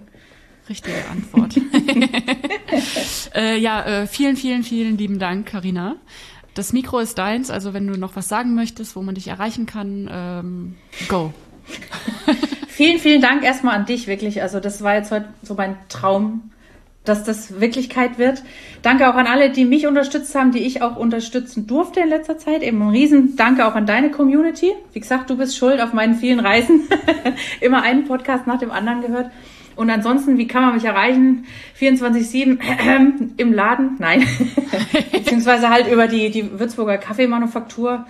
Richtige 0.68 0.96
Antwort. 1.12 1.56
äh, 3.36 3.58
ja, 3.58 3.86
äh, 3.86 4.08
vielen, 4.08 4.36
vielen, 4.36 4.64
vielen 4.64 4.98
lieben 4.98 5.20
Dank, 5.20 5.46
Karina. 5.48 5.98
Das 6.56 6.74
Mikro 6.74 7.00
ist 7.00 7.18
deins, 7.18 7.52
also 7.52 7.74
wenn 7.74 7.86
du 7.86 8.00
noch 8.00 8.16
was 8.16 8.30
sagen 8.30 8.56
möchtest, 8.56 8.96
wo 8.96 9.02
man 9.02 9.14
dich 9.14 9.28
erreichen 9.28 9.66
kann, 9.66 10.10
ähm, 10.12 10.76
go. 11.08 11.34
Vielen, 12.76 13.00
vielen 13.00 13.22
Dank 13.22 13.44
erstmal 13.44 13.76
an 13.76 13.86
dich, 13.86 14.06
wirklich. 14.06 14.42
Also 14.42 14.60
das 14.60 14.84
war 14.84 14.96
jetzt 14.96 15.10
heute 15.10 15.30
so 15.42 15.54
mein 15.54 15.78
Traum, 15.88 16.52
dass 17.06 17.24
das 17.24 17.62
Wirklichkeit 17.62 18.18
wird. 18.18 18.44
Danke 18.82 19.10
auch 19.10 19.16
an 19.16 19.28
alle, 19.28 19.50
die 19.50 19.64
mich 19.64 19.88
unterstützt 19.88 20.36
haben, 20.36 20.52
die 20.52 20.60
ich 20.60 20.82
auch 20.82 20.98
unterstützen 20.98 21.68
durfte 21.68 22.02
in 22.02 22.10
letzter 22.10 22.38
Zeit. 22.38 22.64
Eben 22.64 22.82
ein 22.82 22.90
riesen 22.90 23.38
Danke 23.38 23.66
auch 23.66 23.76
an 23.76 23.86
deine 23.86 24.12
Community. 24.12 24.74
Wie 24.92 25.00
gesagt, 25.00 25.30
du 25.30 25.38
bist 25.38 25.56
schuld 25.58 25.80
auf 25.80 25.94
meinen 25.94 26.16
vielen 26.16 26.42
Reisen. 26.42 26.82
Immer 27.62 27.82
einen 27.82 28.06
Podcast 28.06 28.46
nach 28.46 28.60
dem 28.60 28.72
anderen 28.72 29.02
gehört. 29.02 29.32
Und 29.78 29.90
ansonsten, 29.90 30.38
wie 30.38 30.48
kann 30.48 30.62
man 30.62 30.74
mich 30.74 30.84
erreichen? 30.84 31.46
24-7 31.80 32.60
äh, 32.60 33.32
im 33.38 33.54
Laden? 33.54 33.96
Nein. 34.00 34.28
Beziehungsweise 35.14 35.70
halt 35.70 35.88
über 35.88 36.08
die, 36.08 36.30
die 36.30 36.60
Würzburger 36.60 36.98
Kaffeemanufaktur 36.98 38.06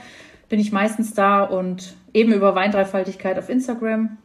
bin 0.49 0.59
ich 0.59 0.71
meistens 0.71 1.13
da 1.13 1.43
und 1.43 1.93
eben 2.13 2.33
über 2.33 2.55
Weindreifaltigkeit 2.55 3.37
auf 3.37 3.49
Instagram. 3.49 4.17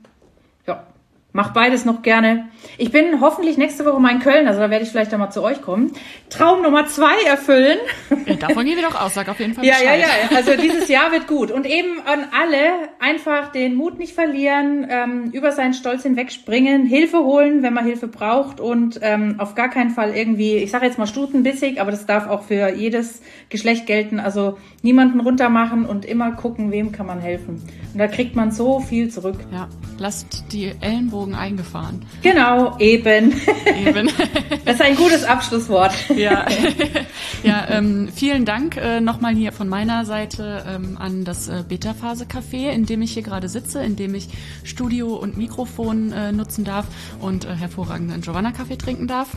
Ja, 0.67 0.87
Mach 1.33 1.53
beides 1.53 1.85
noch 1.85 2.03
gerne. 2.03 2.49
Ich 2.77 2.91
bin 2.91 3.21
hoffentlich 3.21 3.57
nächste 3.57 3.85
Woche 3.85 4.01
mal 4.01 4.11
in 4.11 4.19
Köln, 4.19 4.49
also 4.49 4.59
da 4.59 4.69
werde 4.69 4.85
ich 4.85 4.91
vielleicht 4.91 5.13
einmal 5.13 5.31
zu 5.31 5.43
euch 5.43 5.63
kommen. 5.63 5.93
Traum 6.29 6.63
Nummer 6.63 6.87
zwei 6.87 7.23
erfüllen. 7.25 7.79
Ja, 8.27 8.35
davon 8.35 8.65
gehen 8.65 8.77
wir 8.77 8.83
doch 8.83 9.01
aus, 9.01 9.15
sag 9.15 9.29
auf 9.29 9.39
jeden 9.39 9.55
Fall 9.55 9.65
Ja, 9.65 9.77
ja, 9.83 9.95
ja. 9.95 10.07
Also 10.35 10.57
dieses 10.57 10.89
Jahr 10.89 11.13
wird 11.13 11.29
gut. 11.29 11.53
Und 11.53 11.67
eben 11.67 12.01
an 12.05 12.25
alle 12.33 12.89
einfach 12.99 13.53
den 13.53 13.77
Mut 13.77 13.99
nicht 13.99 14.13
verlieren, 14.13 14.87
ähm, 14.91 15.31
über 15.33 15.53
seinen 15.53 15.75
Stolz 15.75 16.03
hinwegspringen, 16.03 16.85
Hilfe 16.85 17.19
holen, 17.19 17.63
wenn 17.63 17.75
man 17.75 17.85
Hilfe 17.85 18.09
braucht 18.09 18.59
und 18.59 18.99
ähm, 19.03 19.37
auf 19.39 19.55
gar 19.55 19.69
keinen 19.69 19.91
Fall 19.91 20.17
irgendwie, 20.17 20.57
ich 20.57 20.73
sage 20.73 20.87
jetzt 20.87 20.99
mal 20.99 21.07
stutenbissig, 21.07 21.81
aber 21.81 21.93
das 21.93 22.07
darf 22.07 22.29
auch 22.29 22.43
für 22.43 22.75
jedes 22.75 23.23
Geschlecht 23.51 23.87
gelten. 23.87 24.19
Also 24.19 24.59
niemanden 24.83 25.21
runtermachen 25.21 25.87
und 25.87 26.05
immer 26.05 26.33
gucken, 26.33 26.73
wem 26.73 26.91
kann 26.91 27.07
man 27.07 27.21
helfen. 27.21 27.63
Und 27.93 27.99
da 27.99 28.09
kriegt 28.09 28.35
man 28.35 28.51
so 28.51 28.81
viel 28.81 29.11
zurück. 29.11 29.37
Ja, 29.53 29.69
lasst 29.99 30.45
die 30.53 30.73
Ellenbogen 30.81 31.20
Ellenbogen 31.21 31.35
eingefahren. 31.35 32.03
Genau, 32.23 32.79
eben. 32.79 33.35
Eben. 33.67 34.11
Das 34.65 34.75
ist 34.77 34.83
ein 34.83 34.95
gutes 34.95 35.25
Abschlusswort. 35.25 35.93
Ja, 36.17 36.47
ja 37.43 37.67
ähm, 37.71 38.09
vielen 38.15 38.45
Dank 38.45 38.77
äh, 38.77 39.01
nochmal 39.01 39.35
hier 39.35 39.53
von 39.53 39.69
meiner 39.69 40.05
Seite 40.05 40.65
ähm, 40.69 40.97
an 40.97 41.25
das 41.25 41.49
äh, 41.49 41.65
Beta-Phase 41.67 42.27
Café, 42.27 42.71
in 42.71 42.87
dem 42.87 43.03
ich 43.03 43.13
hier 43.13 43.23
gerade 43.23 43.49
sitze, 43.49 43.83
in 43.83 43.97
dem 43.97 44.15
ich 44.15 44.29
Studio 44.63 45.17
und 45.17 45.37
Mikrofon 45.37 46.13
äh, 46.13 46.31
nutzen 46.31 46.65
darf 46.65 46.87
und 47.21 47.47
äh, 47.47 47.55
hervorragenden 47.55 48.21
Giovanna-Kaffee 48.21 48.77
trinken 48.77 49.09
darf. 49.09 49.29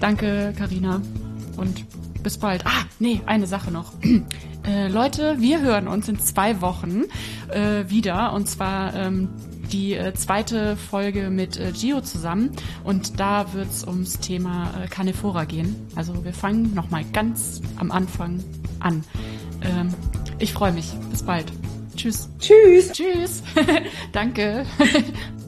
Danke, 0.00 0.52
Karina 0.58 1.00
und 1.56 1.84
bis 2.22 2.36
bald. 2.36 2.66
Ah, 2.66 2.84
nee, 2.98 3.22
eine 3.26 3.46
Sache 3.46 3.70
noch. 3.70 3.92
Äh, 4.64 4.86
Leute, 4.86 5.40
wir 5.40 5.60
hören 5.60 5.88
uns 5.88 6.08
in 6.08 6.20
zwei 6.20 6.60
Wochen 6.60 7.06
äh, 7.48 7.90
wieder 7.90 8.32
und 8.32 8.48
zwar 8.48 8.94
ähm, 8.94 9.28
die 9.72 9.94
äh, 9.94 10.14
zweite 10.14 10.76
Folge 10.76 11.30
mit 11.30 11.58
äh, 11.58 11.72
Gio 11.72 12.00
zusammen 12.00 12.52
und 12.84 13.18
da 13.18 13.52
wird 13.54 13.70
es 13.70 13.86
ums 13.86 14.18
Thema 14.18 14.70
äh, 14.82 14.88
Carnivora 14.88 15.44
gehen. 15.44 15.74
Also 15.96 16.24
wir 16.24 16.34
fangen 16.34 16.74
nochmal 16.74 17.04
ganz 17.12 17.60
am 17.76 17.90
Anfang 17.90 18.42
an. 18.80 19.04
Ähm, 19.62 19.94
ich 20.38 20.52
freue 20.52 20.72
mich. 20.72 20.92
Bis 21.10 21.22
bald. 21.22 21.52
Tschüss. 21.96 22.28
Tschüss. 22.38 22.92
Tschüss. 22.92 23.42
Danke. 24.12 24.66